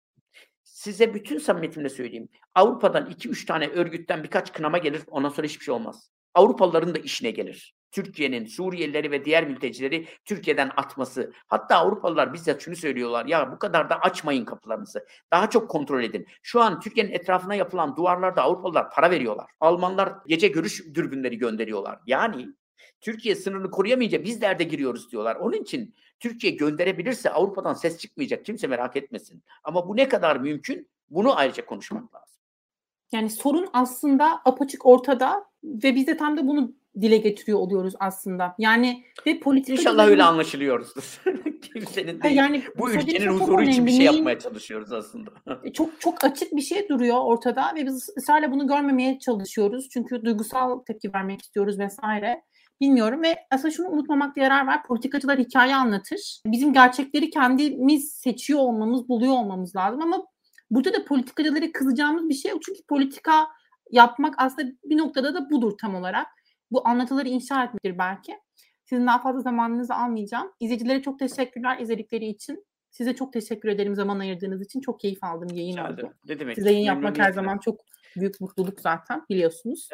Size 0.64 1.14
bütün 1.14 1.38
samimiyetimle 1.38 1.88
söyleyeyim. 1.88 2.28
Avrupa'dan 2.54 3.10
2-3 3.10 3.46
tane 3.46 3.68
örgütten 3.68 4.22
birkaç 4.24 4.52
kınama 4.52 4.78
gelir 4.78 5.02
ondan 5.10 5.28
sonra 5.28 5.46
hiçbir 5.46 5.64
şey 5.64 5.74
olmaz. 5.74 6.10
Avrupalıların 6.34 6.94
da 6.94 6.98
işine 6.98 7.30
gelir. 7.30 7.74
Türkiye'nin 7.92 8.46
Suriyelileri 8.46 9.10
ve 9.10 9.24
diğer 9.24 9.48
mültecileri 9.48 10.06
Türkiye'den 10.24 10.70
atması. 10.76 11.32
Hatta 11.46 11.76
Avrupalılar 11.76 12.32
bizzat 12.32 12.62
şunu 12.62 12.76
söylüyorlar. 12.76 13.26
Ya 13.26 13.52
bu 13.52 13.58
kadar 13.58 13.90
da 13.90 14.00
açmayın 14.00 14.44
kapılarınızı. 14.44 15.06
Daha 15.32 15.50
çok 15.50 15.70
kontrol 15.70 16.02
edin. 16.02 16.26
Şu 16.42 16.60
an 16.60 16.80
Türkiye'nin 16.80 17.12
etrafına 17.12 17.54
yapılan 17.54 17.96
duvarlarda 17.96 18.42
Avrupalılar 18.42 18.90
para 18.90 19.10
veriyorlar. 19.10 19.50
Almanlar 19.60 20.12
gece 20.26 20.48
görüş 20.48 20.84
dürbünleri 20.94 21.38
gönderiyorlar. 21.38 21.98
Yani 22.06 22.46
Türkiye 23.00 23.34
sınırını 23.34 23.70
koruyamayınca 23.70 24.24
biz 24.24 24.40
derde 24.40 24.64
giriyoruz 24.64 25.12
diyorlar. 25.12 25.36
Onun 25.36 25.56
için 25.56 25.94
Türkiye 26.20 26.52
gönderebilirse 26.52 27.30
Avrupa'dan 27.30 27.74
ses 27.74 27.98
çıkmayacak. 27.98 28.44
Kimse 28.44 28.66
merak 28.66 28.96
etmesin. 28.96 29.42
Ama 29.64 29.88
bu 29.88 29.96
ne 29.96 30.08
kadar 30.08 30.36
mümkün? 30.36 30.88
Bunu 31.10 31.38
ayrıca 31.38 31.66
konuşmak 31.66 32.14
lazım. 32.14 32.36
Yani 33.12 33.30
sorun 33.30 33.68
aslında 33.72 34.40
apaçık 34.44 34.86
ortada 34.86 35.44
ve 35.64 35.94
biz 35.94 36.06
de 36.06 36.16
tam 36.16 36.36
da 36.36 36.46
bunu 36.46 36.74
dile 37.00 37.16
getiriyor 37.16 37.58
oluyoruz 37.58 37.94
aslında. 38.00 38.54
Yani 38.58 39.04
ve 39.26 39.40
politika 39.40 39.72
İnşallah 39.72 40.06
öyle 40.06 40.22
anlaşılıyoruzdur. 40.22 41.22
Kimsenin 41.62 42.22
değil. 42.22 42.36
Yani 42.36 42.62
bu 42.78 42.90
ülkenin 42.90 43.26
huzuru 43.26 43.62
için 43.62 43.86
bir 43.86 43.90
şey 43.90 44.04
yapmaya 44.04 44.38
çalışıyoruz 44.38 44.92
aslında. 44.92 45.30
E, 45.64 45.72
çok 45.72 46.00
çok 46.00 46.24
açık 46.24 46.52
bir 46.52 46.62
şey 46.62 46.88
duruyor 46.88 47.16
ortada 47.20 47.72
ve 47.74 47.86
biz 47.86 48.08
ısrarla 48.18 48.52
bunu 48.52 48.66
görmemeye 48.66 49.18
çalışıyoruz. 49.18 49.88
Çünkü 49.92 50.24
duygusal 50.24 50.78
tepki 50.78 51.14
vermek 51.14 51.42
istiyoruz 51.42 51.78
vesaire. 51.78 52.42
Bilmiyorum 52.80 53.22
ve 53.22 53.36
aslında 53.50 53.70
şunu 53.70 53.88
unutmamakta 53.88 54.40
yarar 54.40 54.66
var. 54.66 54.82
Politikacılar 54.82 55.38
hikaye 55.38 55.74
anlatır. 55.74 56.40
Bizim 56.46 56.72
gerçekleri 56.72 57.30
kendimiz 57.30 58.12
seçiyor 58.12 58.60
olmamız, 58.60 59.08
buluyor 59.08 59.32
olmamız 59.32 59.76
lazım 59.76 60.02
ama 60.02 60.26
burada 60.70 60.92
da 60.92 61.04
politikacılara 61.04 61.72
kızacağımız 61.72 62.28
bir 62.28 62.34
şey 62.34 62.50
yok. 62.50 62.62
Çünkü 62.62 62.80
politika 62.88 63.46
yapmak 63.90 64.34
aslında 64.38 64.68
bir 64.84 64.98
noktada 64.98 65.34
da 65.34 65.50
budur 65.50 65.72
tam 65.80 65.94
olarak. 65.94 66.26
Bu 66.70 66.88
anlatıları 66.88 67.28
inşa 67.28 67.64
etmektir 67.64 67.98
belki. 67.98 68.32
Sizin 68.84 69.06
daha 69.06 69.22
fazla 69.22 69.40
zamanınızı 69.40 69.94
almayacağım. 69.94 70.52
İzleyicilere 70.60 71.02
çok 71.02 71.18
teşekkürler 71.18 71.78
izledikleri 71.78 72.26
için. 72.26 72.64
Size 72.90 73.14
çok 73.14 73.32
teşekkür 73.32 73.68
ederim 73.68 73.94
zaman 73.94 74.18
ayırdığınız 74.18 74.62
için. 74.62 74.80
Çok 74.80 75.00
keyif 75.00 75.24
aldım 75.24 75.56
yayın 75.56 75.76
oldu. 75.76 76.12
Ne 76.28 76.40
demek? 76.40 76.54
Size 76.54 76.70
yayın 76.70 76.84
yapmak 76.84 77.18
her 77.18 77.32
zaman 77.32 77.58
çok 77.58 77.80
büyük 78.16 78.40
mutluluk 78.40 78.80
zaten 78.80 79.22
biliyorsunuz. 79.30 79.88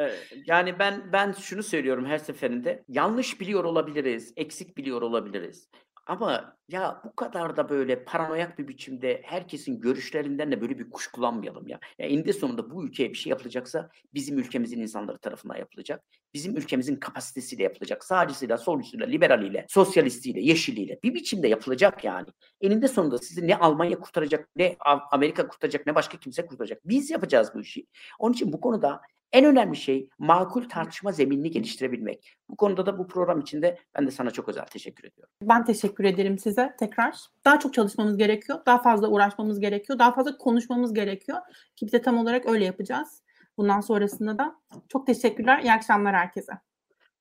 Yani 0.46 0.78
ben 0.78 1.12
ben 1.12 1.32
şunu 1.32 1.62
söylüyorum 1.62 2.06
her 2.06 2.18
seferinde. 2.18 2.84
Yanlış 2.88 3.40
biliyor 3.40 3.64
olabiliriz, 3.64 4.32
eksik 4.36 4.76
biliyor 4.76 5.02
olabiliriz. 5.02 5.68
Ama 6.06 6.56
ya 6.68 7.02
bu 7.04 7.16
kadar 7.16 7.56
da 7.56 7.68
böyle 7.68 8.04
paranoyak 8.04 8.58
bir 8.58 8.68
biçimde 8.68 9.22
herkesin 9.24 9.80
görüşlerinden 9.80 10.52
de 10.52 10.60
böyle 10.60 10.78
bir 10.78 10.90
kuşkulanmayalım 10.90 11.68
ya. 11.68 11.80
ya 11.98 12.06
eninde 12.06 12.32
sonunda 12.32 12.70
bu 12.70 12.84
ülkeye 12.84 13.10
bir 13.10 13.14
şey 13.14 13.30
yapılacaksa 13.30 13.90
bizim 14.14 14.38
ülkemizin 14.38 14.80
insanları 14.80 15.18
tarafından 15.18 15.56
yapılacak. 15.56 16.04
Bizim 16.34 16.56
ülkemizin 16.56 16.96
kapasitesiyle 16.96 17.62
yapılacak. 17.62 18.04
Sağcısıyla, 18.04 18.58
solcusuyla, 18.58 19.06
liberaliyle, 19.06 19.66
sosyalistiyle, 19.68 20.40
yeşiliyle 20.40 20.98
bir 21.02 21.14
biçimde 21.14 21.48
yapılacak 21.48 22.04
yani. 22.04 22.26
Eninde 22.60 22.88
sonunda 22.88 23.18
sizi 23.18 23.46
ne 23.46 23.56
Almanya 23.56 23.98
kurtaracak, 23.98 24.48
ne 24.56 24.76
Amerika 25.10 25.48
kurtaracak, 25.48 25.86
ne 25.86 25.94
başka 25.94 26.18
kimse 26.18 26.46
kurtaracak. 26.46 26.80
Biz 26.84 27.10
yapacağız 27.10 27.50
bu 27.54 27.60
işi. 27.60 27.86
Onun 28.18 28.32
için 28.32 28.52
bu 28.52 28.60
konuda 28.60 29.00
en 29.32 29.44
önemli 29.44 29.76
şey 29.76 30.08
makul 30.18 30.68
tartışma 30.68 31.12
zeminini 31.12 31.50
geliştirebilmek. 31.50 32.34
Bu 32.48 32.56
konuda 32.56 32.86
da 32.86 32.98
bu 32.98 33.06
program 33.06 33.40
içinde 33.40 33.78
ben 33.98 34.06
de 34.06 34.10
sana 34.10 34.30
çok 34.30 34.48
özel 34.48 34.64
teşekkür 34.64 35.08
ediyorum. 35.08 35.34
Ben 35.42 35.64
teşekkür 35.64 36.04
ederim 36.04 36.38
size 36.38 36.74
tekrar. 36.78 37.16
Daha 37.44 37.58
çok 37.58 37.74
çalışmamız 37.74 38.16
gerekiyor. 38.16 38.58
Daha 38.66 38.82
fazla 38.82 39.08
uğraşmamız 39.08 39.60
gerekiyor. 39.60 39.98
Daha 39.98 40.14
fazla 40.14 40.38
konuşmamız 40.38 40.94
gerekiyor. 40.94 41.38
Ki 41.76 41.86
biz 41.86 41.92
de 41.92 42.02
tam 42.02 42.18
olarak 42.18 42.46
öyle 42.46 42.64
yapacağız. 42.64 43.22
Bundan 43.56 43.80
sonrasında 43.80 44.38
da 44.38 44.56
çok 44.88 45.06
teşekkürler. 45.06 45.62
İyi 45.62 45.72
akşamlar 45.72 46.14
herkese. 46.14 46.52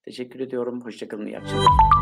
Teşekkür 0.03 0.39
ediyorum. 0.39 0.82
Hoşçakalın. 0.82 1.26
İyi 1.26 1.38
akşamlar. 1.38 2.01